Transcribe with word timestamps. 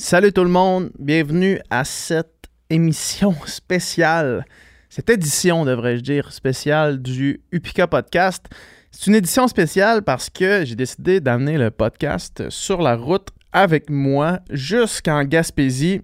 Salut 0.00 0.32
tout 0.32 0.44
le 0.44 0.48
monde, 0.48 0.92
bienvenue 0.96 1.60
à 1.70 1.82
cette 1.82 2.46
émission 2.70 3.34
spéciale, 3.46 4.44
cette 4.88 5.10
édition 5.10 5.64
devrais-je 5.64 6.02
dire 6.02 6.32
spéciale 6.32 7.02
du 7.02 7.40
Upika 7.50 7.88
Podcast. 7.88 8.46
C'est 8.92 9.08
une 9.08 9.16
édition 9.16 9.48
spéciale 9.48 10.02
parce 10.04 10.30
que 10.30 10.64
j'ai 10.64 10.76
décidé 10.76 11.18
d'amener 11.18 11.58
le 11.58 11.72
podcast 11.72 12.48
sur 12.48 12.80
la 12.80 12.94
route 12.94 13.30
avec 13.52 13.90
moi 13.90 14.38
jusqu'en 14.50 15.24
Gaspésie 15.24 16.02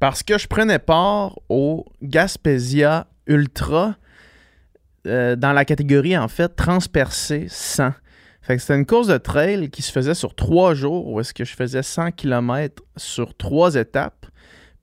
parce 0.00 0.24
que 0.24 0.36
je 0.36 0.48
prenais 0.48 0.80
part 0.80 1.38
au 1.48 1.86
Gaspésia 2.02 3.06
Ultra 3.28 3.94
euh, 5.06 5.36
dans 5.36 5.52
la 5.52 5.64
catégorie 5.64 6.18
en 6.18 6.26
fait 6.26 6.48
transpercé 6.48 7.46
100. 7.48 7.92
Fait 8.44 8.56
que 8.56 8.60
c'était 8.60 8.76
une 8.76 8.84
course 8.84 9.06
de 9.06 9.16
trail 9.16 9.70
qui 9.70 9.80
se 9.80 9.90
faisait 9.90 10.12
sur 10.12 10.34
trois 10.34 10.74
jours 10.74 11.10
où 11.10 11.18
est-ce 11.18 11.32
que 11.32 11.46
je 11.46 11.54
faisais 11.54 11.82
100 11.82 12.10
km 12.12 12.82
sur 12.94 13.34
trois 13.34 13.74
étapes. 13.74 14.26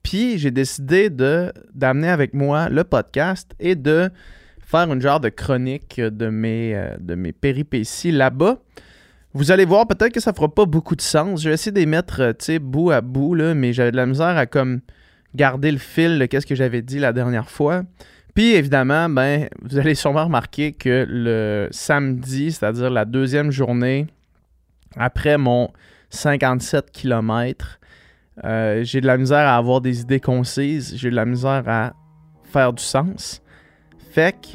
Puis 0.02 0.36
j'ai 0.36 0.50
décidé 0.50 1.10
de 1.10 1.52
d'amener 1.72 2.08
avec 2.08 2.34
moi 2.34 2.68
le 2.68 2.82
podcast 2.82 3.52
et 3.60 3.76
de 3.76 4.10
faire 4.58 4.92
une 4.92 5.00
genre 5.00 5.20
de 5.20 5.28
chronique 5.28 6.00
de 6.00 6.28
mes, 6.28 6.74
euh, 6.74 6.96
de 6.98 7.14
mes 7.14 7.30
péripéties 7.30 8.10
là-bas. 8.10 8.58
Vous 9.32 9.52
allez 9.52 9.64
voir, 9.64 9.86
peut-être 9.86 10.12
que 10.12 10.20
ça 10.20 10.32
fera 10.32 10.52
pas 10.52 10.66
beaucoup 10.66 10.96
de 10.96 11.00
sens. 11.00 11.42
Je 11.42 11.48
vais 11.48 11.54
essayer 11.54 11.70
de 11.70 11.78
les 11.78 11.86
mettre, 11.86 12.20
euh, 12.20 12.58
bout 12.58 12.90
à 12.90 13.00
bout, 13.00 13.36
là, 13.36 13.54
mais 13.54 13.72
j'avais 13.72 13.92
de 13.92 13.96
la 13.96 14.06
misère 14.06 14.36
à 14.36 14.46
comme 14.46 14.80
garder 15.36 15.70
le 15.70 15.78
fil 15.78 16.18
de 16.18 16.26
qu'est-ce 16.26 16.46
que 16.46 16.56
j'avais 16.56 16.82
dit 16.82 16.98
la 16.98 17.12
dernière 17.12 17.48
fois. 17.48 17.84
Puis 18.34 18.54
évidemment, 18.54 19.08
ben, 19.08 19.48
vous 19.60 19.78
allez 19.78 19.94
sûrement 19.94 20.24
remarquer 20.24 20.72
que 20.72 21.06
le 21.08 21.68
samedi, 21.70 22.52
c'est-à-dire 22.52 22.90
la 22.90 23.04
deuxième 23.04 23.50
journée, 23.50 24.06
après 24.96 25.36
mon 25.36 25.70
57 26.10 26.90
km, 26.90 27.78
euh, 28.44 28.82
j'ai 28.84 29.00
de 29.00 29.06
la 29.06 29.18
misère 29.18 29.46
à 29.46 29.56
avoir 29.56 29.80
des 29.80 30.00
idées 30.00 30.20
concises, 30.20 30.94
j'ai 30.96 31.10
de 31.10 31.14
la 31.14 31.26
misère 31.26 31.64
à 31.66 31.92
faire 32.44 32.72
du 32.72 32.82
sens. 32.82 33.42
Fait 34.12 34.32
que 34.32 34.48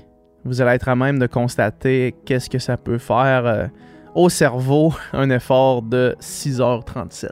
vous 0.43 0.61
allez 0.61 0.71
être 0.71 0.89
à 0.89 0.95
même 0.95 1.19
de 1.19 1.27
constater 1.27 2.15
qu'est-ce 2.25 2.49
que 2.49 2.59
ça 2.59 2.77
peut 2.77 2.97
faire 2.97 3.45
euh, 3.45 3.67
au 4.15 4.29
cerveau 4.29 4.93
un 5.13 5.29
effort 5.29 5.83
de 5.83 6.15
6h37. 6.19 7.29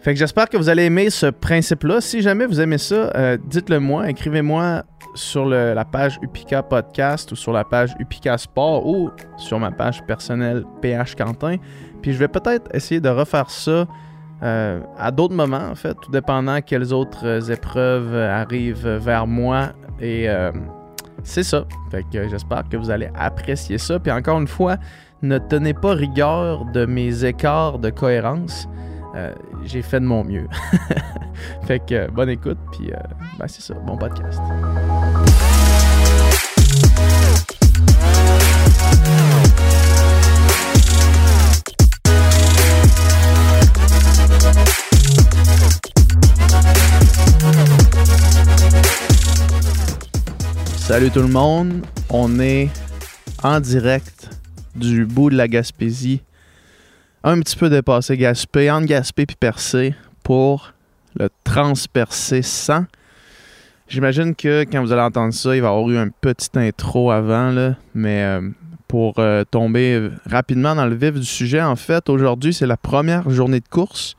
Fait 0.00 0.12
que 0.12 0.18
j'espère 0.18 0.50
que 0.50 0.58
vous 0.58 0.68
allez 0.68 0.84
aimer 0.84 1.08
ce 1.08 1.26
principe-là. 1.26 2.02
Si 2.02 2.20
jamais 2.20 2.44
vous 2.44 2.60
aimez 2.60 2.76
ça, 2.76 3.10
euh, 3.16 3.38
dites-le 3.42 3.80
moi, 3.80 4.10
écrivez-moi 4.10 4.84
sur 5.14 5.46
la 5.46 5.84
page 5.84 6.18
Upika 6.22 6.62
Podcast 6.62 7.32
ou 7.32 7.36
sur 7.36 7.52
la 7.52 7.64
page 7.64 7.94
Upika 7.98 8.36
Sport 8.36 8.86
ou 8.86 9.10
sur 9.36 9.58
ma 9.58 9.70
page 9.70 10.04
personnelle 10.04 10.64
PH 10.82 11.14
Quentin. 11.14 11.56
Puis 12.02 12.12
je 12.12 12.18
vais 12.18 12.28
peut-être 12.28 12.68
essayer 12.74 13.00
de 13.00 13.08
refaire 13.08 13.48
ça 13.50 13.86
euh, 14.42 14.80
à 14.98 15.10
d'autres 15.10 15.34
moments, 15.34 15.70
en 15.70 15.74
fait, 15.74 15.94
tout 16.02 16.10
dépendant 16.10 16.60
quelles 16.60 16.92
autres 16.92 17.50
épreuves 17.50 18.14
arrivent 18.14 18.86
vers 18.86 19.26
moi. 19.26 19.72
Et 20.00 20.28
euh, 20.28 20.52
c'est 21.22 21.42
ça. 21.42 21.64
Fait 21.90 22.04
que 22.12 22.28
j'espère 22.28 22.68
que 22.68 22.76
vous 22.76 22.90
allez 22.90 23.08
apprécier 23.14 23.78
ça. 23.78 23.98
Puis 23.98 24.12
encore 24.12 24.38
une 24.38 24.48
fois, 24.48 24.76
ne 25.22 25.38
tenez 25.38 25.72
pas 25.72 25.94
rigueur 25.94 26.66
de 26.66 26.84
mes 26.84 27.24
écarts 27.24 27.78
de 27.78 27.90
cohérence. 27.90 28.68
Euh, 29.16 29.32
j'ai 29.64 29.80
fait 29.80 30.00
de 30.00 30.06
mon 30.06 30.24
mieux. 30.24 30.48
fait 31.62 31.78
que 31.78 32.10
bonne 32.10 32.28
écoute, 32.28 32.58
puis 32.72 32.90
ben 33.38 33.46
c'est 33.46 33.62
ça, 33.62 33.74
bon 33.74 33.96
podcast. 33.96 34.40
Salut 50.84 51.10
tout 51.10 51.22
le 51.22 51.28
monde, 51.28 51.82
on 52.10 52.38
est 52.38 52.68
en 53.42 53.58
direct 53.58 54.28
du 54.76 55.06
bout 55.06 55.30
de 55.30 55.34
la 55.34 55.48
Gaspésie, 55.48 56.20
un 57.22 57.40
petit 57.40 57.56
peu 57.56 57.70
dépassé 57.70 58.18
Gaspé, 58.18 58.70
entre 58.70 58.84
Gaspé 58.84 59.24
puis 59.24 59.34
Percé 59.34 59.94
pour 60.22 60.74
le 61.18 61.30
transpercé 61.42 62.42
100. 62.42 62.84
J'imagine 63.88 64.34
que 64.34 64.64
quand 64.70 64.82
vous 64.82 64.92
allez 64.92 65.00
entendre 65.00 65.32
ça, 65.32 65.56
il 65.56 65.62
va 65.62 65.68
y 65.68 65.70
avoir 65.70 65.88
eu 65.88 65.96
un 65.96 66.10
petit 66.10 66.50
intro 66.56 67.10
avant, 67.10 67.50
là, 67.50 67.76
mais 67.94 68.22
euh, 68.22 68.50
pour 68.86 69.14
euh, 69.20 69.42
tomber 69.50 70.10
rapidement 70.26 70.74
dans 70.74 70.86
le 70.86 70.96
vif 70.96 71.14
du 71.14 71.24
sujet, 71.24 71.62
en 71.62 71.76
fait, 71.76 72.10
aujourd'hui, 72.10 72.52
c'est 72.52 72.66
la 72.66 72.76
première 72.76 73.30
journée 73.30 73.60
de 73.60 73.68
course. 73.68 74.16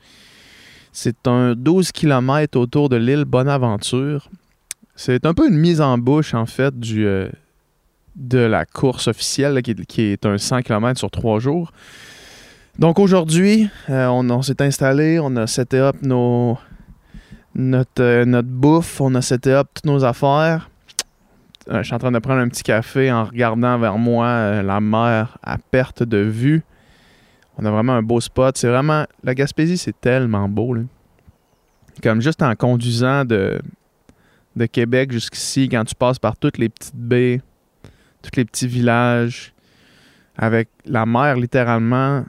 C'est 0.90 1.28
un 1.28 1.54
12 1.54 1.92
km 1.92 2.58
autour 2.58 2.88
de 2.88 2.96
l'île 2.96 3.24
Bonaventure. 3.24 4.28
C'est 4.96 5.26
un 5.26 5.34
peu 5.34 5.48
une 5.48 5.58
mise 5.58 5.80
en 5.80 5.98
bouche, 5.98 6.34
en 6.34 6.46
fait, 6.46 6.78
du, 6.78 7.06
euh, 7.06 7.28
de 8.16 8.38
la 8.38 8.64
course 8.64 9.08
officielle, 9.08 9.62
qui, 9.62 10.02
est 10.02 10.26
un 10.26 10.38
100 10.38 10.62
km 10.62 10.98
sur 10.98 11.10
trois 11.10 11.38
jours. 11.38 11.72
Donc 12.78 12.98
aujourd'hui, 12.98 13.68
on, 13.88 14.42
s'est 14.42 14.60
installé, 14.60 15.18
on 15.18 15.34
a 15.36 15.46
seté 15.46 15.78
up 15.78 15.96
nos, 16.02 16.58
notre, 17.56 18.02
euh, 18.02 18.24
notre 18.24 18.48
bouffe, 18.48 19.00
on 19.00 19.14
a 19.14 19.22
seté 19.22 19.52
up 19.52 19.68
toutes 19.74 19.86
nos 19.86 20.04
affaires. 20.04 20.68
Euh, 21.68 21.78
je 21.78 21.84
suis 21.84 21.94
en 21.94 21.98
train 21.98 22.12
de 22.12 22.18
prendre 22.18 22.40
un 22.40 22.48
petit 22.48 22.62
café 22.62 23.10
en 23.10 23.24
regardant 23.24 23.78
vers 23.78 23.98
moi 23.98 24.26
euh, 24.26 24.62
la 24.62 24.80
mer 24.80 25.38
à 25.42 25.56
perte 25.58 26.02
de 26.02 26.18
vue. 26.18 26.62
On 27.58 27.64
a 27.64 27.70
vraiment 27.70 27.94
un 27.94 28.02
beau 28.02 28.20
spot. 28.20 28.56
C'est 28.56 28.68
vraiment. 28.68 29.06
La 29.24 29.34
Gaspésie, 29.34 29.78
c'est 29.78 29.98
tellement 29.98 30.48
beau. 30.48 30.76
Comme 32.02 32.20
juste 32.20 32.42
en 32.42 32.54
conduisant 32.54 33.24
de, 33.24 33.58
de 34.56 34.66
Québec 34.66 35.12
jusqu'ici, 35.12 35.68
quand 35.68 35.84
tu 35.84 35.94
passes 35.94 36.18
par 36.18 36.36
toutes 36.36 36.58
les 36.58 36.68
petites 36.68 36.96
baies, 36.96 37.40
tous 38.22 38.36
les 38.36 38.44
petits 38.44 38.66
villages, 38.66 39.52
avec 40.36 40.68
la 40.84 41.06
mer 41.06 41.36
littéralement 41.36 42.24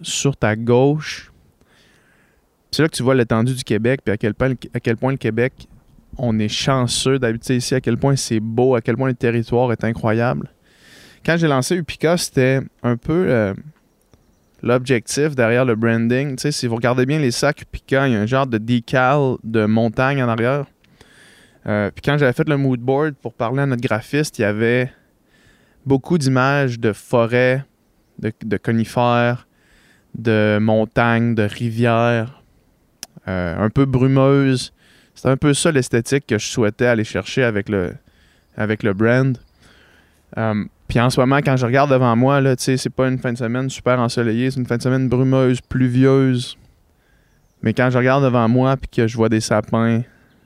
sur 0.00 0.36
ta 0.36 0.56
gauche, 0.56 1.32
c'est 2.70 2.82
là 2.82 2.88
que 2.88 2.96
tu 2.96 3.02
vois 3.02 3.14
l'étendue 3.14 3.54
du 3.54 3.64
Québec, 3.64 4.00
puis 4.04 4.12
à 4.12 4.16
quel, 4.16 4.34
point, 4.34 4.54
à 4.72 4.80
quel 4.80 4.96
point 4.96 5.12
le 5.12 5.18
Québec, 5.18 5.68
on 6.16 6.38
est 6.38 6.48
chanceux 6.48 7.18
d'habiter 7.18 7.56
ici, 7.56 7.74
à 7.74 7.80
quel 7.80 7.98
point 7.98 8.16
c'est 8.16 8.40
beau, 8.40 8.74
à 8.74 8.80
quel 8.80 8.96
point 8.96 9.08
le 9.08 9.14
territoire 9.14 9.72
est 9.72 9.84
incroyable. 9.84 10.50
Quand 11.24 11.36
j'ai 11.36 11.48
lancé 11.48 11.76
Upica, 11.76 12.16
c'était 12.16 12.60
un 12.82 12.96
peu 12.96 13.26
euh, 13.28 13.54
l'objectif 14.62 15.34
derrière 15.34 15.64
le 15.64 15.76
branding. 15.76 16.36
Tu 16.36 16.42
sais, 16.42 16.52
si 16.52 16.66
vous 16.66 16.76
regardez 16.76 17.06
bien 17.06 17.18
les 17.18 17.30
sacs 17.30 17.62
Upica, 17.62 18.08
il 18.08 18.14
y 18.14 18.16
a 18.16 18.20
un 18.20 18.26
genre 18.26 18.46
de 18.46 18.58
decal 18.58 19.36
de 19.44 19.66
montagne 19.66 20.22
en 20.22 20.28
arrière. 20.28 20.66
Euh, 21.66 21.90
puis 21.90 22.02
quand 22.02 22.18
j'avais 22.18 22.32
fait 22.32 22.48
le 22.48 22.56
mood 22.56 22.80
board 22.80 23.14
pour 23.14 23.34
parler 23.34 23.62
à 23.62 23.66
notre 23.66 23.82
graphiste, 23.82 24.38
il 24.38 24.42
y 24.42 24.44
avait 24.44 24.90
beaucoup 25.86 26.18
d'images 26.18 26.78
de 26.78 26.92
forêts, 26.92 27.64
de, 28.18 28.56
conifères, 28.56 29.46
de 30.14 30.58
montagnes, 30.60 31.34
de 31.34 31.42
rivières, 31.42 32.42
euh, 33.28 33.56
un 33.58 33.70
peu 33.70 33.84
brumeuse. 33.84 34.72
C'est 35.14 35.28
un 35.28 35.36
peu 35.36 35.54
ça 35.54 35.70
l'esthétique 35.70 36.26
que 36.26 36.38
je 36.38 36.46
souhaitais 36.46 36.86
aller 36.86 37.04
chercher 37.04 37.44
avec 37.44 37.68
le, 37.68 37.94
avec 38.56 38.82
le 38.82 38.92
brand. 38.92 39.38
Euh, 40.38 40.64
puis 40.88 41.00
en 41.00 41.10
ce 41.10 41.20
moment, 41.20 41.38
quand 41.38 41.56
je 41.56 41.64
regarde 41.64 41.90
devant 41.90 42.16
moi, 42.16 42.40
là, 42.40 42.54
c'est 42.58 42.90
pas 42.90 43.08
une 43.08 43.18
fin 43.18 43.32
de 43.32 43.38
semaine 43.38 43.70
super 43.70 43.98
ensoleillée, 44.00 44.50
c'est 44.50 44.60
une 44.60 44.66
fin 44.66 44.76
de 44.76 44.82
semaine 44.82 45.08
brumeuse, 45.08 45.60
pluvieuse. 45.60 46.56
Mais 47.62 47.72
quand 47.72 47.90
je 47.90 47.98
regarde 47.98 48.24
devant 48.24 48.48
moi 48.48 48.76
puis 48.76 48.88
que 48.88 49.06
je 49.06 49.16
vois 49.16 49.28
des 49.28 49.40
sapins, 49.40 50.02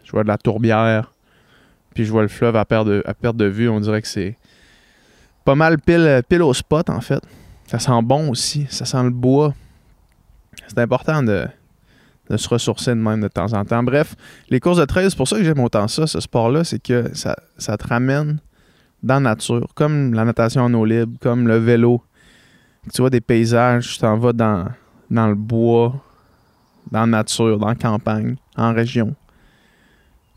je 0.06 0.12
vois 0.12 0.22
de 0.22 0.28
la 0.28 0.38
tourbière, 0.38 1.12
puis 1.92 2.04
je 2.04 2.12
vois 2.12 2.22
le 2.22 2.28
fleuve 2.28 2.54
à 2.54 2.64
perte 2.64 2.86
de, 2.86 3.44
vue, 3.44 3.68
on 3.68 3.80
dirait 3.80 4.00
que 4.00 4.08
c'est 4.08 4.36
pas 5.44 5.56
mal 5.56 5.78
pile, 5.80 6.22
pile 6.28 6.42
au 6.42 6.54
spot 6.54 6.88
en 6.90 7.00
fait. 7.00 7.22
Ça 7.66 7.80
sent 7.80 8.02
bon 8.02 8.30
aussi, 8.30 8.66
ça 8.70 8.84
sent 8.84 9.02
le 9.02 9.10
bois. 9.10 9.52
C'est 10.68 10.78
important 10.78 11.22
de, 11.22 11.46
de 12.30 12.36
se 12.36 12.48
ressourcer 12.48 12.92
de 12.92 13.00
même 13.00 13.20
de 13.20 13.28
temps 13.28 13.52
en 13.52 13.64
temps. 13.64 13.82
Bref, 13.82 14.14
les 14.48 14.60
courses 14.60 14.78
de 14.78 14.84
trail, 14.84 15.10
c'est 15.10 15.16
pour 15.16 15.26
ça 15.26 15.36
que 15.36 15.44
j'aime 15.44 15.58
autant 15.58 15.88
ça, 15.88 16.06
ce 16.06 16.20
sport-là, 16.20 16.62
c'est 16.62 16.80
que 16.80 17.12
ça, 17.12 17.36
ça, 17.58 17.76
te 17.76 17.86
ramène 17.88 18.38
dans 19.02 19.14
la 19.14 19.20
nature, 19.30 19.68
comme 19.74 20.14
la 20.14 20.24
natation 20.24 20.62
en 20.62 20.74
eau 20.74 20.84
libre, 20.84 21.18
comme 21.20 21.48
le 21.48 21.56
vélo. 21.56 22.00
Tu 22.92 23.02
vois 23.02 23.10
des 23.10 23.20
paysages, 23.20 23.94
tu 23.94 23.98
t'en 23.98 24.16
vas 24.16 24.32
dans, 24.32 24.66
dans 25.10 25.26
le 25.26 25.34
bois, 25.34 26.00
dans 26.92 27.00
la 27.00 27.06
nature, 27.06 27.58
dans 27.58 27.68
la 27.68 27.74
campagne, 27.74 28.36
en 28.56 28.72
région. 28.72 29.16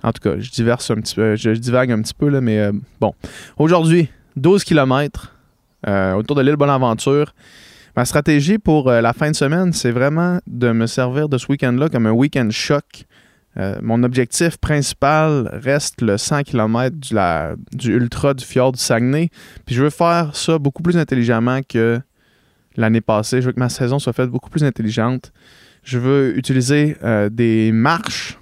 En 0.04 0.12
tout 0.12 0.22
cas, 0.22 0.40
je 0.40 0.50
diverse 0.50 0.90
un 0.92 0.96
petit 0.96 1.16
peu, 1.16 1.36
je, 1.36 1.50
divague 1.52 1.92
un 1.92 2.02
petit 2.02 2.14
peu, 2.14 2.30
là, 2.30 2.42
mais 2.42 2.60
euh, 2.60 2.72
bon. 3.02 3.14
Aujourd'hui, 3.58 4.10
12 4.38 4.64
km 4.64 5.36
euh, 5.88 6.14
autour 6.14 6.36
de 6.36 6.42
l'île 6.42 6.56
Bonaventure. 6.56 7.34
Ma 7.98 8.06
stratégie 8.06 8.60
pour 8.60 8.90
euh, 8.90 9.02
la 9.02 9.12
fin 9.12 9.30
de 9.30 9.36
semaine, 9.36 9.74
c'est 9.74 9.92
vraiment 9.92 10.40
de 10.48 10.72
me 10.72 10.88
servir 10.88 11.28
de 11.28 11.38
ce 11.38 11.48
week-end-là 11.50 11.90
comme 11.90 12.06
un 12.06 12.12
week-end 12.12 12.50
choc. 12.52 13.06
Mon 13.82 14.04
objectif 14.04 14.56
principal 14.56 15.50
reste 15.52 16.02
le 16.02 16.18
100 16.18 16.44
km 16.44 16.96
du, 16.96 17.78
du 17.78 17.94
ultra 17.94 18.34
du 18.34 18.46
fjord 18.46 18.72
du 18.72 18.80
Saguenay. 18.80 19.32
Puis 19.66 19.76
je 19.76 19.84
veux 19.84 19.90
faire 19.90 20.34
ça 20.34 20.58
beaucoup 20.58 20.82
plus 20.82 20.96
intelligemment 20.96 21.60
que 21.68 22.00
l'année 22.78 23.02
passée. 23.02 23.42
Je 23.42 23.48
veux 23.48 23.52
que 23.52 23.60
ma 23.60 23.68
saison 23.68 24.00
soit 24.00 24.14
faite 24.14 24.30
beaucoup 24.30 24.50
plus 24.50 24.64
intelligente. 24.64 25.34
Je 25.84 26.00
veux 26.00 26.38
utiliser 26.38 26.96
des 27.32 27.74
marches 27.74 28.39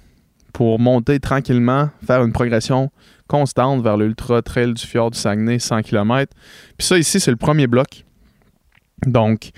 pour 0.58 0.80
monter 0.80 1.20
tranquillement, 1.20 1.88
faire 2.04 2.24
une 2.24 2.32
progression 2.32 2.90
constante 3.28 3.80
vers 3.80 3.96
l'Ultra 3.96 4.42
Trail 4.42 4.74
du 4.74 4.84
Fjord 4.84 5.12
du 5.12 5.16
Saguenay, 5.16 5.60
100 5.60 5.82
km. 5.82 6.34
Puis 6.76 6.84
ça, 6.84 6.98
ici, 6.98 7.20
c'est 7.20 7.30
le 7.30 7.36
premier 7.36 7.68
bloc. 7.68 8.04
Donc, 9.06 9.50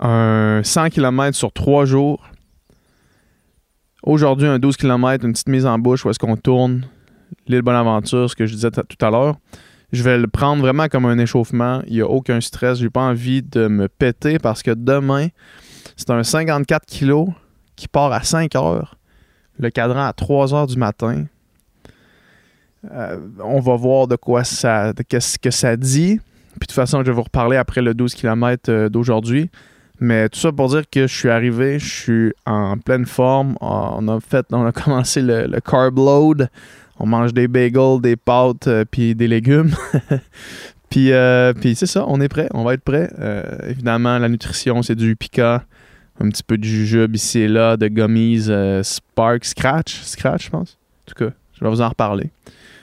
un 0.00 0.60
100 0.64 0.88
km 0.88 1.36
sur 1.36 1.52
trois 1.52 1.84
jours. 1.84 2.28
Aujourd'hui, 4.02 4.48
un 4.48 4.58
12 4.58 4.76
km, 4.76 5.24
une 5.24 5.32
petite 5.32 5.48
mise 5.48 5.64
en 5.64 5.78
bouche 5.78 6.04
où 6.04 6.10
est-ce 6.10 6.18
qu'on 6.18 6.36
tourne 6.36 6.88
l'île 7.46 7.62
Bonaventure, 7.62 8.28
ce 8.28 8.34
que 8.34 8.44
je 8.44 8.54
disais 8.54 8.72
tout 8.72 9.06
à 9.06 9.10
l'heure. 9.10 9.36
Je 9.92 10.02
vais 10.02 10.18
le 10.18 10.26
prendre 10.26 10.60
vraiment 10.60 10.88
comme 10.88 11.04
un 11.04 11.18
échauffement. 11.18 11.82
Il 11.86 11.92
n'y 11.92 12.00
a 12.00 12.08
aucun 12.08 12.40
stress. 12.40 12.80
J'ai 12.80 12.90
pas 12.90 13.02
envie 13.02 13.44
de 13.44 13.68
me 13.68 13.86
péter 13.88 14.40
parce 14.40 14.64
que 14.64 14.72
demain, 14.72 15.28
c'est 15.96 16.10
un 16.10 16.24
54 16.24 16.84
kg 16.84 17.32
qui 17.76 17.86
part 17.86 18.10
à 18.10 18.24
5 18.24 18.56
heures. 18.56 18.96
Le 19.58 19.70
cadran 19.70 20.06
à 20.06 20.12
3 20.12 20.54
heures 20.54 20.66
du 20.66 20.76
matin. 20.76 21.24
Euh, 22.90 23.16
on 23.42 23.60
va 23.60 23.76
voir 23.76 24.08
de 24.08 24.16
quoi 24.16 24.44
ça, 24.44 24.92
ce 24.92 25.38
que 25.38 25.50
ça 25.50 25.76
dit. 25.76 26.20
Puis 26.52 26.60
de 26.60 26.66
toute 26.66 26.72
façon, 26.72 27.00
je 27.00 27.06
vais 27.06 27.12
vous 27.12 27.22
reparler 27.22 27.56
après 27.56 27.80
le 27.80 27.94
12 27.94 28.14
km 28.14 28.70
euh, 28.70 28.88
d'aujourd'hui. 28.88 29.50
Mais 30.00 30.28
tout 30.28 30.38
ça 30.38 30.50
pour 30.50 30.68
dire 30.68 30.82
que 30.90 31.06
je 31.06 31.14
suis 31.14 31.30
arrivé, 31.30 31.78
je 31.78 31.88
suis 31.88 32.32
en 32.44 32.76
pleine 32.76 33.06
forme. 33.06 33.56
On 33.60 34.08
a 34.08 34.18
fait, 34.20 34.46
on 34.50 34.66
a 34.66 34.72
commencé 34.72 35.22
le, 35.22 35.60
carb 35.60 35.96
load. 35.96 36.48
On 36.98 37.06
mange 37.06 37.32
des 37.32 37.48
bagels, 37.48 38.00
des 38.00 38.16
pâtes, 38.16 38.66
euh, 38.66 38.84
puis 38.90 39.14
des 39.14 39.28
légumes. 39.28 39.74
puis, 40.90 41.12
puis 41.60 41.74
c'est 41.74 41.86
ça, 41.86 42.04
on 42.08 42.20
est 42.20 42.28
prêt, 42.28 42.48
on 42.52 42.64
va 42.64 42.74
être 42.74 42.82
prêt. 42.82 43.10
évidemment, 43.66 44.18
la 44.18 44.28
nutrition, 44.28 44.82
c'est 44.82 44.94
du 44.94 45.16
pica, 45.16 45.64
un 46.20 46.28
petit 46.28 46.42
peu 46.42 46.58
de 46.58 46.64
jujube 46.64 47.14
ici 47.16 47.40
et 47.40 47.48
là, 47.48 47.76
de 47.76 47.88
gummies 47.88 48.48
Spark, 48.82 49.44
Scratch, 49.44 50.02
Scratch, 50.02 50.46
je 50.46 50.50
pense. 50.50 50.78
En 51.06 51.12
tout 51.12 51.24
cas, 51.24 51.34
je 51.54 51.64
vais 51.64 51.70
vous 51.70 51.80
en 51.80 51.88
reparler. 51.88 52.30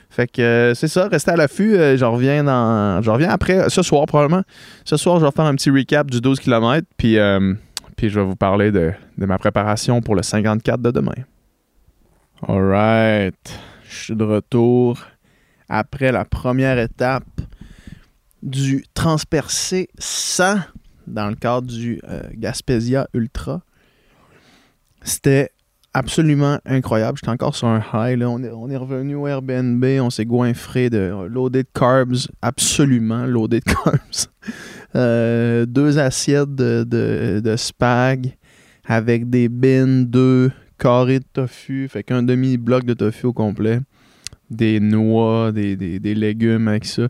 Fait 0.10 0.28
que 0.28 0.42
euh, 0.42 0.74
c'est 0.74 0.88
ça, 0.88 1.08
restez 1.08 1.32
à 1.32 1.36
l'affût. 1.36 1.78
Euh, 1.78 1.96
je 1.96 2.04
reviens 2.04 2.44
dans. 2.44 3.02
Je 3.02 3.10
reviens 3.12 3.30
après, 3.30 3.70
ce 3.70 3.82
soir 3.84 4.06
probablement. 4.08 4.42
Ce 4.84 4.98
soir, 4.98 5.20
je 5.20 5.26
vais 5.26 5.32
faire 5.32 5.46
un 5.46 5.56
petit 5.56 5.70
recap 5.70 6.10
du 6.10 6.20
12 6.20 6.40
km. 6.40 6.86
Puis, 6.98 7.18
euh, 7.18 7.54
puis 7.96 8.10
je 8.10 8.20
vais 8.20 8.26
vous 8.26 8.36
parler 8.36 8.72
de, 8.72 8.92
ma 9.18 9.38
préparation 9.38 10.02
pour 10.02 10.16
le 10.16 10.24
54 10.24 10.82
de 10.82 10.92
demain. 10.92 11.14
Alright. 12.48 13.60
Je 13.88 14.04
suis 14.04 14.16
de 14.16 14.24
retour 14.24 15.00
après 15.68 16.12
la 16.12 16.26
première 16.26 16.80
étape 16.80 17.24
du 18.42 18.86
transpercé 18.94 19.90
100 20.00 20.56
dans 21.10 21.30
le 21.30 21.36
cadre 21.36 21.68
du 21.68 22.02
Gaspesia 22.36 23.08
Ultra. 23.14 23.62
C'était 25.04 25.52
absolument 25.94 26.60
incroyable. 26.66 27.18
J'étais 27.18 27.32
encore 27.32 27.56
sur 27.56 27.68
un 27.68 27.84
high. 27.94 28.22
On, 28.24 28.70
est, 28.70 28.78
revenu 28.78 29.16
au 29.16 29.28
Airbnb, 29.28 29.84
on 30.02 30.10
s'est 30.10 30.26
goinfré 30.26 30.90
de 30.90 31.28
loaded 31.30 31.68
carbs, 31.74 32.28
absolument 32.42 33.26
loaded 33.26 33.64
carbs. 33.84 34.28
Euh, 34.96 35.66
deux 35.66 36.00
assiettes 36.00 36.56
de, 36.56 37.56
spag 37.58 38.36
avec 38.86 39.30
des 39.30 39.50
bins, 39.50 40.04
deux 40.04 40.52
carrés 40.78 41.20
de 41.20 41.26
tofu, 41.32 41.88
fait 41.90 42.04
qu'un 42.04 42.24
demi-bloc 42.24 42.86
de 42.86 42.94
tofu 42.94 43.28
au 43.28 43.34
complet, 43.34 43.82
des 44.50 44.80
noix, 44.80 45.52
des, 45.52 46.00
légumes 46.02 46.68
avec 46.68 46.86
ça. 46.86 47.08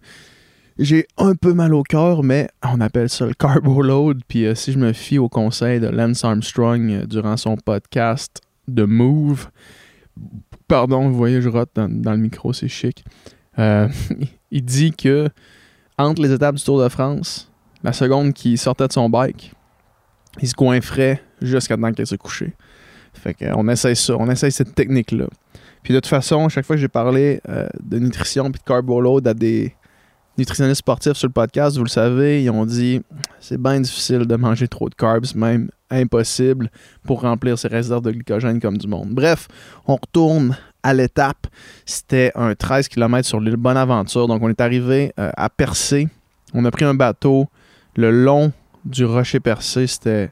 J'ai 0.81 1.07
un 1.17 1.35
peu 1.35 1.53
mal 1.53 1.73
au 1.73 1.83
cœur, 1.83 2.23
mais 2.23 2.47
on 2.63 2.79
appelle 2.79 3.09
ça 3.09 3.25
le 3.25 3.33
carbo 3.33 3.81
load. 3.81 4.21
Puis 4.29 4.45
euh, 4.45 4.55
si 4.55 4.71
je 4.71 4.79
me 4.79 4.93
fie 4.93 5.17
au 5.17 5.27
conseil 5.27 5.81
de 5.81 5.87
Lance 5.87 6.23
Armstrong 6.23 6.89
euh, 6.89 7.05
durant 7.05 7.35
son 7.35 7.57
podcast 7.57 8.39
de 8.69 8.85
Move. 8.85 9.49
Pardon, 10.69 11.09
vous 11.09 11.17
voyez, 11.17 11.41
je 11.41 11.49
rote 11.49 11.71
dans, 11.75 12.11
le 12.13 12.17
micro, 12.17 12.53
c'est 12.53 12.69
chic. 12.69 13.03
Euh, 13.57 13.89
il 14.51 14.63
dit 14.63 14.93
que 14.93 15.27
entre 15.97 16.21
les 16.21 16.31
étapes 16.31 16.55
du 16.55 16.63
Tour 16.63 16.81
de 16.81 16.87
France, 16.87 17.51
la 17.83 17.91
seconde 17.91 18.31
qui 18.31 18.55
sortait 18.55 18.87
de 18.87 18.93
son 18.93 19.09
bike, 19.09 19.51
il 20.41 20.47
se 20.47 20.55
coinfrait 20.55 21.21
jusqu'à 21.41 21.75
temps 21.75 21.91
qu'elle 21.91 22.07
se 22.07 22.15
couchait. 22.15 22.53
Fait 23.13 23.33
qu'on 23.33 23.67
essaye 23.67 23.97
ça, 23.97 24.15
on 24.17 24.29
essaye 24.29 24.53
cette 24.53 24.75
technique-là. 24.75 25.27
Puis 25.83 25.93
de 25.93 25.99
toute 25.99 26.07
façon, 26.07 26.47
chaque 26.47 26.63
fois 26.63 26.77
que 26.77 26.81
j'ai 26.81 26.87
parlé 26.87 27.41
de 27.83 27.99
nutrition 27.99 28.45
et 28.47 28.51
de 28.51 28.57
carbo 28.65 29.01
load 29.01 29.27
à 29.27 29.33
des 29.33 29.73
nutritionnistes 30.39 30.79
sportifs 30.79 31.13
sur 31.13 31.27
le 31.27 31.33
podcast, 31.33 31.77
vous 31.77 31.83
le 31.83 31.89
savez, 31.89 32.43
ils 32.43 32.49
ont 32.49 32.65
dit 32.65 33.01
c'est 33.39 33.61
bien 33.61 33.79
difficile 33.79 34.25
de 34.25 34.35
manger 34.35 34.67
trop 34.67 34.89
de 34.89 34.95
carbs, 34.95 35.35
même 35.35 35.69
impossible 35.91 36.69
pour 37.03 37.21
remplir 37.21 37.57
ses 37.59 37.67
réserves 37.67 38.01
de 38.01 38.11
glycogène 38.11 38.59
comme 38.59 38.77
du 38.77 38.87
monde. 38.87 39.09
Bref, 39.09 39.47
on 39.85 39.95
retourne 39.95 40.55
à 40.83 40.93
l'étape. 40.93 41.47
C'était 41.85 42.31
un 42.35 42.55
13 42.55 42.87
km 42.87 43.27
sur 43.27 43.39
l'île 43.39 43.57
Bonaventure. 43.57 44.27
Donc, 44.27 44.41
on 44.41 44.49
est 44.49 44.61
arrivé 44.61 45.11
euh, 45.19 45.31
à 45.35 45.49
Percé. 45.49 46.07
On 46.53 46.63
a 46.65 46.71
pris 46.71 46.85
un 46.85 46.93
bateau 46.93 47.47
le 47.95 48.11
long 48.11 48.51
du 48.85 49.05
rocher 49.05 49.39
Percé. 49.39 49.87
C'était 49.87 50.31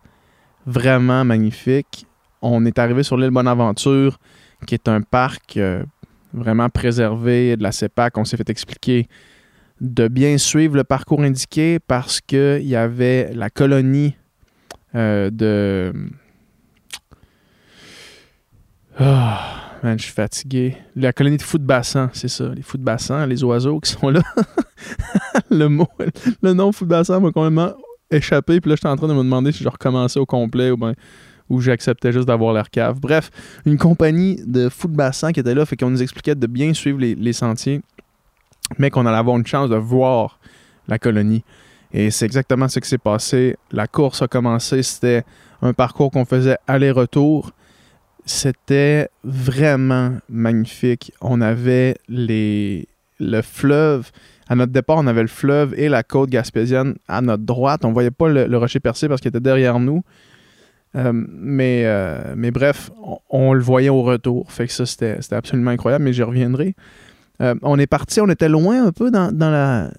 vraiment 0.66 1.26
magnifique. 1.26 2.06
On 2.42 2.66
est 2.66 2.80
arrivé 2.80 3.04
sur 3.04 3.18
l'île 3.18 3.32
Bonaventure, 3.32 4.18
qui 4.66 4.76
est 4.76 4.88
un 4.88 5.02
parc 5.02 5.58
euh, 5.58 5.84
vraiment 6.34 6.70
préservé 6.70 7.58
de 7.58 7.64
la 7.64 7.72
CEPAC. 7.72 8.18
On 8.18 8.26
s'est 8.26 8.38
fait 8.38 8.50
expliquer 8.50 9.08
de 9.82 10.08
bien 10.08 10.38
suivre 10.38 10.76
le 10.76 10.84
parcours 10.84 11.22
indiqué 11.22 11.80
parce 11.80 12.22
qu'il 12.22 12.68
y 12.68 12.76
avait 12.76 13.34
la 13.34 13.50
colonie 13.50 14.16
euh, 14.96 15.30
de. 15.30 15.94
Ah, 19.00 19.78
man, 19.84 19.98
je 20.00 20.06
suis 20.06 20.14
fatigué. 20.14 20.78
La 20.96 21.14
colonie 21.14 21.38
de 21.38 21.44
fous 21.44 21.60
c'est 22.14 22.28
ça. 22.28 22.52
Les 22.56 22.64
fous 22.64 22.78
de 22.78 22.84
bassin, 22.84 23.26
les 23.28 23.44
oiseaux 23.44 23.80
qui 23.80 23.92
sont 23.92 24.10
là. 24.10 24.22
le 25.52 25.68
mot, 25.68 25.88
le 26.42 26.54
nom 26.54 26.72
fou 26.72 26.86
de 26.86 26.90
bassin 26.90 27.20
m'a 27.20 27.32
complètement 27.32 27.74
échappé. 28.10 28.60
Puis 28.60 28.70
là, 28.70 28.76
j'étais 28.76 28.88
en 28.88 28.96
train 28.96 29.08
de 29.08 29.14
me 29.14 29.24
demander 29.24 29.52
si 29.52 29.64
je 29.64 29.70
recommençais 29.70 30.20
au 30.20 30.26
complet 30.26 30.72
ou 30.72 30.78
ben 30.78 30.94
ou 31.50 31.62
j'acceptais 31.62 32.12
juste 32.12 32.28
d'avoir 32.28 32.54
l'air 32.54 32.70
cave. 32.70 33.00
Bref, 33.00 33.30
une 33.66 33.78
compagnie 33.78 34.38
de 34.46 34.68
fous 34.68 34.90
de 34.90 35.32
qui 35.32 35.40
était 35.40 35.56
là, 35.56 35.66
fait 35.66 35.78
qu'on 35.78 35.90
nous 35.90 36.02
expliquait 36.02 36.36
de 36.36 36.46
bien 36.46 36.74
suivre 36.74 37.00
les 37.00 37.32
sentiers, 37.32 37.82
mais 38.78 38.90
qu'on 38.90 39.06
allait 39.06 39.18
avoir 39.18 39.38
une 39.38 39.46
chance 39.46 39.70
de 39.70 39.76
voir 39.76 40.40
la 40.88 41.00
colonie. 41.00 41.44
Et 41.94 42.12
c'est 42.12 42.26
exactement 42.26 42.68
ce 42.68 42.80
qui 42.80 42.90
s'est 42.90 42.98
passé. 42.98 43.56
La 43.72 43.88
course 43.88 44.22
a 44.22 44.28
commencé, 44.28 44.84
c'était 44.84 45.24
un 45.62 45.74
parcours 45.74 46.12
qu'on 46.12 46.26
faisait 46.26 46.58
aller-retour. 46.68 47.52
C'était 48.26 49.10
vraiment 49.24 50.18
magnifique. 50.30 51.14
On 51.22 51.40
avait 51.40 51.96
le 52.10 53.42
fleuve. 53.42 54.12
À 54.50 54.56
notre 54.56 54.72
départ, 54.72 54.98
on 54.98 55.08
avait 55.08 55.22
le 55.22 55.28
fleuve 55.28 55.74
et 55.78 55.90
la 55.90 56.04
côte 56.04 56.30
gaspésienne 56.30 56.96
à 57.08 57.22
notre 57.22 57.44
droite. 57.44 57.86
On 57.86 57.90
ne 57.90 57.94
voyait 57.94 58.12
pas 58.12 58.28
le, 58.28 58.58
rocher 58.58 58.80
percé 58.80 59.08
parce 59.08 59.22
qu'il 59.22 59.30
était 59.30 59.40
derrière 59.40 59.80
nous. 59.80 60.04
Euh, 60.96 61.12
mais, 61.14 61.84
euh, 61.86 62.34
mais 62.36 62.52
bref, 62.52 62.90
on, 63.02 63.20
on, 63.30 63.54
le 63.54 63.62
voyait 63.62 63.90
au 63.90 64.04
retour. 64.04 64.52
Fait 64.52 64.68
que 64.68 64.74
ça, 64.74 64.86
c'était 64.86 65.18
absolument 65.32 65.72
incroyable, 65.72 66.04
mais 66.04 66.14
j'y 66.14 66.24
reviendrai. 66.24 66.76
Euh, 67.42 67.56
on 67.62 67.78
est 67.78 67.88
parti, 67.88 68.20
on 68.20 68.30
était 68.30 68.50
loin 68.50 68.88
un 68.88 68.92
peu 68.92 69.12
dans, 69.12 69.32
la, 69.32 69.92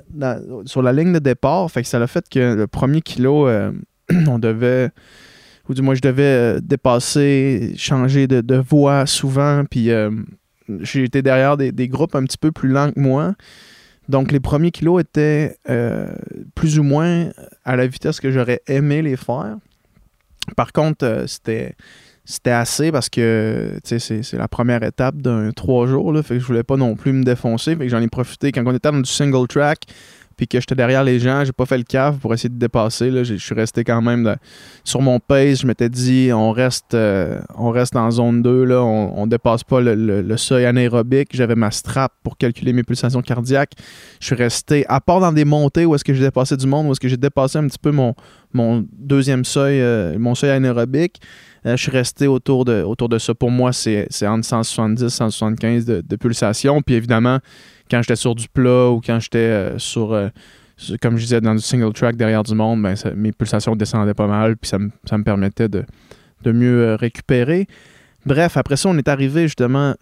sur 0.67 0.83
la 0.83 0.93
ligne 0.93 1.13
de 1.13 1.19
départ. 1.19 1.71
Fait 1.71 1.83
que 1.83 1.89
ça 1.89 2.01
a 2.01 2.07
fait 2.07 2.29
que 2.29 2.55
le 2.55 2.67
premier 2.67 3.01
kilo, 3.01 3.47
euh, 3.47 3.73
on 4.27 4.39
devait, 4.39 4.91
ou 5.69 5.75
du 5.75 5.83
moins 5.83 5.95
je 5.95 6.01
devais 6.01 6.23
euh, 6.57 6.61
dépasser, 6.61 7.75
changer 7.77 8.27
de, 8.27 8.57
voie 8.57 9.07
souvent. 9.07 9.65
Puis 9.71 9.91
j'ai 10.81 11.05
été 11.05 11.23
derrière 11.23 11.57
des, 11.57 11.89
groupes 11.89 12.15
un 12.15 12.25
petit 12.25 12.39
peu 12.39 12.51
plus 12.53 12.69
lents 12.69 12.91
que 12.93 13.01
moi. 13.01 13.35
Donc 14.09 14.33
les 14.33 14.41
premiers 14.41 14.71
kilos 14.71 15.03
étaient 15.03 15.57
plus 16.55 16.79
ou 16.79 16.83
moins 16.83 17.29
à 17.65 17.77
la 17.77 17.87
vitesse 17.87 18.21
que 18.21 18.31
j'aurais 18.33 18.63
aimé 18.67 19.03
les 19.03 19.17
faire. 19.17 19.59
Par 20.57 20.73
contre, 20.73 21.25
c'était 21.27 21.77
c'était 22.31 22.51
assez 22.51 22.93
parce 22.93 23.09
que 23.09 23.81
c'est 23.83 24.33
la 24.35 24.49
première 24.49 24.83
étape 24.83 25.17
d'un 25.17 25.51
trois 25.51 25.87
jours. 25.87 26.13
Là, 26.13 26.23
fait 26.23 26.35
que 26.35 26.41
je 26.41 26.47
voulais 26.47 26.63
pas 26.63 26.77
non 26.77 26.95
plus 26.95 27.15
me 27.15 27.25
défoncer. 27.25 27.75
Fait 27.75 27.85
que 27.85 27.89
j'en 27.89 28.03
ai 28.03 28.09
profité 28.09 28.53
quand 28.53 28.63
on 28.67 28.75
était 28.75 28.93
dans 28.93 29.01
du 29.01 29.11
single 29.11 29.49
track 29.49 29.85
puis 30.39 30.47
que 30.47 30.61
j'étais 30.61 30.77
derrière 30.77 31.03
les 31.03 31.19
gens, 31.19 31.45
j'ai 31.45 31.53
pas 31.53 31.67
fait 31.67 31.77
le 31.77 31.83
cave 31.83 32.19
pour 32.19 32.33
essayer 32.33 32.49
de 32.49 32.59
dépasser. 32.59 33.11
Je 33.25 33.35
suis 33.35 33.55
resté 33.57 33.83
quand 33.83 34.01
même 34.01 34.37
sur 34.85 35.03
mon 35.03 35.19
pace. 35.19 35.63
Je 35.63 35.67
m'étais 35.67 35.89
dit, 35.89 36.31
on 36.33 36.53
reste, 36.53 36.95
euh, 36.95 37.41
on 37.57 37.71
reste 37.71 37.97
en 37.97 38.09
zone 38.13 38.41
2, 38.41 38.63
là, 38.63 38.81
on, 38.81 39.27
dépasse 39.27 39.65
pas 39.65 39.81
le, 39.81 40.37
seuil 40.37 40.65
anaérobique. 40.65 41.31
J'avais 41.33 41.57
ma 41.57 41.73
strap 41.73 42.13
pour 42.23 42.37
calculer 42.37 42.73
mes 42.73 42.85
pulsations 42.85 43.21
cardiaques. 43.21 43.73
Je 44.21 44.27
suis 44.27 44.37
resté, 44.37 44.87
à 44.89 45.01
part 45.01 45.19
dans 45.19 45.33
des 45.33 45.45
montées 45.45 45.85
où 45.85 45.97
est-ce 45.97 46.05
que 46.05 46.15
j'ai 46.15 46.23
dépassé 46.23 46.57
du 46.57 46.69
monde, 46.69 46.87
où 46.87 46.93
est-ce 46.93 47.01
que 47.01 47.09
j'ai 47.09 47.17
dépassé 47.17 47.59
un 47.59 47.67
petit 47.67 47.81
peu 47.81 47.91
mon, 47.91 48.15
deuxième 48.93 49.45
seuil, 49.45 49.81
euh, 49.81 50.17
mon 50.21 50.37
seuil 50.37 50.51
anaérobique. 50.51 51.21
Euh, 51.67 51.77
je 51.77 51.83
suis 51.83 51.91
resté 51.91 52.29
autour 52.29 52.65
de, 52.65 52.83
autour 52.83 53.09
de 53.09 53.19
ça. 53.19 53.35
Pour 53.35 53.51
moi, 53.51 53.73
c'est 53.73 54.07
entre 54.23 54.47
170 54.47 55.03
et 55.03 55.09
175 55.11 55.85
de, 55.85 56.01
de 56.01 56.17
pulsations. 56.17 56.81
Puis 56.81 56.95
évidemment, 56.95 57.41
quand 57.91 58.03
j'étais 58.03 58.17
sur 58.17 58.35
du 58.35 58.49
plat 58.49 58.91
ou 58.91 59.01
quand 59.05 59.21
j'étais 59.21 59.39
euh, 59.39 59.79
sur, 59.79 60.09
comme 61.01 61.17
je 61.17 61.23
disais, 61.23 61.41
dans 61.41 61.55
du 61.55 61.61
single 61.61 61.93
track 61.93 62.17
derrière 62.17 62.43
du 62.43 62.55
monde, 62.55 62.83
ben, 62.83 62.95
mes 63.17 63.33
pulsations 63.33 63.77
descendaient 63.77 64.15
pas 64.15 64.27
mal. 64.27 64.57
Puis 64.57 64.69
ça 64.69 64.79
me, 64.79 65.23
permettait 65.23 65.69
de, 65.69 65.85
de 66.43 66.53
mieux 66.53 66.95
récupérer. 66.95 67.67
Bref, 68.27 68.57
après 68.57 68.77
ça, 68.77 68.89
on 68.89 68.99
est 68.99 69.09
arrivé 69.09 69.43
justement 69.43 69.95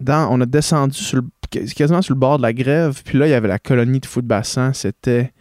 dans. 0.00 0.28
On 0.30 0.40
a 0.40 0.46
descendu 0.46 0.98
sur 0.98 1.22
quasiment 1.50 2.02
sur 2.02 2.14
le 2.14 2.20
bord 2.20 2.38
de 2.38 2.42
la 2.42 2.52
grève. 2.52 3.02
Puis 3.04 3.18
là, 3.18 3.26
il 3.26 3.30
y 3.30 3.34
avait 3.34 3.48
la 3.48 3.58
colonie 3.58 4.00
de 4.00 4.06
foot 4.06 4.24
bassin. 4.24 4.72
C'était 4.72 5.32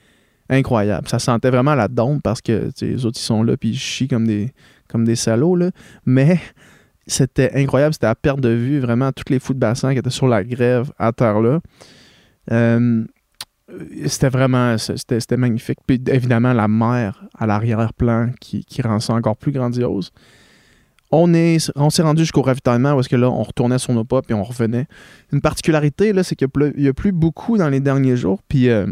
incroyable. 0.50 1.08
Ça 1.08 1.20
sentait 1.20 1.50
vraiment 1.50 1.76
la 1.76 1.88
dompe 1.88 2.22
parce 2.24 2.42
que 2.42 2.72
les 2.82 3.06
autres, 3.06 3.20
ils 3.20 3.24
sont 3.24 3.44
là, 3.44 3.58
puis 3.58 3.70
ils 3.70 3.78
chient 3.78 4.08
comme 4.08 4.28
des, 4.28 4.54
comme 4.88 5.06
des 5.06 5.16
salauds. 5.16 5.56
Là. 5.56 5.72
Mais 6.06 6.40
c'était 7.08 7.52
incroyable. 7.56 7.94
C'était 7.94 8.08
à 8.08 8.16
perte 8.16 8.40
de 8.40 8.50
vue, 8.50 8.80
vraiment, 8.80 9.12
tous 9.12 9.32
les 9.32 9.40
foot 9.40 9.58
bassins 9.58 9.94
qui 9.94 10.00
étaient 10.00 10.10
sur 10.10 10.28
la 10.28 10.44
grève 10.44 10.92
à 10.98 11.12
terre 11.12 11.40
là. 11.40 11.60
Euh, 12.52 13.04
c'était 14.06 14.30
vraiment 14.30 14.78
c'était 14.78 15.38
magnifique. 15.38 15.80
Puis 15.88 16.02
évidemment, 16.08 16.54
la 16.54 16.68
mer 16.68 17.24
à 17.38 17.48
l'arrière-plan 17.48 18.30
qui, 18.40 18.64
qui, 18.64 18.82
rend 18.82 19.00
ça 19.00 19.14
encore 19.14 19.38
plus 19.38 19.52
grandiose. 19.52 20.12
On 21.12 21.34
est 21.34 21.72
on 21.76 21.90
s'est 21.90 22.04
rendu 22.04 22.22
jusqu'au 22.22 22.42
ravitaillement 22.42 22.94
parce 22.94 23.08
que 23.08 23.16
là, 23.16 23.30
on 23.30 23.44
retournait 23.44 23.80
sur 23.80 23.94
nos 23.94 24.04
pas 24.04 24.22
puis 24.22 24.34
on 24.34 24.44
revenait. 24.44 24.86
Une 25.32 25.42
particularité, 25.42 26.14
là, 26.14 26.24
c'est 26.24 26.36
qu'il 26.36 26.48
n'y 26.78 26.88
a, 26.88 26.94
plus 26.94 27.12
beaucoup 27.12 27.58
dans 27.58 27.70
les 27.70 27.80
derniers 27.80 28.18
jours. 28.18 28.40
Puis 28.48 28.70
euh, 28.70 28.86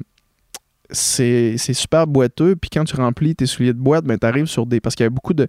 c'est 0.93 1.57
super 1.57 2.07
boiteux. 2.07 2.55
Puis 2.55 2.69
quand 2.69 2.83
tu 2.83 2.95
remplis 2.95 3.35
tes 3.35 3.45
souliers 3.45 3.73
de 3.73 3.79
boîte, 3.79 4.05
ben, 4.05 4.17
tu 4.17 4.25
arrives 4.25 4.45
sur 4.45 4.65
des. 4.65 4.79
Parce 4.79 4.95
qu'il 4.95 5.03
y 5.03 5.07
a 5.07 5.09
beaucoup 5.09 5.33
de, 5.33 5.47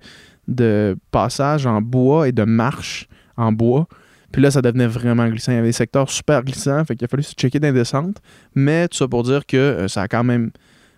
de 0.48 0.96
passages 1.10 1.66
en 1.66 1.80
bois 1.80 2.28
et 2.28 2.32
de 2.32 2.44
marches 2.44 3.08
en 3.36 3.52
bois. 3.52 3.86
Puis 4.32 4.42
là, 4.42 4.50
ça 4.50 4.62
devenait 4.62 4.88
vraiment 4.88 5.28
glissant. 5.28 5.52
Il 5.52 5.56
y 5.56 5.58
avait 5.58 5.68
des 5.68 5.72
secteurs 5.72 6.10
super 6.10 6.42
glissants, 6.42 6.84
fait 6.84 6.96
qu'il 6.96 7.04
a 7.04 7.08
fallu 7.08 7.22
se 7.22 7.34
checker 7.34 7.60
dans 7.60 8.12
Mais 8.56 8.88
tout 8.88 8.96
ça 8.96 9.06
pour 9.06 9.22
dire 9.22 9.46
que 9.46 9.56
euh, 9.56 9.88
ça 9.88 10.02
a 10.02 10.08
quand 10.08 10.24
même 10.24 10.50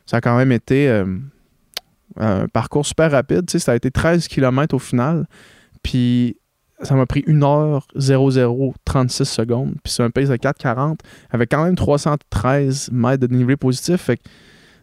ça 0.06 0.18
a 0.18 0.20
quand 0.20 0.36
même 0.38 0.52
été 0.52 0.88
euh, 0.88 1.04
un 2.16 2.48
parcours 2.48 2.86
super 2.86 3.10
rapide. 3.10 3.50
ça 3.50 3.72
a 3.72 3.74
été 3.74 3.90
13 3.90 4.28
km 4.28 4.74
au 4.74 4.78
final. 4.78 5.26
Puis 5.82 6.38
ça 6.83 6.95
m'a 6.95 7.06
pris 7.06 7.25
1 7.26 7.42
heure 7.42 7.87
00 7.97 8.75
36 8.85 9.25
secondes. 9.25 9.75
Puis 9.83 9.92
c'est 9.92 10.02
un 10.02 10.11
pace 10.11 10.28
de 10.28 10.37
4,40 10.37 10.99
avec 11.30 11.50
quand 11.50 11.64
même 11.64 11.76
313 11.76 12.90
mètres 12.92 13.23
de 13.23 13.26
dénivelé 13.26 13.56
positif. 13.56 14.02
Fait 14.02 14.16
que 14.16 14.23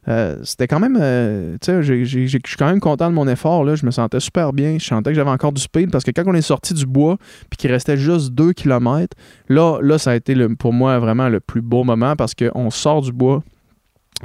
euh, 0.08 0.38
c'était 0.44 0.68
quand 0.68 0.80
même. 0.80 0.98
Euh, 1.00 1.56
tu 1.62 1.72
sais, 1.72 1.84
je 1.84 2.28
suis 2.28 2.58
quand 2.58 2.66
même 2.66 2.80
content 2.80 3.10
de 3.10 3.16
mon 3.16 3.28
effort. 3.28 3.64
Là. 3.64 3.76
Je 3.76 3.86
me 3.86 3.92
sentais 3.92 4.20
super 4.20 4.54
bien. 4.54 4.78
Je 4.80 4.86
sentais 4.86 5.12
que 5.12 5.16
j'avais 5.16 5.30
encore 5.30 5.54
du 5.54 5.62
speed 5.62 5.92
parce 5.92 6.04
que 6.04 6.12
quand 6.12 6.24
on 6.26 6.34
est 6.34 6.42
sorti 6.42 6.74
du 6.74 6.86
bois 6.86 7.18
puis 7.50 7.58
qu'il 7.58 7.72
restait 7.72 7.98
juste 7.98 8.32
2 8.32 8.54
km, 8.54 9.16
là, 9.48 9.80
là, 9.82 9.98
ça 9.98 10.12
a 10.12 10.16
été 10.16 10.36
le, 10.36 10.56
pour 10.56 10.74
moi 10.74 11.00
vraiment 11.00 11.30
le 11.30 11.40
plus 11.40 11.62
beau 11.62 11.84
moment 11.84 12.16
parce 12.16 12.34
qu'on 12.34 12.70
sort 12.70 13.02
du 13.02 13.12
bois 13.12 13.44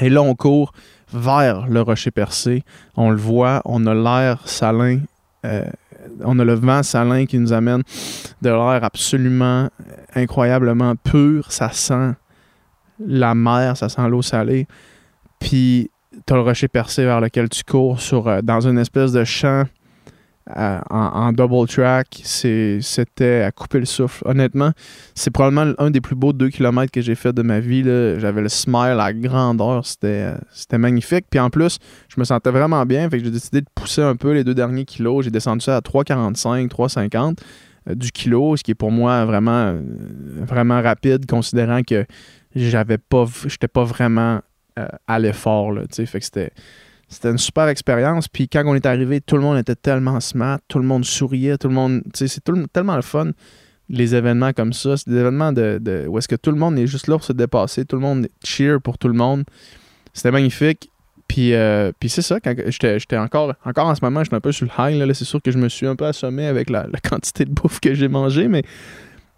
et 0.00 0.08
là, 0.08 0.22
on 0.22 0.34
court 0.34 0.72
vers 1.12 1.66
le 1.68 1.80
rocher 1.80 2.10
percé. 2.10 2.64
On 2.96 3.10
le 3.10 3.16
voit, 3.16 3.62
on 3.64 3.86
a 3.86 3.94
l'air 3.94 4.42
salin. 4.46 5.00
Euh, 5.44 5.64
on 6.24 6.38
a 6.38 6.44
le 6.44 6.54
vent 6.54 6.82
salin 6.82 7.26
qui 7.26 7.38
nous 7.38 7.52
amène 7.52 7.82
de 8.42 8.50
l'air 8.50 8.84
absolument 8.84 9.68
incroyablement 10.14 10.94
pur. 10.96 11.50
Ça 11.52 11.70
sent 11.70 12.12
la 13.00 13.34
mer, 13.34 13.76
ça 13.76 13.88
sent 13.88 14.08
l'eau 14.08 14.22
salée. 14.22 14.66
Puis 15.38 15.90
tu 16.26 16.32
as 16.32 16.36
le 16.36 16.42
rocher 16.42 16.68
percé 16.68 17.04
vers 17.04 17.20
lequel 17.20 17.48
tu 17.48 17.62
cours 17.64 18.00
sur, 18.00 18.28
euh, 18.28 18.40
dans 18.42 18.66
une 18.66 18.78
espèce 18.78 19.12
de 19.12 19.24
champ 19.24 19.64
euh, 20.56 20.80
en, 20.90 21.32
double 21.32 21.66
track. 21.68 22.20
C'était 22.24 23.42
à 23.42 23.52
couper 23.52 23.80
le 23.80 23.84
souffle. 23.84 24.22
Honnêtement, 24.26 24.72
c'est 25.14 25.30
probablement 25.30 25.74
un 25.78 25.90
des 25.90 26.00
plus 26.00 26.14
beaux 26.14 26.32
2 26.32 26.48
km 26.48 26.90
que 26.90 27.00
j'ai 27.00 27.14
fait 27.14 27.32
de 27.32 27.42
ma 27.42 27.60
vie. 27.60 27.82
J'avais 27.84 28.40
le 28.40 28.48
smile 28.48 28.98
à 29.00 29.12
grandeur. 29.12 29.82
Euh, 30.04 30.38
c'était 30.52 30.78
magnifique. 30.78 31.26
Puis 31.30 31.40
en 31.40 31.50
plus, 31.50 31.78
je 32.08 32.18
me 32.18 32.24
sentais 32.24 32.50
vraiment 32.50 32.84
bien. 32.86 33.08
Fait 33.10 33.18
que 33.18 33.24
j'ai 33.24 33.30
décidé 33.30 33.60
de 33.60 33.68
pousser 33.74 34.02
un 34.02 34.16
peu 34.16 34.32
les 34.32 34.44
deux 34.44 34.54
derniers 34.54 34.84
kilos. 34.84 35.24
J'ai 35.24 35.30
descendu 35.30 35.60
ça 35.60 35.76
à 35.76 35.80
3,45, 35.80 36.68
3,50 36.68 37.36
du 37.94 38.12
kilo, 38.12 38.56
ce 38.56 38.62
qui 38.62 38.72
est 38.72 38.74
pour 38.74 38.90
moi 38.90 39.24
vraiment, 39.24 39.74
vraiment 40.46 40.82
rapide, 40.82 41.24
considérant 41.24 41.82
que 41.82 42.04
j'avais 42.54 42.98
pas, 42.98 43.24
j'étais 43.46 43.68
pas 43.68 43.84
vraiment 43.84 44.40
euh, 44.78 44.86
à 45.06 45.18
l'effort. 45.18 45.72
Fait 45.90 46.18
que 46.18 46.24
c'était. 46.24 46.52
C'était 47.08 47.30
une 47.30 47.38
super 47.38 47.68
expérience. 47.68 48.28
Puis 48.28 48.48
quand 48.48 48.62
on 48.66 48.74
est 48.74 48.86
arrivé, 48.86 49.20
tout 49.20 49.36
le 49.36 49.42
monde 49.42 49.58
était 49.58 49.74
tellement 49.74 50.20
smart, 50.20 50.58
tout 50.68 50.78
le 50.78 50.84
monde 50.84 51.04
souriait, 51.04 51.56
tout 51.56 51.68
le 51.68 51.74
monde. 51.74 52.02
C'est 52.14 52.42
tellement 52.72 52.96
le 52.96 53.02
fun, 53.02 53.30
les 53.88 54.14
événements 54.14 54.52
comme 54.52 54.72
ça. 54.72 54.96
C'est 54.96 55.08
des 55.08 55.16
événements 55.16 55.52
de, 55.52 56.06
où 56.08 56.18
est-ce 56.18 56.28
que 56.28 56.36
tout 56.36 56.50
le 56.50 56.58
monde 56.58 56.78
est 56.78 56.86
juste 56.86 57.06
là 57.08 57.16
pour 57.16 57.24
se 57.24 57.32
dépasser, 57.32 57.84
tout 57.84 57.96
le 57.96 58.02
monde 58.02 58.28
cheer 58.44 58.80
pour 58.80 58.98
tout 58.98 59.08
le 59.08 59.14
monde. 59.14 59.44
C'était 60.12 60.30
magnifique. 60.30 60.90
Puis, 61.26 61.52
euh, 61.52 61.92
puis 62.00 62.08
c'est 62.08 62.22
ça, 62.22 62.40
quand 62.40 62.54
j'étais 62.66 63.18
encore, 63.18 63.54
encore 63.64 63.86
en 63.86 63.94
ce 63.94 64.02
moment, 64.02 64.24
j'étais 64.24 64.36
un 64.36 64.40
peu 64.40 64.52
sur 64.52 64.66
le 64.66 64.72
high. 64.78 64.98
Là, 64.98 65.12
c'est 65.12 65.26
sûr 65.26 65.42
que 65.42 65.50
je 65.50 65.58
me 65.58 65.68
suis 65.68 65.86
un 65.86 65.94
peu 65.94 66.06
assommé 66.06 66.46
avec 66.46 66.70
la, 66.70 66.86
quantité 67.08 67.44
de 67.44 67.50
bouffe 67.50 67.80
que 67.80 67.92
j'ai 67.92 68.08
mangé, 68.08 68.48
mais 68.48 68.62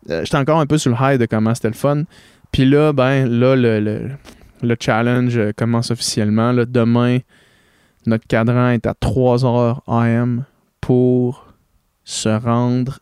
euh, 0.09 0.25
j'étais 0.25 0.37
encore 0.37 0.61
un 0.61 0.67
peu 0.67 0.79
sur 0.79 0.93
le 0.93 0.97
high 1.01 1.21
de 1.21 1.27
comment 1.27 1.53
c'était 1.53 1.69
le 1.69 1.75
fun. 1.75 2.05
Puis 2.53 2.65
là, 2.65 2.93
ben, 2.93 3.29
là, 3.29 3.57
le 3.57 4.11
le 4.63 4.77
challenge 4.79 5.37
euh, 5.37 5.53
commence 5.57 5.91
officiellement. 5.91 6.53
demain, 6.55 7.19
notre 8.07 8.27
cadran 8.27 8.71
est 8.71 8.87
à 8.87 8.95
3 8.95 9.39
h 9.39 9.79
AM 9.87 10.45
pour 10.81 11.47
se 12.05 12.29
rendre 12.29 12.99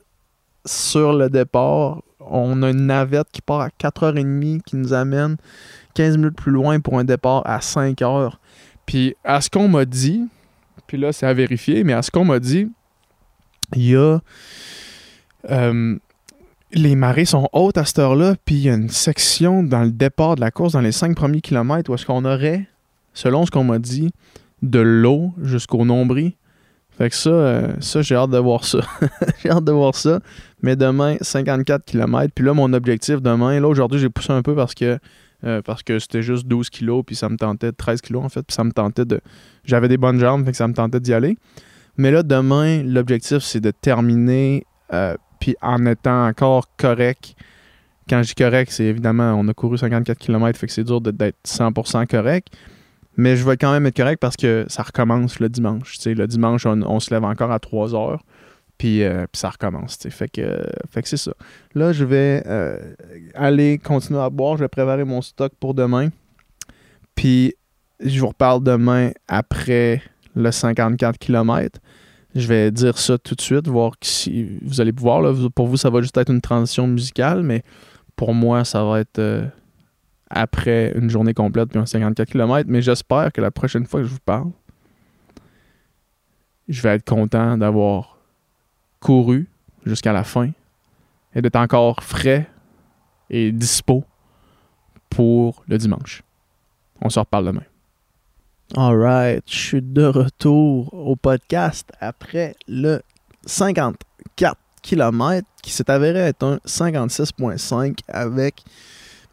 sur 0.64 1.12
le 1.12 1.31
départ. 1.31 2.02
On 2.21 2.62
a 2.62 2.71
une 2.71 2.87
navette 2.87 3.28
qui 3.33 3.40
part 3.40 3.61
à 3.61 3.69
4h30 3.69 4.62
qui 4.62 4.76
nous 4.76 4.93
amène 4.93 5.37
15 5.95 6.17
minutes 6.17 6.37
plus 6.37 6.52
loin 6.52 6.81
pour 6.81 6.99
un 6.99 7.05
départ 7.05 7.43
à 7.47 7.61
5 7.61 7.99
h 7.99 8.33
Puis 8.87 9.14
à 9.25 9.40
ce 9.40 9.49
qu'on 9.49 9.69
m'a 9.69 9.85
dit, 9.85 10.25
puis 10.87 10.99
là 10.99 11.12
c'est 11.12 11.26
à 11.26 11.33
vérifier, 11.33 11.85
mais 11.85 11.93
à 11.93 12.02
ce 12.02 12.11
qu'on 12.11 12.25
m'a 12.25 12.40
dit, 12.40 12.69
il 13.75 13.90
y 13.90 13.97
a 13.97 14.19
euh, 15.50 15.99
les 16.73 16.97
marées 16.97 17.25
sont 17.25 17.49
hautes 17.52 17.78
à 17.78 17.85
cette 17.85 17.99
heure-là, 17.99 18.35
puis 18.45 18.57
il 18.57 18.62
y 18.62 18.71
a 18.71 18.75
une 18.75 18.90
section 18.90 19.62
dans 19.62 19.83
le 19.83 19.90
départ 19.90 20.37
de 20.37 20.40
la 20.40 20.50
course, 20.50 20.73
dans 20.73 20.81
les 20.81 20.93
cinq 20.93 21.17
premiers 21.17 21.40
kilomètres, 21.40 21.90
où 21.90 21.95
est-ce 21.95 22.05
qu'on 22.05 22.25
aurait, 22.25 22.69
selon 23.14 23.47
ce 23.47 23.50
qu'on 23.50 23.64
m'a 23.64 23.78
dit, 23.78 24.11
de 24.62 24.81
l'eau 24.81 25.33
jusqu'au 25.43 25.85
nombril. 25.85 26.33
Fait 26.91 27.11
que 27.11 27.15
ça, 27.15 27.31
euh, 27.31 27.73
ça 27.81 28.03
j'ai 28.03 28.17
hâte 28.17 28.31
de 28.31 28.38
voir 28.38 28.65
ça. 28.65 28.81
j'ai 29.43 29.50
hâte 29.50 29.65
de 29.65 29.73
voir 29.73 29.95
ça. 29.95 30.21
Mais 30.62 30.75
demain, 30.75 31.17
54 31.21 31.85
km. 31.85 32.33
Puis 32.35 32.45
là, 32.45 32.55
mon 32.55 32.73
objectif 32.73 33.23
demain, 33.23 33.61
là, 33.61 33.69
aujourd'hui, 33.69 34.00
j'ai 34.00 34.09
poussé 34.09 34.33
un 34.33 34.43
peu 34.43 34.55
parce 34.55 34.75
que 34.75 34.99
euh, 35.45 35.62
parce 35.62 35.85
que 35.85 36.00
c'était 36.00 36.23
juste 36.23 36.47
12 36.49 36.69
kilos, 36.69 37.05
puis 37.07 37.15
ça 37.15 37.29
me 37.29 37.37
tentait, 37.37 37.71
13 37.71 38.00
kilos 38.00 38.25
en 38.25 38.29
fait, 38.29 38.43
puis 38.43 38.55
ça 38.55 38.65
me 38.65 38.73
tentait 38.73 39.05
de... 39.05 39.21
J'avais 39.65 39.87
des 39.87 39.97
bonnes 39.97 40.19
jambes, 40.19 40.45
fait 40.45 40.50
que 40.50 40.57
ça 40.57 40.67
me 40.67 40.75
tentait 40.75 40.99
d'y 40.99 41.15
aller. 41.15 41.37
Mais 41.97 42.11
là, 42.11 42.25
demain, 42.25 42.83
l'objectif, 42.83 43.38
c'est 43.38 43.61
de 43.61 43.71
terminer 43.71 44.67
euh, 44.93 45.17
puis 45.38 45.55
en 45.62 45.87
étant 45.87 46.27
encore 46.27 46.67
correct. 46.77 47.35
Quand 48.09 48.23
je 48.23 48.29
dis 48.29 48.35
correct, 48.35 48.73
c'est 48.73 48.87
évidemment, 48.87 49.35
on 49.35 49.47
a 49.47 49.55
couru 49.55 49.79
54 49.79 50.19
km, 50.19 50.59
fait 50.59 50.67
que 50.67 50.73
c'est 50.73 50.85
dur 50.85 51.00
d'être 51.00 51.37
100% 51.47 52.07
correct. 52.09 52.49
Mais 53.19 53.37
je 53.37 53.45
vais 53.45 53.57
quand 53.57 53.73
même 53.73 53.85
être 53.85 53.97
correct 53.97 54.21
parce 54.21 54.37
que 54.37 54.65
ça 54.69 54.85
recommence 54.85 55.41
le 55.41 55.49
dimanche. 55.49 55.99
le 56.07 56.27
dimanche, 56.27 56.65
on, 56.67 57.01
se 57.01 57.13
lève 57.13 57.25
encore 57.25 57.51
à 57.51 57.59
3 57.59 57.95
heures. 57.95 58.23
Puis, 58.79 59.03
euh, 59.03 59.27
ça 59.33 59.51
recommence. 59.51 59.99
Fait 60.09 60.29
que, 60.29 60.65
c'est 61.03 61.17
ça. 61.17 61.33
Là, 61.75 61.93
je 61.93 62.05
vais 62.05 62.45
euh, 62.47 62.79
aller 63.35 63.79
continuer 63.79 64.21
à 64.21 64.31
boire. 64.31 64.57
Je 64.57 64.63
vais 64.63 64.69
préparer 64.69 65.05
mon 65.05 65.21
stock 65.21 65.53
pour 65.59 65.75
demain. 65.75 66.11
Puis 67.17 67.55
je 67.99 68.21
vous 68.21 68.29
reparle 68.29 68.63
demain 68.63 69.11
après 69.27 70.01
le 70.37 70.53
54 70.53 71.19
km. 71.19 71.81
Je 72.37 72.47
vais 72.47 72.71
dire 72.71 72.97
ça 72.99 73.19
tout 73.19 73.35
de 73.35 73.41
suite, 73.41 73.67
voir 73.67 73.95
si 74.01 74.59
vous 74.63 74.81
allez 74.81 74.93
pouvoir. 74.93 75.35
Pour 75.57 75.67
vous, 75.67 75.77
ça 75.77 75.91
va 75.91 76.01
juste 76.01 76.17
être 76.17 76.31
une 76.31 76.41
transition 76.41 76.87
musicale, 76.87 77.43
mais 77.43 77.65
pour 78.15 78.35
moi, 78.35 78.65
ça 78.65 78.85
va 78.85 79.01
être 79.01 79.19
euh, 79.19 79.47
après 80.31 80.93
une 80.97 81.11
journée 81.11 81.35
complète 81.35 81.71
puis 81.71 81.79
un 81.79 81.87
54 81.87 82.31
km. 82.31 82.69
Mais 82.69 82.83
j'espère 82.83 83.33
que 83.33 83.41
la 83.41 83.51
prochaine 83.51 83.87
fois 83.87 84.01
que 84.01 84.07
je 84.07 84.13
vous 84.13 84.21
parle, 84.25 84.51
je 86.69 86.83
vais 86.83 86.91
être 86.91 87.05
content 87.05 87.57
d'avoir 87.57 88.19
couru 89.01 89.49
jusqu'à 89.85 90.13
la 90.13 90.25
fin 90.25 90.51
et 91.35 91.43
d'être 91.43 91.57
encore 91.57 92.03
frais 92.03 92.49
et 93.31 93.53
dispo 93.53 94.05
pour 95.09 95.65
le 95.67 95.79
dimanche. 95.79 96.23
On 97.01 97.09
se 97.09 97.19
reparle 97.19 97.47
demain. 97.47 97.63
Alright, 98.77 99.45
je 99.47 99.57
suis 99.57 99.83
de 99.83 100.05
retour 100.05 100.93
au 100.93 101.17
podcast 101.17 101.91
après 102.01 102.55
le 102.67 103.01
54 103.47 104.59
km 104.83 105.47
qui 105.63 105.71
s'est 105.73 105.91
avéré 105.91 106.19
être 106.21 106.43
un 106.45 106.57
56.5 106.67 107.99
avec 108.09 108.63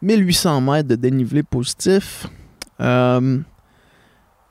1800 0.01 0.61
mètres 0.61 0.89
de 0.89 0.95
dénivelé 0.95 1.43
positif. 1.43 2.27
Euh, 2.79 3.39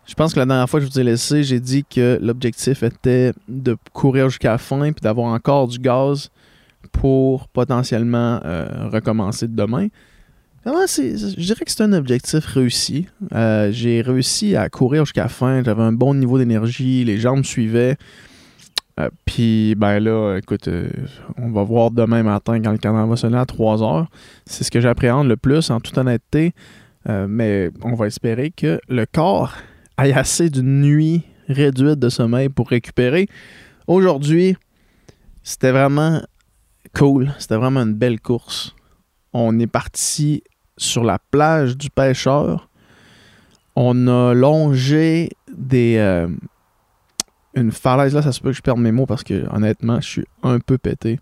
je 0.07 0.15
pense 0.15 0.35
que 0.35 0.39
la 0.39 0.47
dernière 0.47 0.69
fois 0.69 0.81
que 0.81 0.87
je 0.87 0.91
vous 0.91 1.01
ai 1.01 1.05
laissé, 1.05 1.43
j'ai 1.43 1.61
dit 1.61 1.85
que 1.85 2.19
l'objectif 2.21 2.83
était 2.83 3.33
de 3.49 3.77
courir 3.93 4.29
jusqu'à 4.29 4.53
la 4.53 4.59
fin 4.59 4.93
puis 4.93 5.03
d'avoir 5.03 5.33
encore 5.33 5.69
du 5.69 5.79
gaz 5.79 6.31
pour 6.93 7.49
potentiellement 7.49 8.41
euh, 8.45 8.89
recommencer 8.91 9.49
demain 9.49 9.89
je 10.65 11.41
dirais 11.41 11.65
que 11.65 11.71
c'est 11.71 11.83
un 11.83 11.93
objectif 11.93 12.47
réussi. 12.47 13.07
Euh, 13.35 13.71
j'ai 13.71 14.01
réussi 14.01 14.57
à 14.57 14.69
courir 14.69 15.05
jusqu'à 15.05 15.25
la 15.25 15.29
fin. 15.29 15.63
J'avais 15.63 15.83
un 15.83 15.93
bon 15.93 16.15
niveau 16.15 16.39
d'énergie. 16.39 17.05
Les 17.05 17.19
jambes 17.19 17.45
suivaient. 17.45 17.97
Euh, 19.01 19.09
puis, 19.25 19.75
ben 19.75 19.99
là, 19.99 20.37
écoute, 20.37 20.69
euh, 20.69 20.89
on 21.37 21.51
va 21.51 21.65
voir 21.65 21.91
demain 21.91 22.23
matin 22.23 22.61
quand 22.63 22.71
le 22.71 22.79
cadran 22.79 23.07
va 23.07 23.17
sonner 23.17 23.39
à 23.39 23.47
3 23.47 23.83
heures. 23.83 24.09
C'est 24.47 24.65
ce 24.65 24.71
que 24.71 24.81
j'appréhende 24.81 25.29
le 25.29 25.37
plus, 25.37 25.71
en 25.71 25.81
toute 25.81 25.99
honnêteté. 25.99 26.53
Euh, 27.09 27.27
mais 27.29 27.71
on 27.83 27.95
va 27.95 28.07
espérer 28.07 28.51
que 28.51 28.81
le 28.89 29.05
corps 29.05 29.55
ait 30.03 30.13
assez 30.13 30.49
d'une 30.49 30.81
nuit 30.81 31.25
réduite 31.49 31.99
de 31.99 32.09
sommeil 32.09 32.49
pour 32.49 32.69
récupérer. 32.69 33.27
Aujourd'hui, 33.87 34.57
c'était 35.43 35.73
vraiment 35.73 36.23
cool. 36.95 37.35
C'était 37.39 37.57
vraiment 37.57 37.81
une 37.81 37.95
belle 37.95 38.21
course. 38.21 38.75
On 39.33 39.59
est 39.59 39.67
parti 39.67 40.43
sur 40.77 41.05
la 41.05 41.19
plage 41.19 41.77
du 41.77 41.91
pêcheur. 41.91 42.71
On 43.77 44.07
a 44.07 44.33
longé 44.33 45.31
des, 45.53 46.27
une 47.55 47.73
falaise. 47.73 48.15
Là, 48.15 48.23
ça 48.23 48.33
se 48.33 48.41
peut 48.41 48.51
que 48.51 48.57
je 48.57 48.63
perde 48.63 48.79
mes 48.79 48.93
mots 48.93 49.07
parce 49.07 49.25
que 49.25 49.47
honnêtement, 49.55 50.01
je 50.01 50.09
suis 50.09 50.25
un 50.43 50.59
peu 50.59 50.79
pété. 50.79 51.21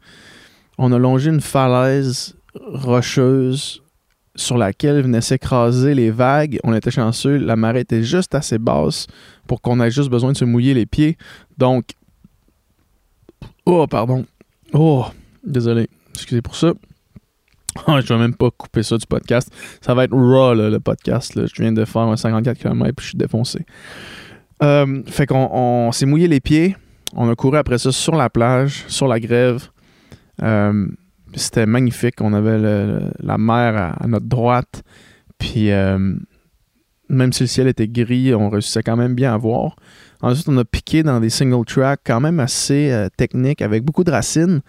On 0.79 0.93
a 0.93 0.99
longé 0.99 1.31
une 1.31 1.41
falaise 1.41 2.35
rocheuse 2.55 3.83
sur 4.35 4.57
laquelle 4.57 5.03
venaient 5.03 5.21
s'écraser 5.21 5.95
les 5.95 6.11
vagues. 6.11 6.59
On 6.65 6.75
était 6.75 6.91
chanceux, 6.91 7.37
la 7.37 7.57
marée 7.57 7.81
était 7.81 8.03
juste 8.03 8.35
assez 8.35 8.59
basse 8.59 9.07
pour 9.47 9.61
qu'on 9.61 9.81
ait 9.81 9.91
juste 9.91 10.11
besoin 10.11 10.33
de 10.33 10.37
se 10.37 10.45
mouiller 10.45 10.75
les 10.75 10.87
pieds. 10.87 11.17
Donc, 11.59 11.91
oh, 13.67 13.87
pardon. 13.87 14.25
Oh, 14.73 15.07
désolé. 15.45 15.89
Excusez 16.15 16.41
pour 16.41 16.57
ça. 16.57 16.73
Oh, 17.87 18.01
je 18.05 18.13
vais 18.13 18.19
même 18.19 18.35
pas 18.35 18.51
couper 18.51 18.83
ça 18.83 18.97
du 18.97 19.07
podcast. 19.07 19.51
Ça 19.81 19.95
va 19.95 20.05
être 20.05 20.15
raw, 20.15 20.55
le 20.55 20.79
podcast. 20.79 21.35
Je 21.35 21.63
viens 21.63 21.73
de 21.73 21.85
faire 21.85 22.03
un 22.03 22.17
54 22.17 22.59
km 22.59 22.89
et 22.89 22.93
je 22.99 23.07
suis 23.07 23.19
défoncé. 23.19 23.65
Euh, 24.63 25.03
fait 25.07 25.27
qu'on 25.27 25.91
s'est 25.93 26.07
mouillé 26.07 26.29
les 26.29 26.41
pieds. 26.41 26.77
On 27.15 27.29
a 27.29 27.35
couru 27.35 27.59
après 27.59 27.79
ça 27.79 27.93
sur 27.93 28.15
la 28.15 28.31
plage, 28.31 28.85
sur 28.89 29.09
la 29.09 29.19
grève. 29.19 29.69
Euh, 30.43 30.87
c'était 31.35 31.67
magnifique. 31.67 32.21
On 32.21 32.33
avait 32.33 32.59
la 33.21 33.39
mer 33.39 33.97
à, 34.01 34.07
notre 34.07 34.27
droite. 34.27 34.83
Puis, 35.39 35.71
euh, 35.71 36.15
même 37.09 37.33
si 37.33 37.43
le 37.43 37.47
ciel 37.49 37.67
était 37.67 37.89
gris, 37.89 38.35
on 38.35 38.49
réussissait 38.49 38.83
quand 38.83 38.97
même 38.97 39.15
bien 39.15 39.35
à 39.35 39.37
voir. 39.37 39.77
Ensuite, 40.21 40.49
on 40.49 40.57
a 40.57 40.65
piqué 40.65 41.03
dans 41.03 41.19
des 41.19 41.31
single 41.31 41.65
tracks 41.65 42.01
quand 42.07 42.21
même 42.21 42.39
assez 42.39 43.09
techniques 43.17 43.61
avec 43.61 43.83
beaucoup 43.83 44.05
de 44.05 44.11
racines. 44.11 44.61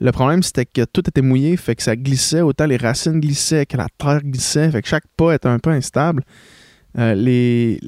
Le 0.00 0.10
problème, 0.10 0.42
c'était 0.42 0.66
que 0.66 0.84
tout 0.84 1.02
était 1.06 1.22
mouillé, 1.22 1.56
fait 1.56 1.76
que 1.76 1.82
ça 1.82 1.94
glissait, 1.94 2.40
autant 2.40 2.66
les 2.66 2.76
racines 2.76 3.20
glissaient 3.20 3.64
que 3.64 3.76
la 3.76 3.86
terre 3.96 4.22
glissait, 4.22 4.70
fait 4.70 4.82
que 4.82 4.88
chaque 4.88 5.06
pas 5.16 5.34
était 5.34 5.48
un 5.48 5.58
peu 5.58 5.70
instable. 5.70 6.24
Euh, 6.98 7.14
les, 7.14 7.80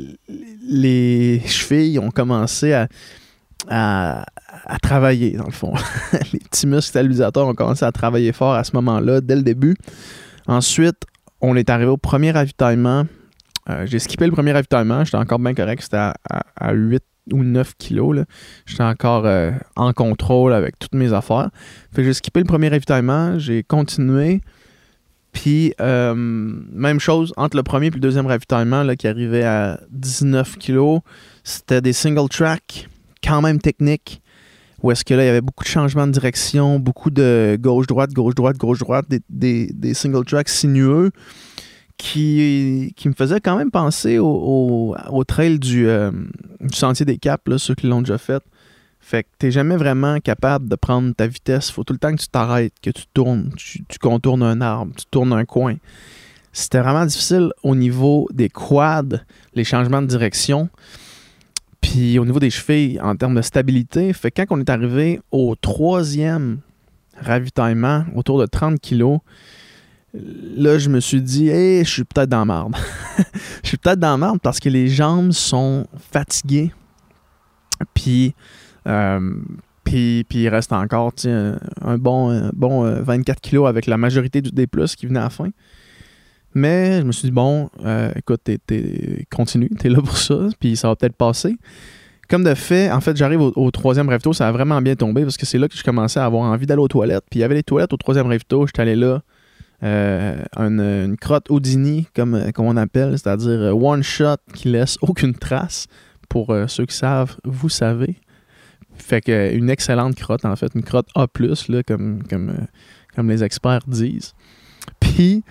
les 0.68 1.40
chevilles 1.46 1.98
ont 1.98 2.10
commencé 2.10 2.72
à, 3.68 4.26
travailler, 4.82 5.32
dans 5.32 5.46
le 5.46 5.52
fond. 5.52 5.74
les 6.32 6.40
petits 6.40 6.66
muscles 6.66 6.90
stabilisateurs 6.90 7.46
ont 7.46 7.54
commencé 7.54 7.84
à 7.84 7.92
travailler 7.92 8.32
fort 8.32 8.54
à 8.54 8.64
ce 8.64 8.72
moment-là, 8.74 9.20
dès 9.20 9.36
le 9.36 9.42
début. 9.42 9.76
Ensuite, 10.46 11.02
on 11.40 11.56
est 11.56 11.70
arrivé 11.70 11.90
au 11.90 11.96
premier 11.96 12.30
ravitaillement. 12.30 13.06
Euh, 13.68 13.86
j'ai 13.86 13.98
skippé 13.98 14.26
le 14.26 14.32
premier 14.32 14.52
ravitaillement, 14.52 15.04
j'étais 15.04 15.16
encore 15.16 15.40
bien 15.40 15.54
correct, 15.54 15.82
c'était 15.82 15.96
à, 15.96 16.14
à, 16.56 16.72
8 16.72 17.02
ou 17.32 17.42
9 17.42 17.74
kilos. 17.78 18.24
J'étais 18.64 18.84
encore 18.84 19.26
euh, 19.26 19.50
en 19.74 19.92
contrôle 19.92 20.52
avec 20.52 20.78
toutes 20.78 20.94
mes 20.94 21.12
affaires. 21.12 21.50
J'ai 21.96 22.14
skippé 22.14 22.40
le 22.40 22.46
premier 22.46 22.68
ravitaillement, 22.68 23.38
j'ai 23.38 23.62
continué. 23.64 24.40
Puis, 25.36 25.74
euh, 25.82 26.14
même 26.16 26.98
chose, 26.98 27.34
entre 27.36 27.58
le 27.58 27.62
premier 27.62 27.88
et 27.88 27.90
le 27.90 28.00
deuxième 28.00 28.26
ravitaillement 28.26 28.82
là, 28.82 28.96
qui 28.96 29.06
arrivait 29.06 29.44
à 29.44 29.78
19 29.90 30.56
kilos, 30.56 31.02
c'était 31.44 31.82
des 31.82 31.92
single 31.92 32.30
track, 32.30 32.88
quand 33.22 33.42
même 33.42 33.60
techniques, 33.60 34.22
où 34.82 34.90
est-ce 34.90 35.04
que 35.04 35.12
là, 35.12 35.24
il 35.24 35.26
y 35.26 35.28
avait 35.28 35.42
beaucoup 35.42 35.64
de 35.64 35.68
changements 35.68 36.06
de 36.06 36.12
direction, 36.12 36.78
beaucoup 36.78 37.10
de 37.10 37.58
gauche-droite, 37.60 38.14
gauche-droite, 38.14 38.56
gauche-droite, 38.56 39.04
des, 39.28 39.68
des, 39.70 39.92
single 39.92 40.24
tracks 40.24 40.48
sinueux 40.48 41.10
qui, 41.98 42.94
qui 42.96 43.08
me 43.10 43.14
faisaient 43.14 43.40
quand 43.40 43.58
même 43.58 43.70
penser 43.70 44.18
au, 44.18 44.96
au, 45.10 45.24
trail 45.24 45.58
du, 45.58 45.86
euh, 45.86 46.12
du, 46.62 46.74
Sentier 46.74 47.04
des 47.04 47.18
Caps, 47.18 47.46
là, 47.46 47.58
ceux 47.58 47.74
qui 47.74 47.88
l'ont 47.88 48.00
déjà 48.00 48.16
fait. 48.16 48.42
Fait 49.08 49.22
que 49.22 49.28
t'es 49.38 49.52
jamais 49.52 49.76
vraiment 49.76 50.18
capable 50.18 50.68
de 50.68 50.74
prendre 50.74 51.14
ta 51.14 51.28
vitesse. 51.28 51.70
Faut 51.70 51.84
tout 51.84 51.92
le 51.92 51.98
temps 52.00 52.10
que 52.10 52.20
tu 52.20 52.26
t'arrêtes, 52.26 52.72
que 52.82 52.90
tu 52.90 53.04
tournes, 53.14 53.52
tu, 53.56 53.84
contournes 54.00 54.42
un 54.42 54.60
arbre, 54.60 54.92
tu 54.96 55.04
tournes 55.08 55.32
un 55.32 55.44
coin. 55.44 55.76
C'était 56.52 56.80
vraiment 56.80 57.06
difficile 57.06 57.52
au 57.62 57.76
niveau 57.76 58.26
des 58.32 58.48
quads, 58.48 59.20
les 59.54 59.62
changements 59.62 60.02
de 60.02 60.08
direction. 60.08 60.68
Puis 61.80 62.18
au 62.18 62.24
niveau 62.24 62.40
des 62.40 62.50
chevilles, 62.50 63.00
en 63.00 63.14
termes 63.14 63.36
de 63.36 63.42
stabilité. 63.42 64.12
Fait 64.12 64.32
que 64.32 64.42
quand 64.42 64.56
on 64.56 64.60
est 64.60 64.70
arrivé 64.70 65.20
au 65.30 65.54
troisième 65.54 66.58
ravitaillement, 67.16 68.06
autour 68.16 68.40
de 68.40 68.46
30 68.46 68.80
kilos, 68.80 69.20
là, 70.14 70.80
je 70.80 70.88
me 70.88 70.98
suis 70.98 71.22
dit, 71.22 71.48
hé, 71.48 71.84
je 71.84 71.90
suis 71.90 72.04
peut-être 72.04 72.30
dans 72.30 72.44
marde. 72.44 72.74
je 73.62 73.68
suis 73.68 73.76
peut-être 73.76 74.00
dans 74.00 74.18
marde 74.18 74.40
parce 74.40 74.58
que 74.58 74.68
les 74.68 74.88
jambes 74.88 75.30
sont 75.30 75.86
fatiguées. 76.10 76.72
Puis 78.06 78.34
euh, 78.86 79.20
puis, 79.84 80.24
il 80.30 80.48
reste 80.48 80.72
encore 80.72 81.12
un 81.24 81.98
bon, 81.98 82.50
bon 82.52 82.82
24 83.02 83.36
euh, 83.36 83.40
kilos 83.40 83.68
avec 83.68 83.86
la 83.86 83.96
majorité 83.96 84.42
du 84.42 84.50
D+, 84.50 84.66
qui 84.96 85.06
venait 85.06 85.20
à 85.20 85.24
la 85.24 85.30
fin. 85.30 85.50
Mais 86.54 87.00
je 87.00 87.04
me 87.04 87.12
suis 87.12 87.28
dit, 87.28 87.32
bon, 87.32 87.70
euh, 87.84 88.10
écoute, 88.16 88.40
t'es, 88.44 89.26
continue, 89.30 89.68
t'es 89.70 89.88
là 89.88 90.00
pour 90.00 90.16
ça, 90.16 90.48
puis 90.58 90.76
ça 90.76 90.88
va 90.88 90.96
peut-être 90.96 91.14
passer. 91.14 91.56
Comme 92.28 92.42
de 92.42 92.54
fait, 92.54 92.90
en 92.90 93.00
fait, 93.00 93.16
j'arrive 93.16 93.40
au, 93.40 93.70
troisième 93.70 94.08
rêve 94.08 94.20
ça 94.32 94.48
a 94.48 94.52
vraiment 94.52 94.82
bien 94.82 94.96
tombé 94.96 95.22
parce 95.22 95.36
que 95.36 95.46
c'est 95.46 95.58
là 95.58 95.68
que 95.68 95.76
je 95.76 95.84
commençais 95.84 96.18
à 96.18 96.24
avoir 96.24 96.42
envie 96.42 96.66
d'aller 96.66 96.82
aux 96.82 96.88
toilettes. 96.88 97.24
Puis 97.30 97.38
il 97.38 97.42
y 97.42 97.44
avait 97.44 97.54
les 97.54 97.62
toilettes 97.62 97.92
au 97.92 97.96
troisième 97.96 98.26
rêve 98.26 98.40
j'étais 98.50 98.82
allé 98.82 98.96
là. 98.96 99.22
une, 99.80 101.16
crotte 101.20 101.48
Houdini, 101.50 102.08
comme, 102.16 102.50
comme 102.52 102.66
on 102.66 102.76
appelle, 102.76 103.12
c'est-à-dire 103.12 103.76
one 103.80 104.02
shot 104.02 104.38
qui 104.52 104.68
laisse 104.70 104.96
aucune 105.02 105.34
trace. 105.34 105.86
Pour 106.28 106.54
ceux 106.68 106.86
qui 106.86 106.96
savent, 106.96 107.36
vous 107.44 107.68
savez. 107.68 108.16
Fait 108.96 109.20
que 109.20 109.54
une 109.54 109.70
excellente 109.70 110.16
crotte, 110.16 110.44
en 110.44 110.56
fait, 110.56 110.72
une 110.74 110.82
crotte 110.82 111.08
A, 111.14 111.26
là, 111.68 111.82
comme, 111.82 112.22
comme, 112.28 112.50
euh, 112.50 112.64
comme 113.14 113.28
les 113.28 113.44
experts 113.44 113.82
disent. 113.86 114.34
Puis, 115.00 115.44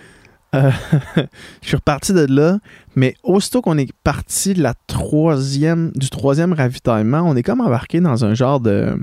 euh, 0.56 0.72
je 1.62 1.68
suis 1.68 1.76
reparti 1.76 2.14
de 2.14 2.26
là, 2.26 2.60
mais 2.96 3.16
aussitôt 3.24 3.62
qu'on 3.62 3.78
est 3.78 3.92
parti 4.04 4.54
de 4.54 4.64
la 4.64 4.74
troisième, 4.88 5.92
du 5.96 6.10
troisième 6.10 6.54
ravitaillement, 6.54 7.22
on 7.22 7.36
est 7.36 7.44
comme 7.44 7.62
embarqué 7.62 8.02
dans 8.02 8.26
un 8.26 8.34
genre 8.34 8.60
de, 8.60 8.98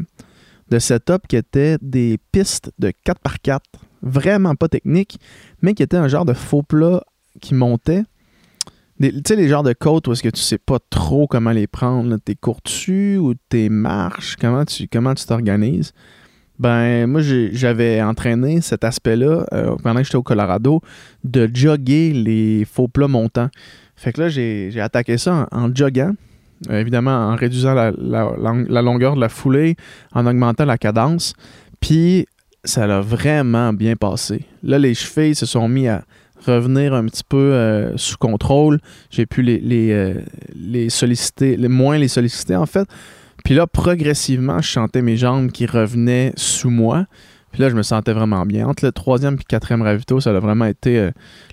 de 0.70 0.78
setup 0.78 1.26
qui 1.28 1.36
était 1.36 1.78
des 1.80 2.18
pistes 2.32 2.72
de 2.78 2.92
4x4, 3.06 3.60
vraiment 4.02 4.54
pas 4.54 4.68
techniques, 4.68 5.20
mais 5.60 5.74
qui 5.74 5.82
était 5.82 5.96
un 5.96 6.08
genre 6.08 6.24
de 6.24 6.34
faux 6.34 6.62
plat 6.62 7.02
qui 7.40 7.54
montait 7.54 8.02
tu 9.00 9.12
sais, 9.26 9.36
les 9.36 9.48
genres 9.48 9.62
de 9.62 9.72
côtes 9.72 10.06
où 10.08 10.12
est-ce 10.12 10.22
que 10.22 10.28
tu 10.28 10.40
sais 10.40 10.58
pas 10.58 10.78
trop 10.90 11.26
comment 11.26 11.50
les 11.50 11.66
prendre, 11.66 12.16
t'es 12.18 12.34
courtu 12.34 13.16
ou 13.16 13.34
t'es 13.48 13.68
marches, 13.68 14.36
comment 14.40 14.64
tu 14.64 14.88
comment 14.88 15.14
tu 15.14 15.24
t'organises? 15.26 15.92
Ben, 16.58 17.06
moi, 17.06 17.22
j'avais 17.22 18.00
entraîné 18.02 18.60
cet 18.60 18.84
aspect-là 18.84 19.46
euh, 19.52 19.74
pendant 19.82 19.98
que 19.98 20.04
j'étais 20.04 20.16
au 20.16 20.22
Colorado 20.22 20.80
de 21.24 21.50
jogger 21.52 22.12
les 22.12 22.64
faux 22.64 22.86
plats 22.86 23.08
montants. 23.08 23.48
Fait 23.96 24.12
que 24.12 24.20
là, 24.20 24.28
j'ai 24.28 24.80
attaqué 24.80 25.18
ça 25.18 25.48
en, 25.50 25.64
en 25.64 25.74
joggant, 25.74 26.12
euh, 26.70 26.80
évidemment 26.80 27.30
en 27.30 27.34
réduisant 27.34 27.74
la, 27.74 27.92
la, 27.98 28.82
longueur 28.82 29.16
de 29.16 29.20
la 29.20 29.28
foulée, 29.28 29.76
en 30.12 30.24
augmentant 30.26 30.64
la 30.64 30.78
cadence. 30.78 31.34
Puis, 31.80 32.26
ça 32.62 32.86
l'a 32.86 33.00
vraiment 33.00 33.72
bien 33.72 33.96
passé. 33.96 34.44
Là, 34.62 34.78
les 34.78 34.94
chevilles 34.94 35.34
se 35.34 35.46
sont 35.46 35.68
mis 35.68 35.88
à 35.88 36.04
revenir 36.44 36.94
un 36.94 37.04
petit 37.06 37.24
peu 37.28 37.36
euh, 37.36 37.96
sous 37.96 38.16
contrôle. 38.16 38.80
J'ai 39.10 39.26
pu 39.26 39.44
euh, 39.46 40.14
les 40.54 40.90
solliciter, 40.90 41.56
les, 41.56 41.68
moins 41.68 41.98
les 41.98 42.08
solliciter 42.08 42.56
en 42.56 42.66
fait. 42.66 42.88
Puis 43.44 43.54
là, 43.54 43.66
progressivement, 43.66 44.60
je 44.60 45.00
mes 45.00 45.16
jambes 45.16 45.50
qui 45.50 45.66
revenaient 45.66 46.32
sous 46.36 46.70
moi. 46.70 47.06
Puis 47.50 47.60
là, 47.60 47.68
je 47.68 47.74
me 47.74 47.82
sentais 47.82 48.12
vraiment 48.12 48.46
bien. 48.46 48.66
Entre 48.66 48.84
le 48.84 48.92
troisième 48.92 49.34
et 49.34 49.38
le 49.38 49.42
quatrième 49.42 49.82
ravito, 49.82 50.20
ça 50.20 50.30
a 50.30 50.38
vraiment 50.38 50.64
été 50.64 50.98
euh, 50.98 51.10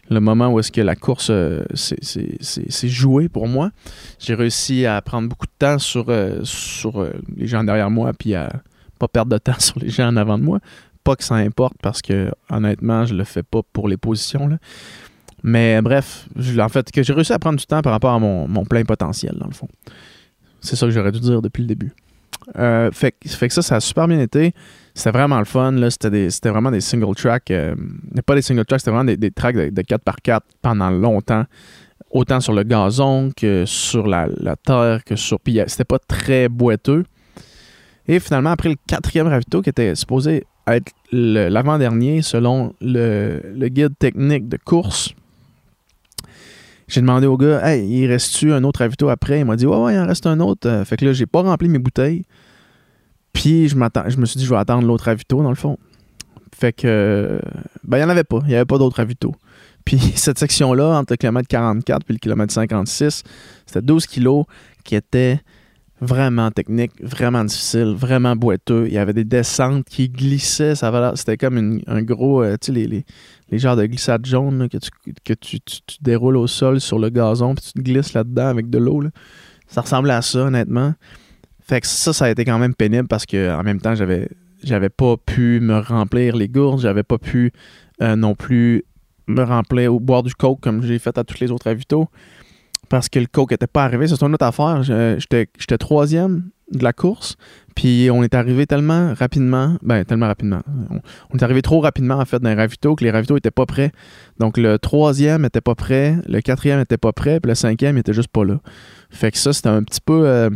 le 0.09 0.19
moment 0.19 0.47
où 0.49 0.59
est-ce 0.59 0.71
que 0.71 0.81
la 0.81 0.95
course 0.95 1.31
s'est 1.73 2.87
jouée 2.87 3.27
pour 3.27 3.47
moi. 3.47 3.71
J'ai 4.17 4.33
réussi 4.33 4.85
à 4.85 5.01
prendre 5.01 5.27
beaucoup 5.27 5.45
de 5.45 5.51
temps 5.57 5.77
sur, 5.77 6.05
sur 6.43 7.05
les 7.35 7.47
gens 7.47 7.63
derrière 7.63 7.89
moi, 7.89 8.13
puis 8.17 8.33
à 8.33 8.49
pas 8.99 9.07
perdre 9.07 9.31
de 9.31 9.37
temps 9.37 9.53
sur 9.59 9.79
les 9.79 9.89
gens 9.89 10.07
en 10.07 10.17
avant 10.17 10.37
de 10.37 10.43
moi 10.43 10.59
que 11.15 11.23
ça 11.23 11.35
importe 11.35 11.75
parce 11.81 12.01
que 12.01 12.31
honnêtement, 12.49 13.05
je 13.05 13.13
le 13.13 13.23
fais 13.23 13.43
pas 13.43 13.61
pour 13.73 13.87
les 13.87 13.97
positions. 13.97 14.49
Mais 15.43 15.81
bref, 15.81 16.27
en 16.59 16.69
fait, 16.69 16.91
que 16.91 17.03
j'ai 17.03 17.13
réussi 17.13 17.33
à 17.33 17.39
prendre 17.39 17.57
du 17.57 17.65
temps 17.65 17.81
par 17.81 17.93
rapport 17.93 18.13
à 18.13 18.19
mon, 18.19 18.65
plein 18.65 18.83
potentiel, 18.83 19.35
dans 19.37 19.47
le 19.47 19.53
fond. 19.53 19.67
C'est 20.61 20.75
ça 20.75 20.85
que 20.85 20.91
j'aurais 20.91 21.11
dû 21.11 21.19
dire 21.19 21.41
depuis 21.41 21.61
le 21.61 21.67
début. 21.67 21.93
Euh, 22.57 22.89
fait, 22.91 23.11
que 23.11 23.49
ça, 23.49 23.61
ça 23.61 23.75
a 23.75 23.79
super 23.79 24.07
bien 24.07 24.19
été. 24.19 24.53
C'était 24.93 25.11
vraiment 25.11 25.39
le 25.39 25.45
fun. 25.45 25.75
C'était, 25.89 26.49
vraiment 26.49 26.71
des 26.71 26.81
single 26.81 27.15
tracks. 27.15 27.51
Euh, 27.51 27.75
pas 28.25 28.35
des 28.35 28.41
single 28.41 28.65
tracks, 28.65 28.81
c'était 28.81 28.91
vraiment 28.91 29.13
des, 29.15 29.31
tracks 29.31 29.55
de, 29.55 29.81
4x4 29.81 30.41
pendant 30.61 30.89
longtemps. 30.89 31.45
Autant 32.11 32.39
sur 32.39 32.53
le 32.53 32.63
gazon 32.63 33.29
que 33.35 33.65
sur 33.65 34.07
la, 34.07 34.27
terre, 34.63 35.03
que 35.05 35.15
sur. 35.15 35.39
Puis 35.39 35.61
c'était 35.67 35.85
pas 35.85 35.99
très 35.99 36.49
boiteux. 36.49 37.05
Et 38.07 38.19
finalement, 38.19 38.49
après 38.49 38.69
le 38.69 38.75
quatrième 38.87 39.27
ravito, 39.27 39.61
qui 39.61 39.69
était 39.69 39.93
supposé 39.93 40.43
être 40.67 40.91
l'avant-dernier 41.11 42.21
selon 42.21 42.73
le, 42.81 43.67
guide 43.67 43.97
technique 43.97 44.47
de 44.47 44.57
course, 44.57 45.13
j'ai 46.87 47.01
demandé 47.01 47.27
au 47.27 47.37
gars, 47.37 47.65
hey, 47.67 47.87
il 47.87 48.07
reste-tu 48.07 48.51
un 48.51 48.63
autre 48.63 48.79
ravito 48.79 49.09
après? 49.09 49.39
Il 49.39 49.45
m'a 49.45 49.55
dit, 49.55 49.65
ouais, 49.65 49.77
ouais, 49.77 49.95
il 49.95 49.99
en 49.99 50.07
reste 50.07 50.25
un 50.25 50.39
autre. 50.39 50.67
Euh, 50.67 50.85
fait 50.85 50.97
que 50.97 51.05
là, 51.05 51.13
j'ai 51.13 51.27
pas 51.27 51.41
rempli 51.41 51.69
mes 51.69 51.77
bouteilles. 51.77 52.23
Puis 53.31 53.69
je, 53.69 53.75
je 53.75 54.17
me 54.17 54.25
suis 54.25 54.39
dit, 54.39 54.45
je 54.45 54.49
vais 54.49 54.57
attendre 54.57 54.87
l'autre 54.87 55.05
ravito, 55.05 55.43
dans 55.43 55.49
le 55.49 55.55
fond. 55.55 55.77
Fait 56.55 56.73
que, 56.73 57.39
ben, 57.83 57.97
il 57.97 57.99
n'y 58.01 58.05
en 58.05 58.09
avait 58.09 58.23
pas. 58.23 58.39
Il 58.43 58.49
n'y 58.49 58.55
avait 58.55 58.65
pas 58.65 58.79
d'autre 58.79 58.97
ravito. 58.97 59.35
Puis 59.85 59.99
cette 60.15 60.39
section-là, 60.39 60.97
entre 60.97 61.13
le 61.13 61.17
kilomètre 61.17 61.47
44 61.47 62.05
et 62.09 62.13
le 62.13 62.19
kilomètre 62.19 62.53
56, 62.53 63.23
c'était 63.65 63.81
12 63.81 64.07
kilos 64.07 64.45
qui 64.83 64.95
étaient 64.95 65.41
vraiment 66.01 66.51
techniques, 66.51 66.93
vraiment 67.01 67.43
difficiles, 67.43 67.93
vraiment 67.95 68.35
boiteux. 68.35 68.85
Il 68.87 68.93
y 68.93 68.97
avait 68.97 69.13
des 69.13 69.25
descentes 69.25 69.85
qui 69.85 70.09
glissaient. 70.09 70.75
Ça 70.75 71.13
c'était 71.15 71.37
comme 71.37 71.81
un 71.87 72.01
gros, 72.01 72.43
euh, 72.43 72.55
tu 72.59 72.67
sais, 72.67 72.71
les, 72.71 73.05
les, 73.51 73.59
genres 73.59 73.75
de 73.75 73.85
glissades 73.85 74.25
jaunes 74.25 74.69
que, 74.69 74.77
tu, 74.77 74.89
que 75.25 75.33
déroules 76.01 76.37
au 76.37 76.47
sol 76.47 76.79
sur 76.79 76.99
le 76.99 77.09
gazon 77.09 77.55
puis 77.55 77.65
tu 77.65 77.73
te 77.73 77.81
glisses 77.81 78.13
là-dedans 78.13 78.47
avec 78.47 78.69
de 78.69 78.77
l'eau. 78.77 79.03
Ça 79.67 79.81
ressemblait 79.81 80.13
à 80.13 80.21
ça, 80.21 80.45
honnêtement. 80.45 80.93
Fait 81.61 81.81
que 81.81 81.87
ça, 81.87 82.13
ça 82.13 82.25
a 82.25 82.29
été 82.29 82.45
quand 82.45 82.57
même 82.57 82.73
pénible 82.73 83.07
parce 83.07 83.25
que 83.25 83.53
en 83.53 83.63
même 83.63 83.79
temps, 83.79 83.95
j'avais 83.95 84.29
j'avais 84.63 84.89
pas 84.89 85.15
pu 85.17 85.59
me 85.61 85.79
remplir 85.79 86.35
les 86.35 86.49
gourdes, 86.49 86.81
j'avais 86.81 87.03
pas 87.03 87.17
pu 87.17 87.51
euh, 88.01 88.15
non 88.15 88.35
plus 88.35 88.83
me 89.27 89.43
remplir 89.43 89.93
ou 89.93 89.99
boire 89.99 90.23
du 90.23 90.33
coke 90.33 90.59
comme 90.59 90.81
j'ai 90.81 90.99
fait 90.99 91.17
à 91.17 91.23
tous 91.23 91.39
les 91.39 91.51
autres 91.51 91.67
avitos 91.67 92.09
parce 92.89 93.09
que 93.09 93.19
le 93.19 93.27
coke 93.27 93.51
n'était 93.51 93.67
pas 93.67 93.83
arrivé. 93.83 94.07
C'est 94.07 94.21
une 94.21 94.33
autre 94.33 94.45
affaire. 94.45 94.83
J'étais 94.83 95.77
troisième 95.77 96.49
de 96.71 96.83
la 96.83 96.93
course, 96.93 97.35
puis 97.75 98.09
on 98.11 98.23
est 98.23 98.35
arrivé 98.35 98.67
tellement 98.67 99.13
rapidement, 99.13 99.77
ben 99.81 100.03
tellement 100.05 100.27
rapidement. 100.27 100.61
On, 101.31 101.37
est 101.37 101.43
arrivé 101.43 101.61
trop 101.61 101.79
rapidement 101.79 102.15
en 102.15 102.25
fait 102.25 102.39
dans 102.39 102.49
les 102.49 102.55
ravitaux 102.55 102.95
que 102.95 103.03
les 103.03 103.11
ravitaux 103.11 103.37
étaient 103.37 103.51
pas 103.51 103.65
prêts. 103.65 103.91
Donc 104.39 104.57
le 104.57 104.77
troisième 104.77 105.45
était 105.45 105.61
pas 105.61 105.75
prêt, 105.75 106.15
le 106.27 106.41
quatrième 106.41 106.79
était 106.79 106.97
pas 106.97 107.11
prêt, 107.11 107.39
puis 107.39 107.49
le 107.49 107.55
cinquième 107.55 107.97
était 107.97 108.13
juste 108.13 108.29
pas 108.29 108.43
là. 108.43 108.59
Fait 109.09 109.31
que 109.31 109.37
ça 109.37 109.53
c'était 109.53 109.69
un 109.69 109.83
petit 109.83 110.01
peu, 110.01 110.27
euh, 110.27 110.49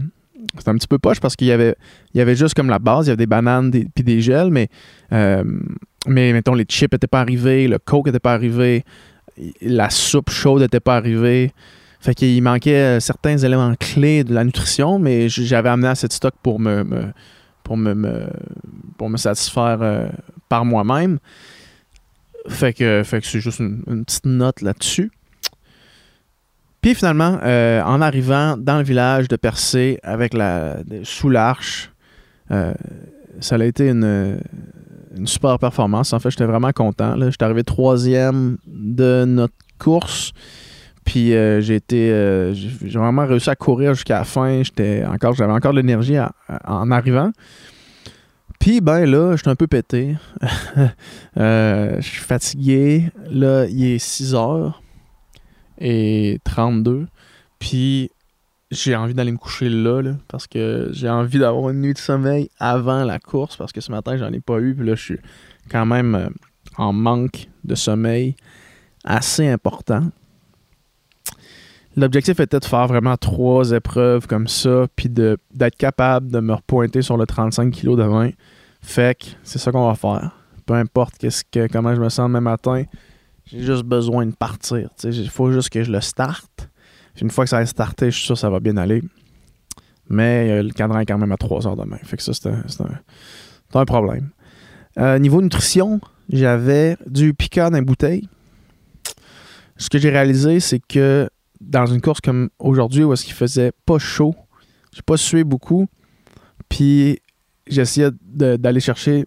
c'était 0.58 0.70
un 0.70 0.76
petit 0.76 0.88
peu 0.88 1.00
poche 1.00 1.20
parce 1.20 1.36
qu'il 1.36 1.48
y 1.48 1.52
avait, 1.52 1.76
il 2.14 2.20
y 2.20 2.22
avait 2.22 2.36
juste 2.36 2.54
comme 2.54 2.70
la 2.70 2.80
base, 2.80 3.08
il 3.08 3.10
y 3.10 3.12
avait 3.12 3.18
des 3.18 3.28
bananes 3.28 3.72
puis 3.72 4.04
des 4.04 4.22
gels, 4.22 4.52
mais 4.52 4.70
euh, 5.12 5.44
mais 6.08 6.34
mettons, 6.34 6.54
les 6.54 6.66
chips 6.66 6.92
n'étaient 6.92 7.08
pas 7.08 7.22
arrivés, 7.22 7.68
le 7.68 7.80
coke 7.80 8.08
n'était 8.08 8.20
pas 8.20 8.34
arrivé, 8.34 8.84
la 9.62 9.90
soupe 9.90 10.30
chaude 10.30 10.62
n'était 10.62 10.80
pas 10.80 10.98
arrivée. 10.98 11.54
Fait 12.04 12.16
qu'il 12.16 12.44
manquait 12.44 12.98
euh, 12.98 13.00
certains 13.00 13.38
éléments 13.38 13.74
clés 13.80 14.26
de 14.26 14.34
la 14.34 14.44
nutrition, 14.44 15.00
mais 15.00 15.30
j'avais 15.30 15.70
amené 15.70 15.88
assez 15.88 16.06
de 16.06 16.12
stock 16.12 16.34
pour 16.44 16.60
me, 16.60 16.86
pour 17.64 17.78
me, 17.78 18.28
pour 18.98 19.10
me 19.10 19.16
satisfaire 19.16 19.78
euh, 19.82 20.10
par 20.50 20.66
moi-même. 20.66 21.20
Fait 22.50 22.74
que, 22.74 23.04
fait 23.06 23.22
que 23.22 23.26
c'est 23.28 23.40
juste 23.40 23.60
une, 23.60 24.04
petite 24.04 24.26
note 24.26 24.62
là-dessus. 24.62 25.14
Puis 26.82 26.94
finalement, 26.94 27.40
euh, 27.42 27.82
en 27.84 28.02
arrivant 28.02 28.58
dans 28.58 28.80
le 28.80 28.84
village 28.84 29.30
de 29.30 29.38
Percé 29.38 29.98
avec 30.04 30.34
la 30.34 30.80
sous 31.04 31.30
l'arche, 31.30 31.90
ça 32.50 33.56
a 33.56 33.64
été 33.64 33.88
une, 33.88 34.42
une 35.16 35.26
super 35.26 35.58
performance. 35.58 36.12
En 36.12 36.20
fait, 36.20 36.32
j'étais 36.32 36.46
vraiment 36.46 36.74
content. 36.74 37.16
J'étais 37.30 37.46
arrivé 37.46 37.64
troisième 37.64 38.58
de 38.68 39.24
notre 39.24 39.56
course. 39.80 40.34
Puis 41.06 41.34
euh, 41.34 41.62
j'ai 41.62 41.76
été 41.76 42.12
euh, 42.12 42.54
j'ai 42.54 42.98
vraiment 42.98 43.26
réussi 43.26 43.50
à 43.50 43.56
courir 43.56 43.94
jusqu'à 43.94 44.20
la 44.20 44.24
fin. 44.24 44.64
J'étais 44.64 45.04
encore 45.06 45.34
j'avais 45.34 45.54
encore 45.54 45.72
de 45.72 45.78
l'énergie 45.78 46.18
en 46.66 46.92
arrivant. 46.92 47.32
Puis 48.64 48.80
ben 48.80 49.06
là, 49.06 49.36
j'étais 49.36 49.50
un 49.50 49.56
peu 49.56 49.68
pété. 49.68 50.16
Euh, 51.38 51.96
je 52.00 52.08
suis 52.08 52.22
fatigué. 52.22 53.12
Là, 53.30 53.66
il 53.66 53.84
est 53.86 53.98
6 53.98 54.34
h 54.36 54.72
et 55.80 56.40
32. 56.44 57.08
Puis 57.58 58.12
j'ai 58.70 58.96
envie 58.96 59.16
d'aller 59.16 59.32
me 59.32 59.38
coucher 59.38 59.68
là, 59.68 60.02
parce 60.28 60.46
que 60.46 60.90
j'ai 60.94 61.10
envie 61.10 61.40
d'avoir 61.40 61.72
une 61.72 61.82
nuit 61.82 61.94
de 61.94 61.98
sommeil 61.98 62.52
avant 62.60 63.04
la 63.04 63.18
course 63.18 63.58
parce 63.58 63.74
que 63.74 63.82
ce 63.82 63.92
matin, 63.92 64.16
j'en 64.16 64.32
ai 64.32 64.40
pas 64.40 64.60
eu. 64.60 64.76
Puis 64.76 64.86
là, 64.86 64.94
je 64.94 65.02
suis 65.02 65.20
quand 65.72 65.88
même 65.88 66.30
en 66.78 66.94
manque 66.94 67.48
de 67.64 67.74
sommeil 67.74 68.36
assez 69.04 69.48
important. 69.48 70.12
L'objectif 71.96 72.40
était 72.40 72.60
de 72.60 72.66
faire 72.66 72.88
vraiment 72.88 73.18
trois 73.18 73.72
épreuves 73.72 74.28
comme 74.28 74.48
ça, 74.48 74.88
puis 74.96 75.10
d'être 75.10 75.78
capable 75.78 76.32
de 76.32 76.40
me 76.40 76.54
repointer 76.54 77.02
sur 77.02 77.18
le 77.18 77.26
35 77.26 77.72
kg 77.72 77.96
de. 77.96 78.34
Fait 78.82 79.18
que 79.18 79.26
c'est 79.44 79.60
ça 79.60 79.72
qu'on 79.72 79.88
va 79.88 79.96
faire. 79.96 80.32
Peu 80.66 80.74
importe 80.74 81.18
qu'est-ce 81.18 81.44
que, 81.44 81.68
comment 81.68 81.94
je 81.94 82.02
me 82.02 82.10
sens 82.10 82.28
demain 82.28 82.42
matin, 82.42 82.84
j'ai 83.46 83.60
juste 83.62 83.84
besoin 83.84 84.26
de 84.26 84.32
partir. 84.32 84.90
Il 85.04 85.30
faut 85.30 85.52
juste 85.52 85.70
que 85.70 85.84
je 85.84 85.92
le 85.92 86.02
starte 86.02 86.70
une 87.22 87.30
fois 87.30 87.46
que 87.46 87.50
ça 87.50 87.58
a 87.58 87.66
starté, 87.66 88.12
je 88.12 88.18
suis 88.18 88.26
sûr 88.26 88.36
que 88.36 88.40
ça 88.40 88.50
va 88.50 88.60
bien 88.60 88.78
aller. 88.78 89.02
Mais 90.10 90.50
euh, 90.50 90.64
le 90.64 90.72
cadran 90.72 91.00
est 91.00 91.06
quand 91.06 91.18
même 91.18 91.32
à 91.32 91.38
3 91.38 91.68
heures 91.68 91.76
demain. 91.76 91.98
Fait 92.04 92.18
que 92.18 92.24
ça, 92.24 92.34
c'est 92.34 92.50
un, 92.50 93.86
problème. 93.86 94.30
Euh, 95.00 95.18
niveau 95.20 95.42
nutrition, 95.42 96.02
j'avais 96.30 96.98
du 97.08 97.34
piquant 97.34 97.70
dans 97.70 97.78
les 97.78 97.84
bouteilles. 97.84 98.28
Ce 99.78 99.90
que 99.90 99.98
j'ai 99.98 100.10
réalisé, 100.10 100.60
c'est 100.60 100.80
que 100.80 101.30
dans 101.68 101.86
une 101.86 102.02
course 102.02 102.22
comme 102.22 102.50
aujourd'hui, 102.60 103.04
où 103.04 103.14
est-ce 103.14 103.26
qu'il 103.26 103.34
faisait 103.34 103.72
pas 103.86 103.98
chaud, 103.98 104.36
j'ai 104.94 105.02
pas 105.02 105.18
sué 105.18 105.44
beaucoup, 105.44 105.88
puis 106.70 107.20
j'essayais 107.68 108.10
d'aller 108.22 108.80
chercher, 108.80 109.26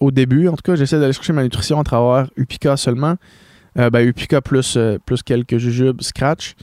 au 0.00 0.10
début 0.10 0.48
en 0.48 0.52
tout 0.56 0.62
cas, 0.62 0.76
j'essayais 0.76 1.00
d'aller 1.00 1.12
chercher 1.12 1.32
ma 1.32 1.42
nutrition 1.42 1.78
à 1.80 1.84
travers 1.84 2.28
Upica 2.36 2.76
seulement. 2.76 3.16
Euh, 3.78 3.90
ben, 3.90 4.06
Upica 4.06 4.40
plus, 4.40 4.78
plus 5.04 5.22
quelques 5.22 5.58
jujubes 5.58 6.00
scratch. 6.00 6.54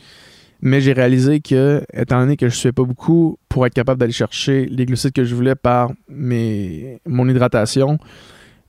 Mais 0.62 0.80
j'ai 0.80 0.94
réalisé 0.94 1.40
que, 1.40 1.84
étant 1.92 2.20
donné 2.20 2.38
que 2.38 2.48
je 2.48 2.54
ne 2.54 2.58
suais 2.58 2.72
pas 2.72 2.84
beaucoup, 2.84 3.38
pour 3.50 3.66
être 3.66 3.74
capable 3.74 4.00
d'aller 4.00 4.14
chercher 4.14 4.66
les 4.68 4.86
glucides 4.86 5.12
que 5.12 5.24
je 5.24 5.34
voulais 5.34 5.56
par 5.56 5.92
mon 6.08 7.28
hydratation, 7.28 7.98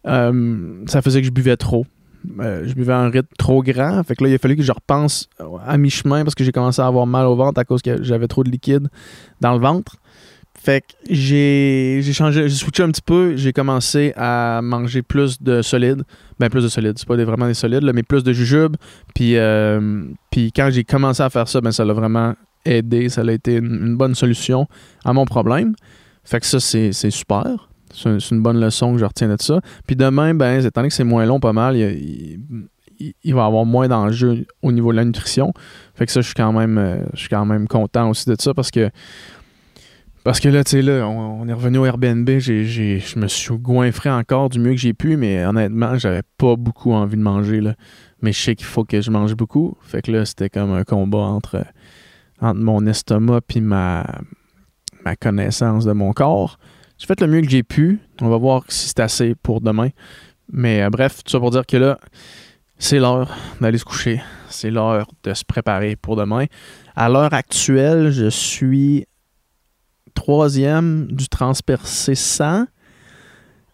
euh, 0.07 0.83
ça 0.87 1.03
faisait 1.03 1.21
que 1.21 1.27
je 1.27 1.33
buvais 1.33 1.57
trop. 1.57 1.87
Euh, 2.41 2.65
je 2.67 2.75
buvais 2.75 2.93
un 2.93 3.11
rythme 3.11 3.29
trop 3.39 3.63
grand. 3.63 4.03
Fait 4.05 4.15
que 4.15 4.25
là, 4.25 4.31
il 4.31 4.35
a 4.35 4.39
fallu 4.39 4.57
que 4.57 4.63
je 4.63 4.73
repense 4.73 5.29
à 5.67 5.79
mi-chemin 5.79 6.25
parce 6.25 6.35
que 6.35 6.45
j'ai 6.45 6.53
commencé 6.53 6.81
à 6.81 6.87
avoir 6.87 7.07
mal 7.07 7.27
au 7.27 7.37
ventre 7.37 7.59
à 7.61 7.65
cause 7.65 7.83
que 7.83 8.03
j'avais 8.03 8.29
trop 8.29 8.45
de 8.45 8.51
liquide 8.51 8.89
dans 9.41 9.53
le 9.53 9.61
ventre. 9.61 9.97
Fait 10.65 10.81
que 10.83 10.95
j'ai, 11.11 12.03
changé, 12.13 12.49
j'ai 12.49 12.55
switché 12.55 12.85
un 12.85 12.91
petit 12.91 13.03
peu. 13.03 13.35
J'ai 13.37 13.53
commencé 13.53 14.13
à 14.17 14.61
manger 14.63 15.03
plus 15.03 15.43
de 15.43 15.61
solides. 15.61 16.05
Ben, 16.39 16.51
plus 16.51 16.63
de 16.63 16.69
solides. 16.69 16.99
C'est 16.99 17.09
pas 17.09 17.17
vraiment 17.17 17.47
des 17.47 17.55
solides, 17.55 17.83
mais 17.93 18.05
plus 18.05 18.23
de 18.23 18.33
jujubes. 18.33 18.77
Puis, 19.15 19.37
euh, 19.37 20.05
puis 20.31 20.53
quand 20.53 20.69
j'ai 20.71 20.85
commencé 20.85 21.23
à 21.23 21.31
faire 21.31 21.49
ça, 21.49 21.61
ben, 21.61 21.73
ça 21.73 21.85
l'a 21.85 21.93
vraiment 21.95 22.35
aidé. 22.65 23.09
Ça 23.09 23.23
a 23.23 23.33
été 23.33 23.57
une, 23.57 23.97
bonne 23.97 24.15
solution 24.15 24.69
à 25.05 25.13
mon 25.13 25.25
problème. 25.25 25.75
Fait 26.23 26.39
que 26.39 26.47
ça, 26.47 26.61
c'est, 26.61 26.93
super. 27.11 27.69
C'est 27.93 28.31
une, 28.31 28.43
bonne 28.43 28.61
leçon 28.61 28.93
que 28.93 28.99
je 28.99 29.05
retiens 29.05 29.29
de 29.29 29.41
ça. 29.41 29.61
Puis 29.87 29.97
demain, 29.97 30.35
ben, 30.35 30.65
étant 30.65 30.81
donné 30.81 30.89
que 30.89 30.95
c'est 30.95 31.05
moins 31.05 31.27
long, 31.27 31.41
pas 31.41 31.53
mal, 31.53 31.77
il, 31.77 32.39
va 32.99 33.43
y 33.43 33.45
avoir 33.45 33.65
moins 33.65 33.89
d'enjeux 33.89 34.47
au 34.63 34.73
niveau 34.73 34.93
de 34.93 34.97
la 34.97 35.05
nutrition. 35.05 35.53
Fait 35.95 36.07
que 36.07 36.13
ça, 36.13 36.21
je 36.21 36.27
suis 36.27 36.35
quand 36.35 36.53
même, 36.53 36.79
euh, 36.79 37.05
je 37.15 37.21
suis 37.21 37.29
quand 37.29 37.45
même 37.45 37.69
content 37.69 38.09
aussi 38.11 38.29
de 38.29 38.37
ça 38.39 38.55
parce 38.55 38.71
que 38.71 38.91
parce 40.25 40.39
que 40.39 40.49
là, 40.49 40.63
tu 40.63 40.71
sais, 40.71 40.83
là, 40.83 41.09
on, 41.09 41.49
est 41.49 41.53
revenu 41.53 41.79
au 41.79 41.85
Airbnb, 41.85 42.29
je 42.39 43.19
me 43.19 43.27
suis 43.27 43.59
goinfré 43.59 44.09
encore 44.09 44.51
du 44.51 44.61
mieux 44.61 44.71
que 44.71 44.77
j'ai 44.77 44.95
pu, 44.95 45.17
mais 45.17 45.45
honnêtement, 45.45 45.99
j'avais 45.99 46.23
pas 46.39 46.55
beaucoup 46.55 46.93
envie 46.93 47.17
de 47.17 47.23
manger, 47.23 47.61
là. 47.61 47.75
Mais 48.21 48.33
je 48.33 48.41
sais 48.41 48.55
qu'il 48.55 48.67
faut 48.67 48.85
que 48.85 49.01
je 49.01 49.11
mange 49.11 49.35
beaucoup. 49.35 49.77
Fait 49.81 50.01
que 50.01 50.13
là, 50.13 50.25
c'était 50.25 50.49
comme 50.49 50.73
un 50.73 50.85
combat 50.85 51.19
entre, 51.19 51.65
entre 52.41 52.61
mon 52.61 52.87
estomac 52.87 53.41
puis 53.41 53.61
ma, 53.61 54.05
ma 55.05 55.17
connaissance 55.17 55.85
de 55.85 55.93
mon 55.93 56.13
corps. 56.13 56.57
J'ai 57.03 57.09
fait 57.09 57.21
le 57.21 57.27
mieux 57.27 57.41
que 57.41 57.51
j'ai 57.51 57.65
pu. 57.65 57.99
On 58.21 58.29
va 58.29 58.37
voir 58.37 58.63
si 58.69 58.87
c'est 58.87 59.01
assez 59.01 59.35
pour 59.35 59.61
demain. 59.61 59.89
Mais 60.53 60.83
euh, 60.83 60.89
bref, 60.89 61.25
tout 61.25 61.33
ça 61.33 61.41
pour 61.41 61.51
dire 61.51 61.67
que 61.67 61.77
là, 61.77 61.99
c'est 62.79 63.01
l'heure 63.01 63.37
d'aller 63.61 63.79
se 63.79 63.85
coucher. 63.85 64.23
C'est 64.49 64.71
l'heure 64.71 65.09
de 65.25 65.35
se 65.35 65.45
préparer 65.45 65.97
pour 65.97 66.15
demain. 66.15 66.45
À 66.95 67.09
l'heure 67.09 67.35
actuelle, 67.35 68.13
je 68.13 68.31
suis 68.31 69.07
troisième 70.15 71.09
du 71.11 71.27
transpercé 71.27 72.15
100. 72.15 72.67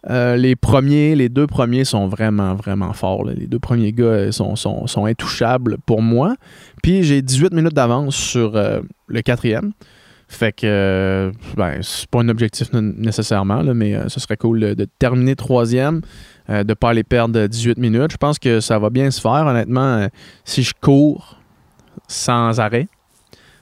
Euh, 0.09 0.35
les 0.35 0.55
premiers, 0.55 1.13
les 1.13 1.29
deux 1.29 1.45
premiers 1.45 1.85
sont 1.85 2.07
vraiment, 2.07 2.55
vraiment 2.55 2.93
forts. 2.93 3.25
Les 3.25 3.45
deux 3.45 3.59
premiers 3.59 3.93
gars 3.93 4.05
euh, 4.05 4.31
sont, 4.31 4.55
sont, 4.55 5.05
intouchables 5.05 5.77
pour 5.85 6.01
moi. 6.01 6.35
Puis 6.81 7.03
j'ai 7.03 7.21
18 7.21 7.53
minutes 7.53 7.75
d'avance 7.75 8.15
sur 8.15 8.53
le 8.53 9.21
quatrième. 9.21 9.73
Fait 10.31 10.51
que, 10.51 11.31
ben, 11.57 11.79
c'est 11.81 12.07
pas 12.07 12.19
un 12.19 12.29
objectif 12.29 12.71
nécessairement, 12.71 13.63
mais 13.73 13.97
ce 14.09 14.19
serait 14.19 14.37
cool 14.37 14.59
de, 14.59 14.87
terminer 14.99 15.35
troisième, 15.35 16.01
de 16.47 16.63
ne 16.63 16.73
pas 16.75 16.91
aller 16.91 17.03
perdre 17.03 17.47
18 17.47 17.79
minutes. 17.79 18.11
Je 18.11 18.17
pense 18.17 18.37
que 18.37 18.59
ça 18.59 18.77
va 18.77 18.91
bien 18.91 19.09
se 19.09 19.19
faire, 19.19 19.47
honnêtement, 19.47 20.07
si 20.45 20.61
je 20.61 20.73
cours 20.79 21.39
sans 22.07 22.59
arrêt. 22.59 22.87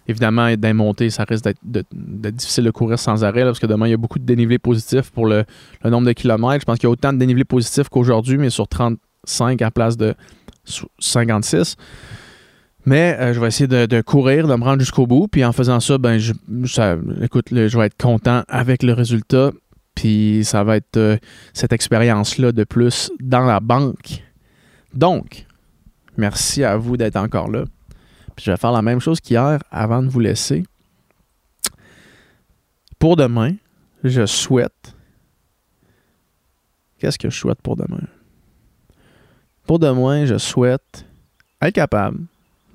évidemment, 0.08 0.54
d'un 0.56 0.74
montée, 0.74 1.10
ça 1.10 1.24
risque 1.24 1.46
d'être 1.64 2.36
difficile 2.36 2.66
de 2.66 2.72
courir 2.72 3.00
sans 3.00 3.24
arrêt, 3.24 3.44
parce 3.44 3.60
que 3.60 3.66
demain, 3.66 3.88
il 3.88 3.92
y 3.92 3.94
a 3.94 3.98
beaucoup 3.98 4.20
de 4.20 4.26
dénivelé 4.26 4.60
positif 4.60 5.10
pour 5.12 5.26
le, 5.26 5.46
nombre 5.86 6.08
de 6.08 6.14
kilomètres. 6.14 6.62
Je 6.62 6.66
pense 6.66 6.80
qu'il 6.80 6.88
y 6.88 6.92
a 6.92 6.92
autant 6.92 7.14
de 7.14 7.18
dénivelé 7.18 7.46
positif 7.46 7.88
qu'aujourd'hui, 7.90 8.38
mais 8.38 8.50
sur 8.50 8.68
35 8.68 9.62
à 9.62 9.72
place 9.72 9.96
de 9.96 10.16
56. 11.00 11.78
Mais 12.88 13.18
euh, 13.20 13.34
je 13.34 13.42
vais 13.42 13.48
essayer 13.48 13.68
de, 13.68 14.02
courir, 14.02 14.48
de 14.48 14.56
me 14.56 14.64
rendre 14.64 14.80
jusqu'au 14.80 15.06
bout. 15.06 15.28
Puis 15.28 15.44
en 15.44 15.52
faisant 15.52 15.82
ça, 15.82 15.98
ben, 15.98 16.18
je, 16.18 16.32
écoute, 17.22 17.48
je 17.52 17.78
vais 17.78 17.88
être 17.88 17.98
content 17.98 18.44
avec 18.48 18.82
le 18.82 18.94
résultat. 18.94 19.52
Puis 19.94 20.46
ça 20.46 20.64
va 20.64 20.78
être 20.78 20.96
euh, 20.96 21.18
cette 21.52 21.74
expérience-là 21.74 22.54
de 22.54 22.64
plus 22.64 23.12
dans 23.20 23.44
la 23.44 23.60
banque. 23.60 24.24
Donc, 24.94 25.46
merci 26.16 26.64
à 26.64 26.78
vous 26.78 26.96
d'être 26.96 27.18
encore 27.18 27.52
là. 27.52 27.66
Puis 28.38 28.46
je 28.46 28.52
vais 28.52 28.58
faire 28.58 28.72
la 28.72 28.82
même 28.82 29.02
chose 29.02 29.20
qu'hier 29.20 29.60
avant 29.70 30.02
de 30.02 30.08
vous 30.08 30.22
laisser. 30.22 30.64
Pour 33.00 33.18
demain, 33.18 33.54
je 34.06 34.26
souhaite. 34.26 34.96
Qu'est-ce 37.00 37.20
que 37.20 37.30
je 37.30 37.38
souhaite 37.38 37.62
pour 37.62 37.76
demain? 37.76 38.08
Pour 39.66 39.78
demain, 39.78 40.26
je 40.26 40.38
souhaite 40.38 41.06
être 41.62 41.76
capable 41.76 42.20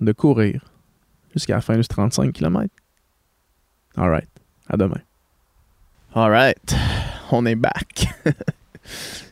de 0.05 0.13
courir 0.13 0.65
jusqu'à 1.33 1.55
la 1.55 1.61
fin 1.61 1.77
du 1.77 1.87
35 1.87 2.33
km. 2.33 2.69
Alright. 3.97 4.29
À 4.69 4.77
demain. 4.77 5.01
Alright. 6.15 6.77
On 7.31 7.47
est 7.47 7.55
back. 7.55 8.07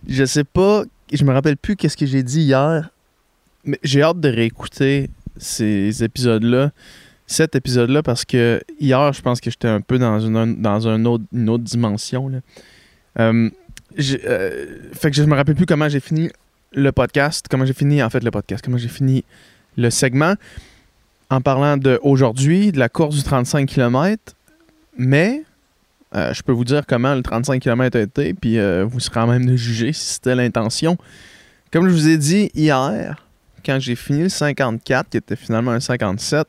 je 0.09 0.25
sais 0.25 0.45
pas, 0.45 0.85
je 1.13 1.25
me 1.25 1.33
rappelle 1.33 1.57
plus 1.57 1.77
qu'est-ce 1.77 1.97
que 1.97 2.07
j'ai 2.07 2.23
dit 2.23 2.43
hier, 2.43 2.91
mais 3.65 3.79
j'ai 3.83 4.03
hâte 4.03 4.21
de 4.21 4.29
réécouter 4.29 5.11
ces 5.37 6.03
épisodes-là, 6.03 6.73
cet 7.27 7.55
épisode-là, 7.55 8.03
parce 8.03 8.25
que 8.25 8.61
hier, 8.79 9.13
je 9.13 9.23
pense 9.23 9.41
que 9.41 9.51
j'étais 9.51 9.69
un 9.69 9.81
peu 9.81 9.99
dans 9.99 10.21
une, 10.21 10.61
dans 10.61 11.05
autre, 11.07 11.25
autre 11.47 11.65
dimension. 11.65 12.43
Euh, 13.19 13.51
euh, 13.99 14.79
fait 14.93 15.11
que 15.11 15.17
je 15.17 15.23
me 15.23 15.35
rappelle 15.35 15.55
plus 15.55 15.67
comment 15.67 15.89
j'ai 15.89 16.01
fini 16.01 16.31
le 16.73 16.93
podcast, 16.93 17.47
comment 17.51 17.65
j'ai 17.65 17.73
fini 17.73 18.03
en 18.03 18.11
fait 18.11 18.23
le 18.23 18.31
podcast, 18.31 18.65
comment 18.65 18.79
j'ai 18.79 18.89
fini 18.89 19.25
le 19.77 19.91
segment 19.91 20.35
en 21.31 21.41
parlant 21.41 21.77
d'aujourd'hui, 21.77 22.73
de 22.73 22.79
la 22.79 22.89
course 22.89 23.17
du 23.17 23.23
35 23.23 23.69
km, 23.69 24.35
mais 24.99 25.45
euh, 26.15 26.35
je 26.35 26.43
peux 26.43 26.53
vous 26.53 26.65
dire 26.65 26.85
comment 26.87 27.15
le 27.15 27.23
35 27.23 27.63
km 27.63 27.97
a 27.97 28.01
été, 28.01 28.35
puis 28.35 28.59
euh, 28.59 28.85
vous 28.85 28.99
serez 28.99 29.15
quand 29.15 29.27
même 29.29 29.47
de 29.47 29.57
juger 29.57 29.93
si 29.93 30.15
c'était 30.15 30.35
l'intention. 30.35 30.99
Comme 31.73 31.89
je 31.89 31.93
vous 31.93 32.09
ai 32.09 32.19
dit 32.19 32.51
hier, 32.55 33.25
quand 33.65 33.79
j'ai 33.79 33.95
fini 33.95 34.23
le 34.23 34.29
54, 34.29 35.09
qui 35.09 35.17
était 35.17 35.37
finalement 35.37 35.71
un 35.71 35.81
57, 35.81 36.49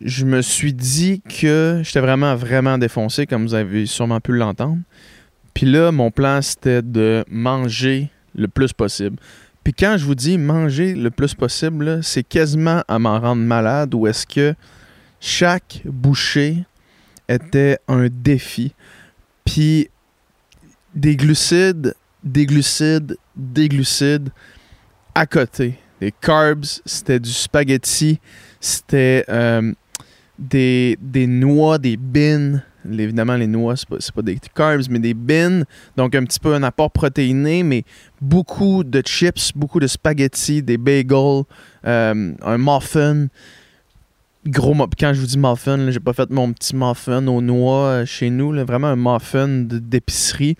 je 0.00 0.24
me 0.24 0.42
suis 0.42 0.72
dit 0.72 1.22
que 1.22 1.80
j'étais 1.82 2.00
vraiment, 2.00 2.36
vraiment 2.36 2.78
défoncé, 2.78 3.26
comme 3.26 3.42
vous 3.42 3.54
avez 3.54 3.86
sûrement 3.86 4.20
pu 4.20 4.32
l'entendre. 4.32 4.78
Puis 5.54 5.66
là, 5.66 5.90
mon 5.90 6.10
plan, 6.10 6.40
c'était 6.42 6.82
de 6.82 7.24
manger 7.28 8.10
le 8.36 8.46
plus 8.46 8.72
possible. 8.72 9.16
Puis 9.66 9.74
quand 9.74 9.96
je 9.96 10.04
vous 10.04 10.14
dis 10.14 10.38
manger 10.38 10.94
le 10.94 11.10
plus 11.10 11.34
possible, 11.34 11.98
c'est 12.04 12.22
quasiment 12.22 12.84
à 12.86 13.00
m'en 13.00 13.18
rendre 13.18 13.42
malade 13.42 13.92
ou 13.96 14.06
est-ce 14.06 14.24
que 14.24 14.54
chaque 15.18 15.82
bouchée 15.84 16.64
était 17.28 17.76
un 17.88 18.06
défi. 18.08 18.72
Puis 19.44 19.90
des 20.94 21.16
glucides, 21.16 21.96
des 22.22 22.46
glucides, 22.46 23.16
des 23.34 23.68
glucides 23.68 24.28
à 25.16 25.26
côté. 25.26 25.74
Des 26.00 26.12
carbs, 26.12 26.78
c'était 26.84 27.18
du 27.18 27.32
spaghetti, 27.32 28.20
c'était 28.60 29.24
euh, 29.28 29.72
des, 30.38 30.96
des 31.00 31.26
noix, 31.26 31.78
des 31.78 31.96
bines, 31.96 32.62
évidemment, 32.92 33.36
les 33.36 33.46
noix, 33.46 33.76
c'est 33.76 33.88
pas, 33.88 33.96
pas 34.14 34.22
des 34.22 34.38
carbs, 34.54 34.82
mais 34.90 34.98
des 34.98 35.14
bins. 35.14 35.62
Donc, 35.96 36.14
un 36.14 36.24
petit 36.24 36.40
peu 36.40 36.54
un 36.54 36.62
apport 36.62 36.90
protéiné, 36.90 37.62
mais 37.62 37.84
beaucoup 38.20 38.84
de 38.84 39.02
chips, 39.04 39.52
beaucoup 39.54 39.80
de 39.80 39.86
spaghettis, 39.86 40.62
des 40.62 40.78
bagels, 40.78 41.42
euh, 41.86 42.32
un 42.42 42.58
muffin. 42.58 43.28
Gros, 44.46 44.74
quand 44.98 45.12
je 45.12 45.20
vous 45.20 45.26
dis 45.26 45.38
muffin, 45.38 45.90
j'ai 45.90 46.00
pas 46.00 46.12
fait 46.12 46.30
mon 46.30 46.52
petit 46.52 46.76
muffin 46.76 47.26
aux 47.26 47.40
noix 47.40 47.86
euh, 47.86 48.06
chez 48.06 48.30
nous, 48.30 48.52
vraiment 48.64 48.88
un 48.88 48.96
muffin 48.96 49.48
d'épicerie. 49.48 50.56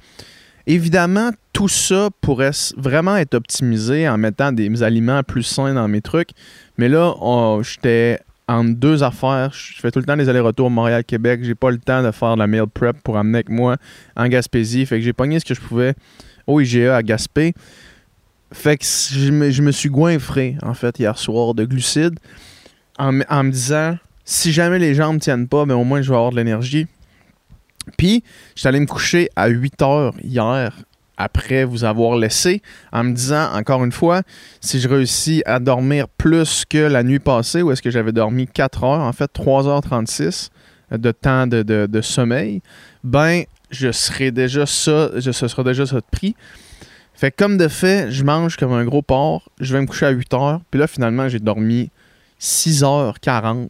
Évidemment, 0.67 1.31
tout 1.53 1.69
ça 1.69 2.11
pourrait 2.21 2.51
vraiment 2.77 3.17
être 3.17 3.35
optimisé 3.35 4.09
en 4.09 4.19
mettant 4.19 4.51
des 4.51 4.83
aliments 4.83 5.23
plus 5.23 5.45
sains 5.45 5.75
dans 5.75 5.87
mes 5.87 6.01
trucs. 6.01 6.31
Mais 6.77 6.89
là, 6.89 7.15
j'étais 7.63 8.19
entre 8.49 8.75
deux 8.75 9.03
affaires. 9.03 9.53
Je 9.53 9.81
fais 9.81 9.91
tout 9.91 9.99
le 9.99 10.05
temps 10.05 10.17
des 10.17 10.29
allers-retours 10.29 10.71
Montréal-Québec. 10.71 11.41
J'ai 11.43 11.55
pas 11.55 11.71
le 11.71 11.79
temps 11.79 12.03
de 12.03 12.11
faire 12.11 12.35
de 12.35 12.39
la 12.39 12.47
meal 12.47 12.67
prep 12.67 12.97
pour 13.03 13.17
amener 13.17 13.39
avec 13.39 13.49
moi 13.49 13.77
en 14.17 14.29
Gaspésie. 14.29 14.87
Fait 14.87 14.99
que 14.99 15.05
j'ai 15.05 15.13
pogné 15.13 15.41
ce 15.41 15.45
que 15.45 15.55
je 15.55 15.61
pouvais 15.61 15.95
au 16.47 16.61
IGA 16.61 16.97
à 16.97 17.03
Gaspé. 17.03 17.55
Fait 18.53 18.77
que 18.77 18.85
je 18.85 19.63
me, 19.63 19.73
suis 19.73 19.89
goinfré, 19.89 20.57
en 20.63 20.75
fait, 20.75 20.99
hier 20.99 21.19
soir 21.19 21.55
de 21.55 21.65
glucides 21.65 22.19
en, 22.99 23.13
me 23.13 23.51
disant 23.51 23.99
si 24.25 24.53
jamais 24.53 24.79
les 24.79 24.95
jambes 24.95 25.19
tiennent 25.19 25.49
pas, 25.49 25.67
mais 25.67 25.75
ben, 25.75 25.81
au 25.81 25.85
moins 25.85 26.01
je 26.01 26.09
vais 26.09 26.17
avoir 26.17 26.31
de 26.31 26.37
l'énergie. 26.37 26.87
Puis, 27.99 28.23
j'étais 28.55 28.69
allé 28.69 28.81
me 28.81 28.87
coucher 28.87 29.29
à 29.37 29.49
8 29.49 29.83
heures 29.83 30.15
hier 30.23 30.73
après 31.17 31.65
vous 31.65 31.85
avoir 31.85 32.17
laissé 32.17 32.63
en 32.93 33.05
me 33.05 33.13
disant, 33.13 33.53
encore 33.55 33.85
une 33.85 33.93
fois, 33.93 34.23
si 34.61 34.81
je 34.81 34.89
réussis 34.89 35.43
à 35.47 35.59
dormir 35.59 36.09
plus 36.09 36.65
que 36.69 36.79
la 36.79 37.03
nuit 37.03 37.19
passée, 37.19 37.63
où 37.63 37.71
est-ce 37.71 37.83
que 37.83 37.91
j'avais 37.91 38.13
dormi 38.13 38.47
4 38.47 38.85
heures, 38.85 39.01
en 39.01 39.13
fait 39.13 39.31
3h36 39.35 40.51
de 40.93 41.11
temps 41.11 41.47
de, 41.47 42.01
sommeil, 42.01 42.63
ben 43.03 43.43
je 43.71 43.91
serai 43.91 44.31
déjà 44.31 44.67
ça, 44.67 45.11
je, 45.17 45.33
ce 45.33 45.49
sera 45.49 45.65
déjà 45.65 45.87
ça 45.87 45.97
de 45.97 46.07
prix. 46.11 46.37
Fait 47.15 47.31
comme 47.31 47.57
de 47.57 47.69
fait, 47.69 48.11
je 48.11 48.23
mange 48.23 48.57
comme 48.57 48.73
un 48.73 48.85
gros 48.85 49.03
porc, 49.03 49.49
je 49.59 49.73
vais 49.73 49.81
me 49.81 49.87
coucher 49.87 50.07
à 50.07 50.11
8 50.11 50.35
heures, 50.35 50.61
puis 50.71 50.79
là 50.79 50.87
finalement 50.87 51.29
j'ai 51.29 51.41
dormi 51.41 51.91
6h40 52.41 53.69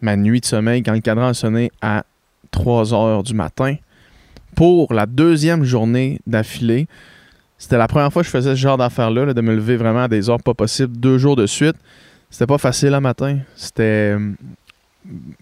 ma 0.00 0.16
nuit 0.16 0.40
de 0.40 0.46
sommeil 0.46 0.82
quand 0.82 0.92
le 0.92 1.00
cadran 1.00 1.28
a 1.28 1.34
sonné 1.34 1.70
à 1.80 2.04
3 2.50 2.84
h 2.84 3.22
du 3.22 3.34
matin 3.34 3.76
pour 4.56 4.92
la 4.92 5.06
deuxième 5.06 5.62
journée 5.62 6.18
d'affilée. 6.26 6.88
C'était 7.58 7.78
la 7.78 7.86
première 7.86 8.12
fois 8.12 8.22
que 8.22 8.26
je 8.26 8.32
faisais 8.32 8.50
ce 8.50 8.60
genre 8.60 8.76
d'affaires-là, 8.76 9.32
de 9.32 9.40
me 9.40 9.54
lever 9.54 9.76
vraiment 9.76 10.02
à 10.02 10.08
des 10.08 10.28
heures 10.28 10.42
pas 10.42 10.54
possibles, 10.54 10.96
deux 10.96 11.18
jours 11.18 11.36
de 11.36 11.46
suite. 11.46 11.76
C'était 12.30 12.46
pas 12.46 12.58
facile 12.58 12.90
le 12.90 13.00
matin. 13.00 13.38
C'était. 13.54 14.16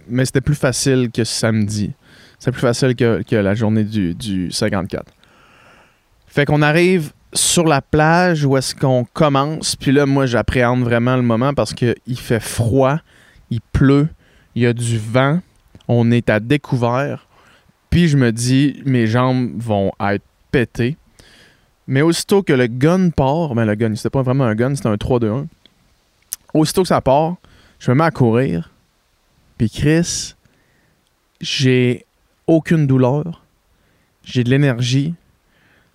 Mais 0.09 0.27
c'était 0.27 0.42
plus 0.42 0.55
facile 0.55 1.11
que 1.11 1.24
samedi. 1.24 1.92
C'était 2.38 2.53
plus 2.53 2.61
facile 2.61 2.94
que, 2.94 3.37
la 3.37 3.55
journée 3.55 3.85
du, 3.85 4.14
du 4.14 4.50
54. 4.50 5.07
Fait 6.27 6.44
qu'on 6.44 6.61
arrive 6.61 7.12
sur 7.33 7.64
la 7.64 7.81
plage 7.81 8.44
où 8.44 8.57
est-ce 8.57 8.74
qu'on 8.74 9.07
commence. 9.12 9.77
Puis 9.77 9.92
là, 9.92 10.05
moi, 10.05 10.27
j'appréhende 10.27 10.83
vraiment 10.83 11.16
le 11.16 11.22
moment 11.22 11.55
parce 11.55 11.72
qu'il 11.72 12.18
fait 12.18 12.40
froid, 12.40 12.98
il 13.50 13.61
pleut, 13.72 14.09
il 14.55 14.62
y 14.62 14.66
a 14.66 14.72
du 14.72 14.98
vent, 14.98 15.40
on 15.88 16.11
est 16.11 16.29
à 16.29 16.40
découvert. 16.40 17.27
Puis 17.94 18.09
je 18.09 18.16
me 18.16 18.33
dis, 18.33 18.83
mes 18.85 19.07
jambes 19.07 19.52
vont 19.54 19.92
être 20.00 20.24
pétées. 20.50 20.96
Mais 21.87 22.02
aussitôt 22.02 22.42
que 22.42 22.52
le 22.52 22.66
gun 22.66 23.11
part, 23.11 23.54
ben 23.54 23.64
le 23.64 23.76
gun, 23.76 23.94
c'était 23.94 24.11
pas 24.11 24.22
vraiment 24.22 24.42
un 24.42 24.57
gun, 24.57 24.74
c'était 24.74 24.88
un 24.88 24.96
3-2-1. 24.96 25.46
Aussitôt 26.54 26.83
que 26.83 26.88
ça 26.88 27.00
part, 27.00 27.37
je 27.78 27.92
me 27.92 27.96
mets 27.96 28.02
à 28.02 28.11
courir. 28.11 28.72
Puis 29.59 29.70
Chris, 29.70 30.35
j'ai 31.40 32.04
aucune 32.48 32.88
douleur. 32.88 33.44
J'ai 34.24 34.42
de 34.42 34.50
l'énergie. 34.50 35.14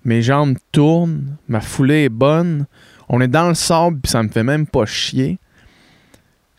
Mes 0.06 0.22
jambes 0.22 0.56
tournent. 0.72 1.36
Ma 1.50 1.60
foulée 1.60 2.06
est 2.06 2.10
bonne. 2.10 2.66
On 3.10 3.20
est 3.20 3.28
dans 3.28 3.50
le 3.50 3.56
sable, 3.56 4.00
puis 4.00 4.10
ça 4.10 4.24
me 4.24 4.30
fait 4.30 4.44
même 4.44 4.68
pas 4.68 4.86
chier 4.86 5.38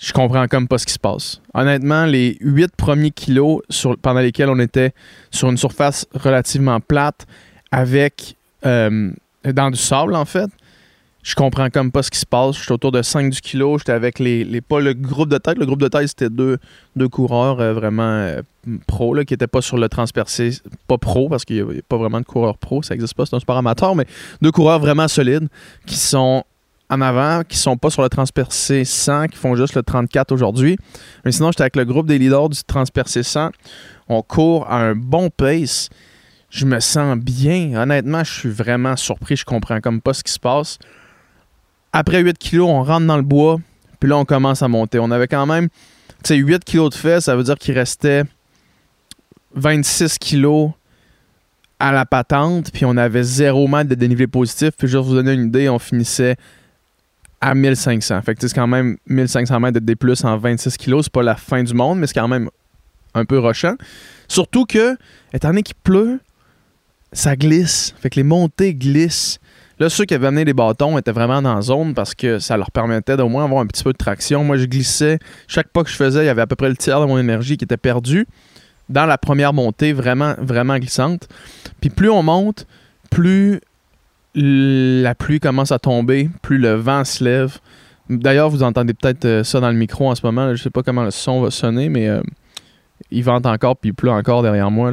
je 0.01 0.13
comprends 0.13 0.47
comme 0.49 0.67
pas 0.67 0.79
ce 0.79 0.87
qui 0.87 0.95
se 0.95 0.99
passe. 0.99 1.41
Honnêtement, 1.53 2.07
les 2.07 2.39
huit 2.41 2.75
premiers 2.75 3.11
kilos 3.11 3.61
pendant 4.01 4.21
lesquels 4.21 4.49
on 4.49 4.59
était 4.59 4.93
sur 5.31 5.51
une 5.51 5.59
surface 5.59 6.07
relativement 6.15 6.81
plate 6.81 7.27
avec 7.71 8.37
euh, 8.65 9.11
dans 9.45 9.71
du 9.71 9.79
sable 9.79 10.15
en 10.15 10.25
fait, 10.25 10.51
je 11.23 11.35
comprends 11.35 11.69
comme 11.69 11.93
pas 11.93 12.03
ce 12.03 12.11
qui 12.11 12.19
se 12.19 12.25
passe. 12.25 12.57
Je 12.57 12.63
suis 12.63 12.73
autour 12.73 12.93
de 12.93 13.03
5 13.03 13.31
du 13.31 13.41
kilo. 13.43 13.77
J'étais 13.77 13.93
avec 13.93 14.19
les, 14.19 14.61
pas 14.63 14.81
le 14.81 14.95
groupe 14.95 15.29
de 15.29 15.37
tête. 15.37 15.59
Le 15.59 15.67
groupe 15.67 15.83
de 15.83 15.89
tête, 15.89 16.09
c'était 16.09 16.31
deux, 16.31 16.57
deux 16.97 17.09
coureurs 17.09 17.61
euh, 17.61 17.75
vraiment 17.75 18.03
euh, 18.03 18.41
pro 18.87 19.15
qui 19.15 19.35
n'étaient 19.35 19.47
pas 19.47 19.61
sur 19.61 19.77
le 19.77 19.89
transpercé. 19.91 20.53
Pas 20.89 20.97
pro, 20.97 21.29
parce 21.29 21.45
qu'il 21.45 21.63
n'y 21.63 21.79
a, 21.79 21.83
pas 21.87 21.99
vraiment 21.99 22.21
de 22.21 22.25
coureurs 22.25 22.57
pro. 22.57 22.83
Ça 22.83 22.95
n'existe 22.95 23.13
pas, 23.15 23.27
c'est 23.27 23.37
un 23.37 23.41
sport 23.41 23.59
amateur, 23.59 23.95
mais 23.95 24.07
deux 24.41 24.51
coureurs 24.51 24.79
vraiment 24.79 25.09
solides 25.09 25.49
qui 25.85 25.97
sont 25.97 26.43
en 26.91 27.01
avant 27.01 27.43
qui 27.45 27.57
sont 27.57 27.77
pas 27.77 27.89
sur 27.89 28.03
le 28.03 28.09
transpercé 28.09 28.85
100, 28.85 29.29
qui 29.29 29.39
font 29.39 29.55
juste 29.55 29.75
le 29.75 29.83
34 29.83 30.33
aujourd'hui. 30.33 30.77
Mais 31.25 31.33
sinon, 31.33 31.53
j'étais 31.53 31.63
avec 31.63 31.77
le 31.77 31.85
groupe 31.85 32.07
des 32.07 32.19
leaders 32.19 32.49
du 32.49 32.63
transpercé 32.65 33.23
100. 33.23 33.51
On 34.09 34.23
court 34.23 34.67
à 34.69 34.81
un 34.81 34.95
bon 34.95 35.31
pace. 35.31 35.89
Je 36.51 36.67
me 36.67 36.81
sens 36.81 37.17
bien. 37.17 37.81
Honnêtement, 37.81 38.25
je 38.25 38.33
suis 38.33 38.51
vraiment 38.51 38.97
surpris. 38.97 39.37
Je 39.37 39.45
comprends 39.45 39.81
comme 39.81 40.01
pas 40.01 40.15
ce 40.15 40.25
qui 40.25 40.33
se 40.33 40.41
passe. 40.41 40.79
Après 41.93 42.21
8 42.21 42.37
kilos, 42.39 42.69
on 42.69 42.83
rentre 42.83 43.07
dans 43.07 43.17
le 43.17 43.23
bois. 43.23 43.59
Puis 44.01 44.09
là, 44.09 44.19
on 44.19 44.25
commence 44.25 44.63
à 44.63 44.69
monter. 44.69 44.99
On 44.99 45.11
avait 45.11 45.29
quand 45.29 45.47
même 45.47 45.69
sais, 46.25 46.37
8 46.37 46.65
kilos 46.65 46.91
de 46.91 46.95
fait, 46.95 47.21
ça 47.21 47.37
veut 47.37 47.43
dire 47.43 47.57
qu'il 47.57 47.75
restait 47.75 48.25
26 49.55 50.19
kilos 50.19 50.71
à 51.79 51.93
la 51.93 52.05
patente, 52.05 52.71
puis 52.73 52.85
on 52.85 52.97
avait 52.97 53.23
zéro 53.23 53.67
mètre 53.67 53.89
de 53.89 53.95
dénivelé 53.95 54.27
positif. 54.27 54.71
Puis 54.77 54.87
juste 54.87 55.05
vous 55.05 55.15
donner 55.15 55.33
une 55.33 55.47
idée, 55.47 55.69
on 55.69 55.79
finissait 55.79 56.37
à 57.41 57.55
1500. 57.55 58.23
Fait 58.23 58.35
que 58.35 58.47
c'est 58.47 58.55
quand 58.55 58.67
même 58.67 58.97
1500 59.07 59.61
mètres 59.61 59.81
de 59.81 59.95
D+, 59.95 59.97
en 60.25 60.37
26 60.37 60.77
kilos. 60.77 61.05
C'est 61.07 61.13
pas 61.13 61.23
la 61.23 61.37
fin 61.37 61.63
du 61.63 61.75
monde, 61.75 61.99
mais 61.99 62.07
c'est 62.07 62.15
quand 62.15 62.29
même 62.29 62.51
un 63.15 63.25
peu 63.25 63.39
rochant. 63.39 63.75
Surtout 64.29 64.67
que, 64.67 64.97
étant 65.33 65.49
donné 65.49 65.63
qu'il 65.63 65.77
pleut, 65.77 66.21
ça 67.13 67.37
glisse. 67.37 67.95
Fait 68.01 68.11
que 68.11 68.17
les 68.17 68.23
montées 68.25 68.75
glissent. 68.75 69.39
Là, 69.79 69.89
ceux 69.89 70.05
qui 70.05 70.13
avaient 70.13 70.27
amené 70.27 70.45
les 70.45 70.53
bâtons 70.53 70.99
étaient 70.99 71.11
vraiment 71.11 71.41
dans 71.41 71.55
la 71.55 71.63
zone 71.63 71.95
parce 71.95 72.15
que 72.15 72.39
ça 72.39 72.57
leur 72.57 72.71
permettait 72.71 73.17
d'au 73.17 73.29
moins 73.29 73.45
avoir 73.45 73.63
un 73.63 73.67
petit 73.67 73.83
peu 73.83 73.93
de 73.93 73.99
traction. 73.99 74.45
Moi, 74.45 74.59
je 74.59 74.67
glissais. 74.67 75.19
Chaque 75.49 75.69
pas 75.69 75.83
que 75.83 75.91
je 75.91 75.97
faisais, 75.97 76.23
il 76.23 76.27
y 76.27 76.29
avait 76.29 76.43
à 76.43 76.47
peu 76.47 76.57
près 76.57 76.69
le 76.69 76.77
tiers 76.77 77.01
de 77.01 77.07
mon 77.07 77.19
énergie 77.19 77.57
qui 77.57 77.65
était 77.65 77.79
perdu 77.79 78.27
dans 78.91 79.07
la 79.07 79.17
première 79.17 79.55
montée, 79.55 79.93
vraiment, 79.93 80.35
vraiment 80.39 80.77
glissante. 80.77 81.29
Puis 81.81 81.89
plus 81.89 82.11
on 82.11 82.23
monte, 82.23 82.67
plus 83.11 83.61
la 84.35 85.15
pluie 85.15 85.41
commence 85.41 85.73
à 85.73 85.79
tomber, 85.79 86.31
plus 86.43 86.59
le 86.59 86.75
vent 86.75 87.05
se 87.05 87.25
lève. 87.25 87.59
D'ailleurs, 88.09 88.51
vous 88.51 88.63
entendez 88.63 88.95
peut-être 88.95 89.25
euh, 89.25 89.45
ça 89.45 89.61
dans 89.61 89.71
le 89.71 89.77
micro 89.77 90.09
en 90.09 90.15
ce 90.15 90.25
moment. 90.25 90.55
Je 90.55 90.63
sais 90.63 90.71
pas 90.71 90.83
comment 90.83 91.05
le 91.05 91.11
son 91.11 91.41
va 91.41 91.51
sonner, 91.51 91.89
mais 91.89 92.09
euh, 92.09 92.21
il 93.11 93.23
vente 93.23 93.47
encore, 93.47 93.77
puis 93.77 93.91
il 93.91 93.95
pleut 93.95 94.11
encore 94.11 94.43
derrière 94.43 94.71
moi. 94.71 94.93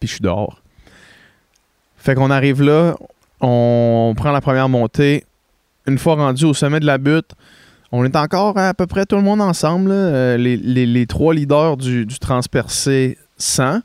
Puis 0.00 0.08
je 0.08 0.12
suis 0.12 0.20
dehors. 0.20 0.60
Fait 1.96 2.14
qu'on 2.14 2.30
arrive 2.30 2.62
là, 2.62 2.94
on 3.40 4.12
prend 4.16 4.32
la 4.32 4.40
première 4.40 4.68
montée. 4.68 5.24
Une 5.86 5.98
fois 5.98 6.14
rendu 6.16 6.44
au 6.44 6.54
sommet 6.54 6.80
de 6.80 6.86
la 6.86 6.98
butte, 6.98 7.32
on 7.92 8.04
est 8.04 8.16
encore 8.16 8.58
à 8.58 8.74
peu 8.74 8.86
près 8.86 9.06
tout 9.06 9.16
le 9.16 9.22
monde 9.22 9.40
ensemble, 9.40 9.90
euh, 9.90 10.36
les, 10.36 11.06
trois 11.06 11.32
leaders 11.32 11.76
du, 11.76 12.04
du 12.06 12.18
transpercé 12.18 13.18
100. 13.38 13.80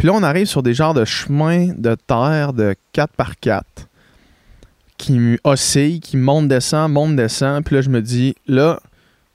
Puis 0.00 0.06
là, 0.06 0.14
on 0.14 0.22
arrive 0.22 0.46
sur 0.46 0.62
des 0.62 0.72
genres 0.72 0.94
de 0.94 1.04
chemins 1.04 1.74
de 1.76 1.94
terre 1.94 2.54
de 2.54 2.74
4 2.94 3.12
par 3.12 3.38
4 3.38 3.86
qui 4.96 5.36
oscillent, 5.44 6.00
qui 6.00 6.16
montent, 6.16 6.48
descendent, 6.48 6.92
montent, 6.92 7.16
descendent. 7.16 7.66
Puis 7.66 7.74
là, 7.74 7.82
je 7.82 7.90
me 7.90 8.00
dis, 8.00 8.34
là, 8.46 8.80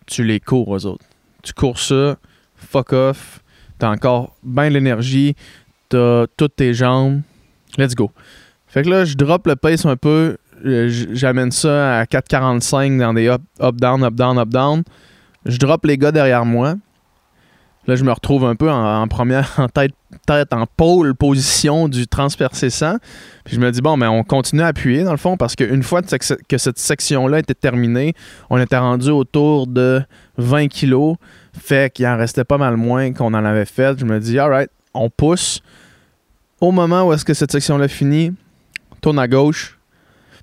tu 0.08 0.24
les 0.24 0.40
cours 0.40 0.68
aux 0.70 0.88
autres. 0.88 1.06
Tu 1.44 1.54
cours 1.54 1.78
ça, 1.78 2.18
fuck 2.56 2.94
off. 2.94 3.42
T'as 3.78 3.92
encore 3.92 4.36
bien 4.42 4.72
l'énergie, 4.72 5.36
t'as 5.88 6.26
toutes 6.36 6.56
tes 6.56 6.74
jambes. 6.74 7.22
Let's 7.78 7.94
go. 7.94 8.10
Fait 8.66 8.82
que 8.82 8.90
là, 8.90 9.06
je 9.06 9.14
drop 9.14 9.46
le 9.46 9.56
pace 9.56 9.86
un 9.86 9.98
peu. 9.98 10.36
Euh, 10.66 10.90
j'amène 11.14 11.52
ça 11.52 12.00
à 12.00 12.06
4,45 12.06 12.98
dans 12.98 13.14
des 13.14 13.28
up, 13.28 13.44
up, 13.62 13.76
down, 13.76 14.04
up, 14.04 14.16
down, 14.16 14.40
up, 14.40 14.50
down. 14.50 14.82
Je 15.46 15.60
drop 15.60 15.86
les 15.86 16.00
gars 16.00 16.12
derrière 16.12 16.44
moi. 16.44 16.74
Là, 17.88 17.96
je 17.96 18.04
me 18.04 18.12
retrouve 18.12 18.46
un 18.46 18.56
peu 18.56 18.72
en, 18.72 19.08
première, 19.08 19.54
en 19.60 19.68
tête, 19.68 19.94
tête, 20.26 20.54
en 20.54 20.66
pôle 20.66 21.14
position 21.16 21.88
du 21.88 22.08
transpercé 22.08 22.70
100. 22.70 22.98
Puis 23.44 23.56
je 23.56 23.60
me 23.60 23.72
dis, 23.72 23.82
bon, 23.82 23.96
mais 23.98 24.08
on 24.08 24.24
continue 24.24 24.62
à 24.62 24.68
appuyer 24.68 25.04
dans 25.04 25.12
le 25.12 25.18
fond 25.18 25.38
parce 25.38 25.56
qu'une 25.56 25.84
fois 25.84 26.02
que 26.02 26.58
cette 26.58 26.80
section-là 26.80 27.40
était 27.40 27.54
terminée, 27.54 28.14
on 28.50 28.58
était 28.58 28.78
rendu 28.78 29.10
autour 29.10 29.68
de 29.68 30.02
20 30.38 30.68
kilos. 30.68 31.18
Fait 31.54 31.94
qu'il 31.94 32.08
en 32.08 32.18
restait 32.18 32.44
pas 32.44 32.58
mal 32.58 32.76
moins 32.76 33.14
qu'on 33.14 33.34
en 33.34 33.46
avait 33.46 33.66
fait. 33.66 34.00
Je 34.00 34.06
me 34.06 34.20
dis, 34.20 34.40
alright, 34.40 34.70
on 34.94 35.10
pousse. 35.10 35.62
Au 36.62 36.72
moment 36.72 37.08
où 37.08 37.14
est-ce 37.14 37.26
que 37.26 37.34
cette 37.34 37.52
section-là 37.52 37.88
finit, 37.88 38.34
tourne 39.02 39.20
à 39.20 39.28
gauche. 39.28 39.78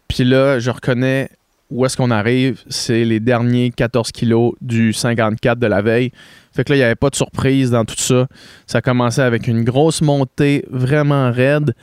Puis 0.07 0.25
là, 0.25 0.59
je 0.59 0.71
reconnais 0.71 1.31
où 1.73 1.87
est-ce 1.87 1.97
qu'on 1.97 2.11
arrive, 2.11 2.61
c'est 2.69 3.05
les 3.05 3.19
derniers 3.19 3.71
14 3.71 4.13
kilos 4.13 4.55
du 4.61 4.93
54 4.93 5.59
de 5.59 5.67
la 5.67 5.81
veille. 5.81 6.13
Fait 6.55 6.65
que 6.65 6.71
là, 6.71 6.77
il 6.77 6.79
n'y 6.81 6.85
avait 6.85 6.95
pas 6.95 7.09
de 7.09 7.15
surprise 7.15 7.71
dans 7.71 7.85
tout 7.85 7.97
ça. 7.97 8.27
Ça 8.67 8.83
commençait 8.83 9.23
avec 9.23 9.47
une 9.47 9.65
grosse 9.65 10.03
montée 10.03 10.65
vraiment 10.71 11.33
raide 11.33 11.75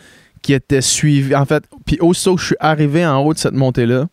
qui 0.41 0.53
était 0.53 0.81
suivie. 0.81 1.35
En 1.35 1.45
fait, 1.45 1.63
puis 1.85 1.97
aussitôt 1.99 2.35
que 2.35 2.41
je 2.41 2.45
suis 2.47 2.55
arrivé 2.59 3.05
en 3.05 3.17
haut 3.19 3.33
de 3.33 3.39
cette 3.39 3.53
montée-là, 3.53 4.07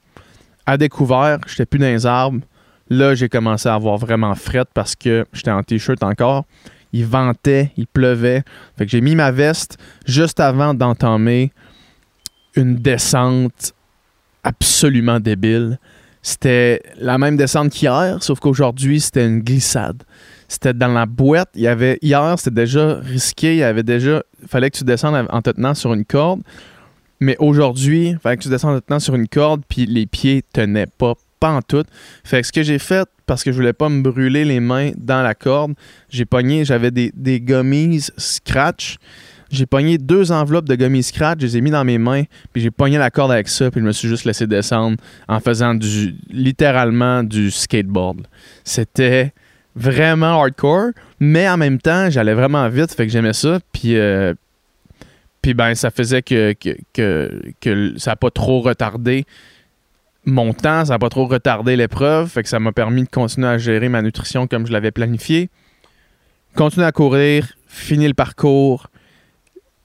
à 0.64 0.78
découvert, 0.78 1.38
j'étais 1.46 1.66
plus 1.66 1.78
dans 1.78 1.86
les 1.86 2.06
arbres. 2.06 2.40
Là, 2.88 3.14
j'ai 3.14 3.28
commencé 3.28 3.68
à 3.68 3.74
avoir 3.74 3.98
vraiment 3.98 4.34
fret 4.34 4.64
parce 4.72 4.96
que 4.96 5.26
j'étais 5.32 5.50
en 5.50 5.62
t-shirt 5.62 6.02
encore. 6.02 6.44
Il 6.92 7.04
ventait, 7.04 7.72
il 7.76 7.86
pleuvait. 7.86 8.42
Fait 8.78 8.86
que 8.86 8.90
j'ai 8.90 9.02
mis 9.02 9.14
ma 9.14 9.30
veste 9.30 9.76
juste 10.06 10.40
avant 10.40 10.72
d'entamer 10.72 11.52
une 12.54 12.76
descente 12.76 13.74
absolument 14.46 15.20
débile. 15.20 15.78
C'était 16.22 16.82
la 16.98 17.18
même 17.18 17.36
descente 17.36 17.70
qu'hier, 17.70 18.22
sauf 18.22 18.40
qu'aujourd'hui, 18.40 19.00
c'était 19.00 19.26
une 19.26 19.40
glissade. 19.40 20.02
C'était 20.48 20.74
dans 20.74 20.92
la 20.92 21.06
boîte. 21.06 21.50
Il 21.54 21.62
y 21.62 21.68
avait, 21.68 21.98
hier, 22.02 22.34
c'était 22.38 22.62
déjà 22.62 22.96
risqué. 22.96 23.54
Il 23.54 23.58
y 23.58 23.62
avait 23.62 23.82
déjà. 23.82 24.22
fallait 24.46 24.70
que 24.70 24.78
tu 24.78 24.84
descendes 24.84 25.26
en 25.28 25.42
te 25.42 25.50
tenant 25.50 25.74
sur 25.74 25.92
une 25.92 26.04
corde. 26.04 26.40
Mais 27.20 27.36
aujourd'hui, 27.38 28.10
il 28.10 28.18
fallait 28.18 28.36
que 28.36 28.42
tu 28.42 28.48
descendes 28.48 28.76
en 28.76 28.80
te 28.80 28.86
tenant 28.86 29.00
sur 29.00 29.14
une 29.14 29.28
corde, 29.28 29.62
puis 29.68 29.86
les 29.86 30.06
pieds 30.06 30.42
tenaient 30.52 30.86
pas, 30.86 31.14
pas 31.40 31.50
en 31.50 31.62
tout. 31.62 31.84
Fait 32.24 32.42
que 32.42 32.46
ce 32.46 32.52
que 32.52 32.62
j'ai 32.62 32.78
fait, 32.78 33.08
parce 33.24 33.42
que 33.42 33.50
je 33.50 33.56
voulais 33.56 33.72
pas 33.72 33.88
me 33.88 34.02
brûler 34.02 34.44
les 34.44 34.60
mains 34.60 34.92
dans 34.96 35.22
la 35.22 35.34
corde, 35.34 35.74
j'ai 36.08 36.24
pogné, 36.26 36.64
j'avais 36.64 36.90
des, 36.90 37.10
des 37.14 37.40
gummies 37.40 38.06
scratch 38.18 38.98
j'ai 39.50 39.66
pogné 39.66 39.98
deux 39.98 40.32
enveloppes 40.32 40.68
de 40.68 40.74
gummy 40.74 41.02
scratch, 41.02 41.40
je 41.40 41.46
les 41.46 41.56
ai 41.58 41.60
mis 41.60 41.70
dans 41.70 41.84
mes 41.84 41.98
mains, 41.98 42.24
puis 42.52 42.62
j'ai 42.62 42.70
pogné 42.70 42.98
la 42.98 43.10
corde 43.10 43.32
avec 43.32 43.48
ça, 43.48 43.70
puis 43.70 43.80
je 43.80 43.86
me 43.86 43.92
suis 43.92 44.08
juste 44.08 44.24
laissé 44.24 44.46
descendre 44.46 44.96
en 45.28 45.40
faisant 45.40 45.74
du 45.74 46.16
littéralement 46.30 47.22
du 47.22 47.50
skateboard. 47.50 48.26
C'était 48.64 49.32
vraiment 49.74 50.40
hardcore, 50.40 50.90
mais 51.20 51.48
en 51.48 51.56
même 51.56 51.78
temps, 51.78 52.10
j'allais 52.10 52.34
vraiment 52.34 52.68
vite, 52.68 52.92
fait 52.94 53.06
que 53.06 53.12
j'aimais 53.12 53.34
ça, 53.34 53.60
puis 53.72 53.96
euh, 53.96 54.34
puis 55.42 55.54
ben 55.54 55.76
ça 55.76 55.90
faisait 55.90 56.22
que, 56.22 56.54
que, 56.54 57.40
que, 57.60 57.94
ça 57.98 58.12
n'a 58.12 58.16
pas 58.16 58.30
trop 58.30 58.62
retardé 58.62 59.26
mon 60.24 60.52
temps, 60.52 60.84
ça 60.84 60.94
n'a 60.94 60.98
pas 60.98 61.08
trop 61.08 61.26
retardé 61.26 61.76
l'épreuve, 61.76 62.28
fait 62.28 62.42
que 62.42 62.48
ça 62.48 62.58
m'a 62.58 62.72
permis 62.72 63.04
de 63.04 63.08
continuer 63.08 63.46
à 63.46 63.58
gérer 63.58 63.88
ma 63.88 64.02
nutrition 64.02 64.48
comme 64.48 64.66
je 64.66 64.72
l'avais 64.72 64.90
planifié. 64.90 65.50
Continuer 66.56 66.86
à 66.86 66.90
courir, 66.90 67.52
finir 67.68 68.08
le 68.08 68.14
parcours, 68.14 68.88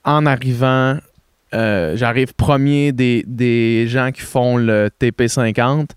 en 0.04 0.26
arrivant, 0.26 0.98
euh, 1.54 1.96
j'arrive 1.96 2.34
premier 2.34 2.92
des, 2.92 3.86
gens 3.88 4.12
qui 4.12 4.22
font 4.22 4.58
le 4.58 4.90
TP50. 5.00 5.90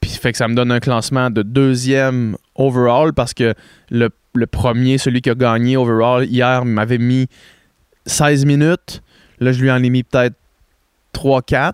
Puis 0.00 0.10
fait 0.10 0.32
que 0.32 0.38
ça 0.38 0.48
me 0.48 0.54
donne 0.54 0.70
un 0.70 0.80
classement 0.80 1.30
de 1.30 1.42
deuxième 1.42 2.36
overall 2.54 3.12
parce 3.12 3.34
que 3.34 3.54
le, 3.90 4.10
premier, 4.46 4.98
celui 4.98 5.20
qui 5.20 5.30
a 5.30 5.34
gagné 5.34 5.76
overall 5.76 6.24
hier, 6.24 6.64
m'avait 6.64 6.98
mis 6.98 7.26
16 8.06 8.44
minutes. 8.44 9.02
Là, 9.40 9.52
je 9.52 9.60
lui 9.60 9.70
en 9.70 9.82
ai 9.82 9.90
mis 9.90 10.04
peut-être 10.04 10.36
3-4. 11.14 11.72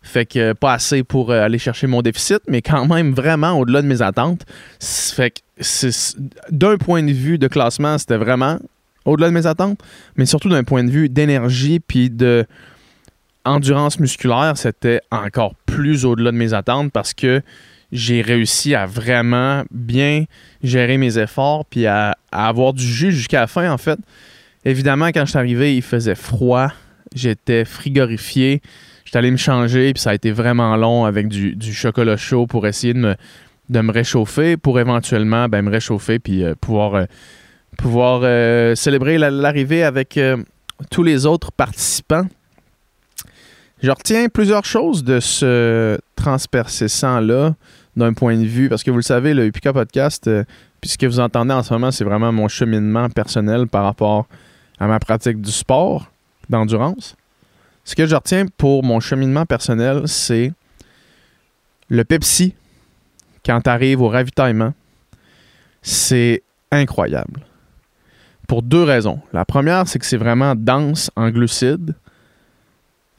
Fait 0.00 0.24
que 0.24 0.54
pas 0.54 0.72
assez 0.72 1.02
pour 1.02 1.30
euh, 1.30 1.42
aller 1.42 1.58
chercher 1.58 1.86
mon 1.86 2.00
déficit, 2.00 2.40
mais 2.48 2.62
quand 2.62 2.86
même 2.86 3.12
vraiment 3.12 3.58
au-delà 3.58 3.82
de 3.82 3.86
mes 3.86 4.00
attentes. 4.00 4.46
D'un 6.50 6.78
point 6.78 7.02
de 7.02 7.12
vue 7.12 7.36
de 7.36 7.48
classement, 7.48 7.98
c'était 7.98 8.16
vraiment 8.16 8.58
au-delà 9.08 9.28
de 9.28 9.34
mes 9.34 9.46
attentes, 9.46 9.78
mais 10.16 10.26
surtout 10.26 10.48
d'un 10.48 10.64
point 10.64 10.84
de 10.84 10.90
vue 10.90 11.08
d'énergie 11.08 11.80
puis 11.80 12.10
de 12.10 12.46
endurance 13.44 13.98
musculaire, 13.98 14.52
c'était 14.56 15.00
encore 15.10 15.54
plus 15.66 16.04
au-delà 16.04 16.30
de 16.30 16.36
mes 16.36 16.54
attentes 16.54 16.92
parce 16.92 17.14
que 17.14 17.42
j'ai 17.90 18.20
réussi 18.20 18.74
à 18.74 18.86
vraiment 18.86 19.64
bien 19.70 20.24
gérer 20.62 20.98
mes 20.98 21.18
efforts 21.18 21.64
puis 21.64 21.86
à, 21.86 22.16
avoir 22.30 22.74
du 22.74 22.84
jus 22.84 23.12
jusqu'à 23.12 23.40
la 23.40 23.46
fin 23.46 23.72
en 23.72 23.78
fait. 23.78 23.98
Évidemment, 24.64 25.06
quand 25.08 25.24
je 25.24 25.30
suis 25.30 25.38
arrivé, 25.38 25.76
il 25.76 25.82
faisait 25.82 26.14
froid, 26.14 26.70
j'étais 27.14 27.64
frigorifié, 27.64 28.60
j'étais 29.04 29.18
allé 29.18 29.30
me 29.30 29.36
changer 29.36 29.92
puis 29.94 30.02
ça 30.02 30.10
a 30.10 30.14
été 30.14 30.30
vraiment 30.30 30.76
long 30.76 31.06
avec 31.06 31.28
du, 31.28 31.72
chocolat 31.72 32.16
chaud 32.16 32.46
pour 32.46 32.66
essayer 32.66 32.92
de 32.92 33.16
me, 33.80 33.92
réchauffer 33.92 34.56
pour 34.56 34.78
éventuellement 34.78 35.48
ben, 35.48 35.62
me 35.62 35.70
réchauffer 35.70 36.18
puis 36.18 36.44
euh, 36.44 36.54
pouvoir 36.60 36.94
euh, 36.94 37.04
pouvoir 37.78 38.20
euh, 38.24 38.74
célébrer 38.74 39.16
l'arrivée 39.16 39.82
avec 39.84 40.18
euh, 40.18 40.36
tous 40.90 41.02
les 41.02 41.24
autres 41.24 41.52
participants. 41.52 42.26
Je 43.80 43.90
retiens 43.90 44.28
plusieurs 44.28 44.64
choses 44.64 45.04
de 45.04 45.20
ce 45.20 45.98
transpercessant-là 46.16 47.54
d'un 47.96 48.12
point 48.12 48.36
de 48.36 48.44
vue, 48.44 48.68
parce 48.68 48.82
que 48.82 48.90
vous 48.90 48.98
le 48.98 49.02
savez, 49.02 49.32
le 49.32 49.46
UPK 49.46 49.72
Podcast, 49.72 50.26
euh, 50.26 50.44
puisque 50.80 51.04
vous 51.04 51.20
entendez 51.20 51.54
en 51.54 51.62
ce 51.62 51.72
moment, 51.72 51.90
c'est 51.90 52.04
vraiment 52.04 52.32
mon 52.32 52.48
cheminement 52.48 53.08
personnel 53.08 53.68
par 53.68 53.84
rapport 53.84 54.26
à 54.80 54.86
ma 54.88 54.98
pratique 54.98 55.40
du 55.40 55.52
sport, 55.52 56.10
d'endurance. 56.50 57.16
Ce 57.84 57.94
que 57.94 58.06
je 58.06 58.14
retiens 58.14 58.46
pour 58.56 58.82
mon 58.84 59.00
cheminement 59.00 59.46
personnel, 59.46 60.02
c'est 60.06 60.52
le 61.88 62.04
Pepsi, 62.04 62.54
quand 63.46 63.60
tu 63.62 63.70
arrives 63.70 64.02
au 64.02 64.08
ravitaillement, 64.08 64.74
c'est 65.80 66.42
incroyable. 66.70 67.47
Pour 68.48 68.62
deux 68.62 68.82
raisons. 68.82 69.20
La 69.32 69.44
première, 69.44 69.86
c'est 69.86 70.00
que 70.00 70.06
c'est 70.06 70.16
vraiment 70.16 70.54
dense 70.56 71.12
en 71.14 71.30
glucides. 71.30 71.94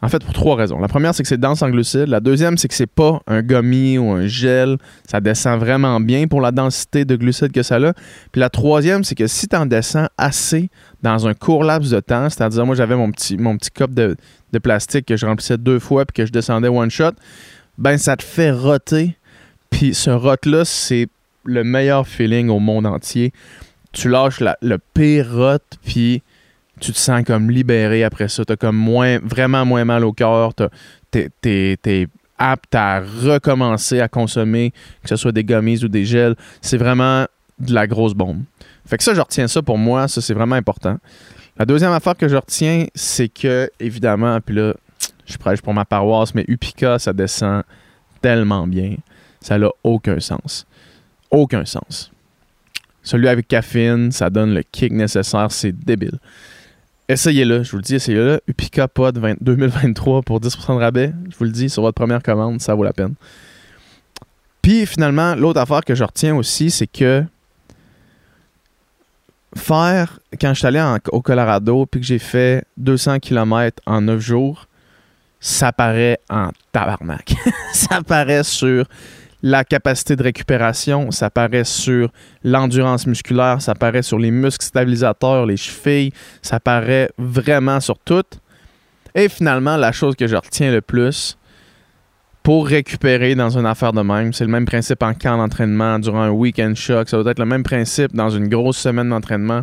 En 0.01 0.07
fait, 0.07 0.23
pour 0.23 0.33
trois 0.33 0.55
raisons. 0.55 0.79
La 0.79 0.87
première, 0.87 1.13
c'est 1.13 1.23
que 1.23 1.29
c'est 1.29 1.39
dense 1.39 1.61
en 1.61 1.69
glucides. 1.69 2.07
La 2.07 2.21
deuxième, 2.21 2.57
c'est 2.57 2.69
que 2.69 2.73
c'est 2.73 2.87
pas 2.87 3.21
un 3.27 3.41
gummy 3.41 3.97
ou 3.97 4.11
un 4.11 4.27
gel. 4.27 4.77
Ça 5.05 5.19
descend 5.19 5.59
vraiment 5.59 5.99
bien 5.99 6.27
pour 6.27 6.39
la 6.39 6.51
densité 6.51 7.03
de 7.03 7.15
glucides 7.17 7.51
que 7.51 7.63
ça 7.63 7.75
a. 7.75 7.93
Puis 8.31 8.39
la 8.39 8.49
troisième, 8.49 9.03
c'est 9.03 9.15
que 9.15 9.27
si 9.27 9.47
tu 9.47 9.55
en 9.57 9.65
descends 9.65 10.07
assez 10.17 10.69
dans 11.03 11.27
un 11.27 11.33
court 11.33 11.63
laps 11.63 11.91
de 11.91 11.99
temps, 11.99 12.29
c'est-à-dire 12.29 12.65
moi 12.65 12.75
j'avais 12.75 12.95
mon 12.95 13.11
petit, 13.11 13.37
mon 13.37 13.57
cup 13.57 13.93
de, 13.93 14.15
plastique 14.63 15.05
que 15.05 15.17
je 15.17 15.25
remplissais 15.25 15.57
deux 15.57 15.79
fois 15.79 16.05
puis 16.05 16.23
que 16.23 16.25
je 16.25 16.31
descendais 16.31 16.69
one 16.69 16.89
shot, 16.89 17.11
ben 17.77 17.97
ça 17.97 18.15
te 18.15 18.23
fait 18.23 18.51
roter. 18.51 19.17
Puis 19.69 19.93
ce 19.93 20.09
rot-là, 20.09 20.63
c'est 20.63 21.07
le 21.43 21.63
meilleur 21.63 22.07
feeling 22.07 22.49
au 22.49 22.59
monde 22.59 22.85
entier. 22.85 23.33
Tu 23.91 24.09
lâches 24.09 24.39
le 24.39 24.77
pire 24.93 25.59
puis 25.83 26.21
tu 26.79 26.93
te 26.93 26.97
sens 26.97 27.23
comme 27.25 27.49
libéré 27.49 28.03
après 28.03 28.29
ça. 28.29 28.45
Tu 28.45 28.53
as 28.53 28.55
comme 28.55 28.77
moins, 28.77 29.19
vraiment 29.19 29.65
moins 29.65 29.85
mal 29.85 30.05
au 30.05 30.13
cœur. 30.13 30.53
Tu 31.11 31.31
es, 31.45 32.07
apte 32.37 32.73
à 32.73 33.01
recommencer 33.01 33.99
à 33.99 34.07
consommer, 34.07 34.71
que 35.03 35.09
ce 35.09 35.17
soit 35.17 35.33
des 35.33 35.43
gummies 35.43 35.83
ou 35.83 35.89
des 35.89 36.05
gels. 36.05 36.35
C'est 36.61 36.77
vraiment 36.77 37.25
de 37.59 37.73
la 37.73 37.85
grosse 37.85 38.13
bombe. 38.13 38.43
Fait 38.85 38.97
que 38.97 39.03
ça, 39.03 39.13
je 39.13 39.19
retiens 39.19 39.47
ça 39.47 39.61
pour 39.61 39.77
moi. 39.77 40.07
Ça, 40.07 40.21
c'est 40.21 40.33
vraiment 40.33 40.55
important. 40.55 40.97
La 41.57 41.65
deuxième 41.65 41.91
affaire 41.91 42.15
que 42.15 42.29
je 42.29 42.37
retiens, 42.37 42.85
c'est 42.95 43.27
que, 43.27 43.69
évidemment, 43.79 44.39
puis 44.39 44.55
là, 44.55 44.73
je 45.25 45.37
prêche 45.37 45.61
pour 45.61 45.73
ma 45.73 45.83
paroisse, 45.83 46.33
mais 46.33 46.45
Upica, 46.47 46.97
ça 46.97 47.11
descend 47.11 47.63
tellement 48.21 48.65
bien. 48.65 48.95
Ça 49.41 49.57
n'a 49.57 49.69
aucun 49.83 50.19
sens. 50.19 50.65
Aucun 51.29 51.65
sens. 51.65 52.11
Celui 53.09 53.27
avec 53.27 53.47
caféine, 53.47 54.11
ça 54.11 54.29
donne 54.29 54.53
le 54.53 54.61
kick 54.61 54.93
nécessaire, 54.93 55.51
c'est 55.51 55.71
débile. 55.71 56.19
Essayez-le, 57.07 57.63
je 57.63 57.71
vous 57.71 57.77
le 57.77 57.81
dis, 57.81 57.95
essayez-le. 57.95 58.39
Upica 58.47 58.87
Pod 58.87 59.19
2023 59.41 60.21
pour 60.21 60.39
10% 60.39 60.75
de 60.75 60.79
rabais. 60.79 61.11
Je 61.31 61.35
vous 61.35 61.45
le 61.45 61.49
dis, 61.49 61.71
sur 61.71 61.81
votre 61.81 61.95
première 61.95 62.21
commande, 62.21 62.61
ça 62.61 62.75
vaut 62.75 62.83
la 62.83 62.93
peine. 62.93 63.15
Puis 64.61 64.85
finalement, 64.85 65.33
l'autre 65.33 65.59
affaire 65.59 65.83
que 65.83 65.95
je 65.95 66.03
retiens 66.03 66.35
aussi, 66.35 66.69
c'est 66.69 66.85
que 66.85 67.23
faire, 69.57 70.19
quand 70.39 70.53
je 70.53 70.59
suis 70.59 70.67
allé 70.67 70.97
au 71.11 71.23
Colorado, 71.23 71.87
puis 71.87 72.01
que 72.01 72.05
j'ai 72.05 72.19
fait 72.19 72.63
200 72.77 73.17
km 73.21 73.81
en 73.87 74.01
9 74.01 74.19
jours, 74.19 74.67
ça 75.39 75.71
paraît 75.71 76.19
en 76.29 76.49
tabarnak. 76.71 77.33
ça 77.73 78.03
paraît 78.03 78.43
sur 78.43 78.85
la 79.41 79.63
capacité 79.63 80.15
de 80.15 80.23
récupération, 80.23 81.11
ça 81.11 81.29
paraît 81.29 81.63
sur 81.63 82.09
l'endurance 82.43 83.07
musculaire, 83.07 83.61
ça 83.61 83.73
paraît 83.73 84.01
sur 84.01 84.19
les 84.19 84.31
muscles 84.31 84.65
stabilisateurs, 84.65 85.45
les 85.45 85.57
chevilles, 85.57 86.11
ça 86.41 86.59
paraît 86.59 87.09
vraiment 87.17 87.79
sur 87.79 87.97
tout. 87.99 88.23
Et 89.15 89.29
finalement, 89.29 89.77
la 89.77 89.91
chose 89.91 90.15
que 90.15 90.27
je 90.27 90.35
retiens 90.35 90.71
le 90.71 90.81
plus 90.81 91.37
pour 92.43 92.67
récupérer 92.67 93.35
dans 93.35 93.57
une 93.57 93.65
affaire 93.65 93.93
de 93.93 94.01
même, 94.01 94.33
c'est 94.33 94.45
le 94.45 94.51
même 94.51 94.65
principe 94.65 95.03
en 95.03 95.13
camp 95.13 95.37
d'entraînement, 95.37 95.99
durant 95.99 96.21
un 96.21 96.31
week-end 96.31 96.73
shock, 96.75 97.09
ça 97.09 97.21
doit 97.21 97.31
être 97.31 97.39
le 97.39 97.45
même 97.45 97.63
principe 97.63 98.13
dans 98.15 98.29
une 98.29 98.47
grosse 98.47 98.77
semaine 98.77 99.09
d'entraînement. 99.09 99.61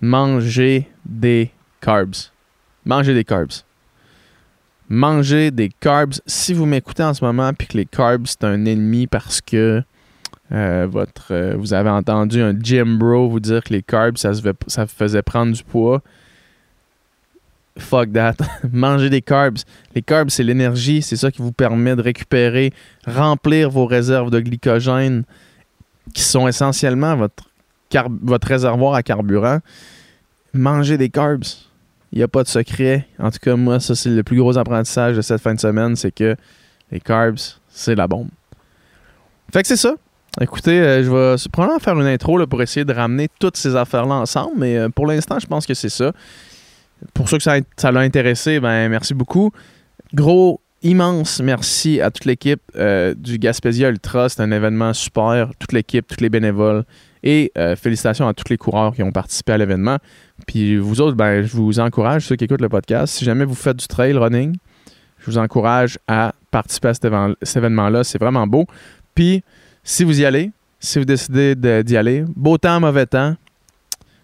Manger 0.00 0.88
des 1.04 1.50
carbs. 1.80 2.30
Manger 2.84 3.14
des 3.14 3.24
carbs 3.24 3.62
manger 4.88 5.50
des 5.50 5.68
carbs. 5.68 6.14
Si 6.26 6.54
vous 6.54 6.66
m'écoutez 6.66 7.02
en 7.02 7.14
ce 7.14 7.24
moment 7.24 7.52
puis 7.52 7.68
que 7.68 7.76
les 7.76 7.86
carbs, 7.86 8.26
c'est 8.26 8.44
un 8.44 8.64
ennemi 8.64 9.06
parce 9.06 9.40
que 9.40 9.82
euh, 10.52 11.04
euh, 11.30 11.54
vous 11.58 11.74
avez 11.74 11.90
entendu 11.90 12.40
un 12.40 12.54
gym 12.58 12.98
bro 12.98 13.28
vous 13.28 13.40
dire 13.40 13.64
que 13.64 13.72
les 13.72 13.82
carbs, 13.82 14.16
ça, 14.16 14.32
se 14.32 14.86
faisait 14.86 15.22
prendre 15.22 15.52
du 15.52 15.64
poids. 15.64 16.02
Fuck 17.78 18.12
that. 18.12 18.36
Manger 18.72 19.10
des 19.10 19.22
carbs. 19.22 19.58
Les 19.94 20.02
carbs, 20.02 20.30
c'est 20.30 20.44
l'énergie. 20.44 21.02
C'est 21.02 21.16
ça 21.16 21.30
qui 21.30 21.42
vous 21.42 21.52
permet 21.52 21.96
de 21.96 22.02
récupérer, 22.02 22.72
remplir 23.06 23.70
vos 23.70 23.86
réserves 23.86 24.30
de 24.30 24.40
glycogène 24.40 25.24
qui 26.14 26.22
sont 26.22 26.46
essentiellement 26.46 27.16
votre, 27.16 27.50
votre 28.22 28.48
réservoir 28.48 28.94
à 28.94 29.02
carburant. 29.02 29.58
Manger 30.54 30.96
des 30.96 31.10
carbs 31.10 31.44
il 32.16 32.20
n'y 32.20 32.22
a 32.22 32.28
pas 32.28 32.42
de 32.42 32.48
secret. 32.48 33.06
En 33.18 33.30
tout 33.30 33.38
cas, 33.42 33.56
moi, 33.56 33.78
ça, 33.78 33.94
c'est 33.94 34.08
le 34.08 34.22
plus 34.22 34.38
gros 34.38 34.56
apprentissage 34.56 35.16
de 35.16 35.20
cette 35.20 35.42
fin 35.42 35.52
de 35.52 35.60
semaine, 35.60 35.96
c'est 35.96 36.12
que 36.12 36.34
les 36.90 36.98
carbs, 36.98 37.36
c'est 37.68 37.94
la 37.94 38.08
bombe. 38.08 38.28
Fait 39.52 39.60
que 39.60 39.68
c'est 39.68 39.76
ça. 39.76 39.94
Écoutez, 40.40 40.80
euh, 40.80 41.04
je 41.04 41.10
vais 41.10 41.48
probablement 41.52 41.78
faire 41.78 42.00
une 42.00 42.06
intro 42.06 42.38
là, 42.38 42.46
pour 42.46 42.62
essayer 42.62 42.86
de 42.86 42.92
ramener 42.94 43.28
toutes 43.38 43.58
ces 43.58 43.76
affaires-là 43.76 44.14
ensemble, 44.14 44.52
mais 44.56 44.78
euh, 44.78 44.88
pour 44.88 45.06
l'instant, 45.06 45.38
je 45.38 45.46
pense 45.46 45.66
que 45.66 45.74
c'est 45.74 45.90
ça. 45.90 46.12
Pour 47.12 47.28
ceux 47.28 47.36
que 47.36 47.44
ça, 47.44 47.92
l'a 47.92 48.00
intéressé, 48.00 48.60
ben 48.60 48.88
merci 48.88 49.12
beaucoup. 49.12 49.50
Gros, 50.14 50.62
immense 50.82 51.42
merci 51.42 52.00
à 52.00 52.10
toute 52.10 52.24
l'équipe 52.24 52.62
euh, 52.76 53.12
du 53.14 53.38
Gaspésia 53.38 53.90
Ultra. 53.90 54.30
C'est 54.30 54.40
un 54.40 54.52
événement 54.52 54.94
super. 54.94 55.50
Toute 55.58 55.72
l'équipe, 55.72 56.06
tous 56.06 56.22
les 56.22 56.30
bénévoles. 56.30 56.84
Et 57.28 57.52
félicitations 57.76 58.28
à 58.28 58.34
tous 58.34 58.48
les 58.48 58.56
coureurs 58.56 58.94
qui 58.94 59.02
ont 59.02 59.10
participé 59.10 59.52
à 59.52 59.58
l'événement. 59.58 59.98
Puis 60.46 60.76
vous 60.76 61.00
autres, 61.00 61.16
ben, 61.16 61.42
je 61.42 61.56
vous 61.56 61.80
encourage, 61.80 62.26
ceux 62.26 62.36
qui 62.36 62.44
écoutent 62.44 62.60
le 62.60 62.68
podcast, 62.68 63.14
si 63.14 63.24
jamais 63.24 63.44
vous 63.44 63.56
faites 63.56 63.76
du 63.76 63.88
trail 63.88 64.12
running, 64.12 64.56
je 65.18 65.32
vous 65.32 65.38
encourage 65.38 65.98
à 66.06 66.34
participer 66.52 66.88
à 66.88 66.94
cet, 66.94 67.56
événement-là. 67.56 68.04
C'est 68.04 68.18
vraiment 68.18 68.46
beau. 68.46 68.66
Puis, 69.14 69.42
si 69.82 70.04
vous 70.04 70.20
y 70.20 70.24
allez, 70.24 70.52
si 70.78 71.00
vous 71.00 71.04
décidez 71.04 71.54
d'y 71.82 71.96
aller, 71.96 72.24
beau 72.36 72.58
temps, 72.58 72.78
mauvais 72.78 73.06
temps, 73.06 73.34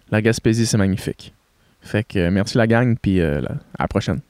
la 0.09 0.21
Gaspésie, 0.21 0.65
c'est 0.65 0.77
magnifique. 0.77 1.33
Fait 1.81 2.03
que 2.03 2.29
merci 2.29 2.57
la 2.57 2.67
gang, 2.67 2.95
puis 3.01 3.19
euh, 3.19 3.41
à 3.77 3.83
la 3.83 3.87
prochaine. 3.87 4.21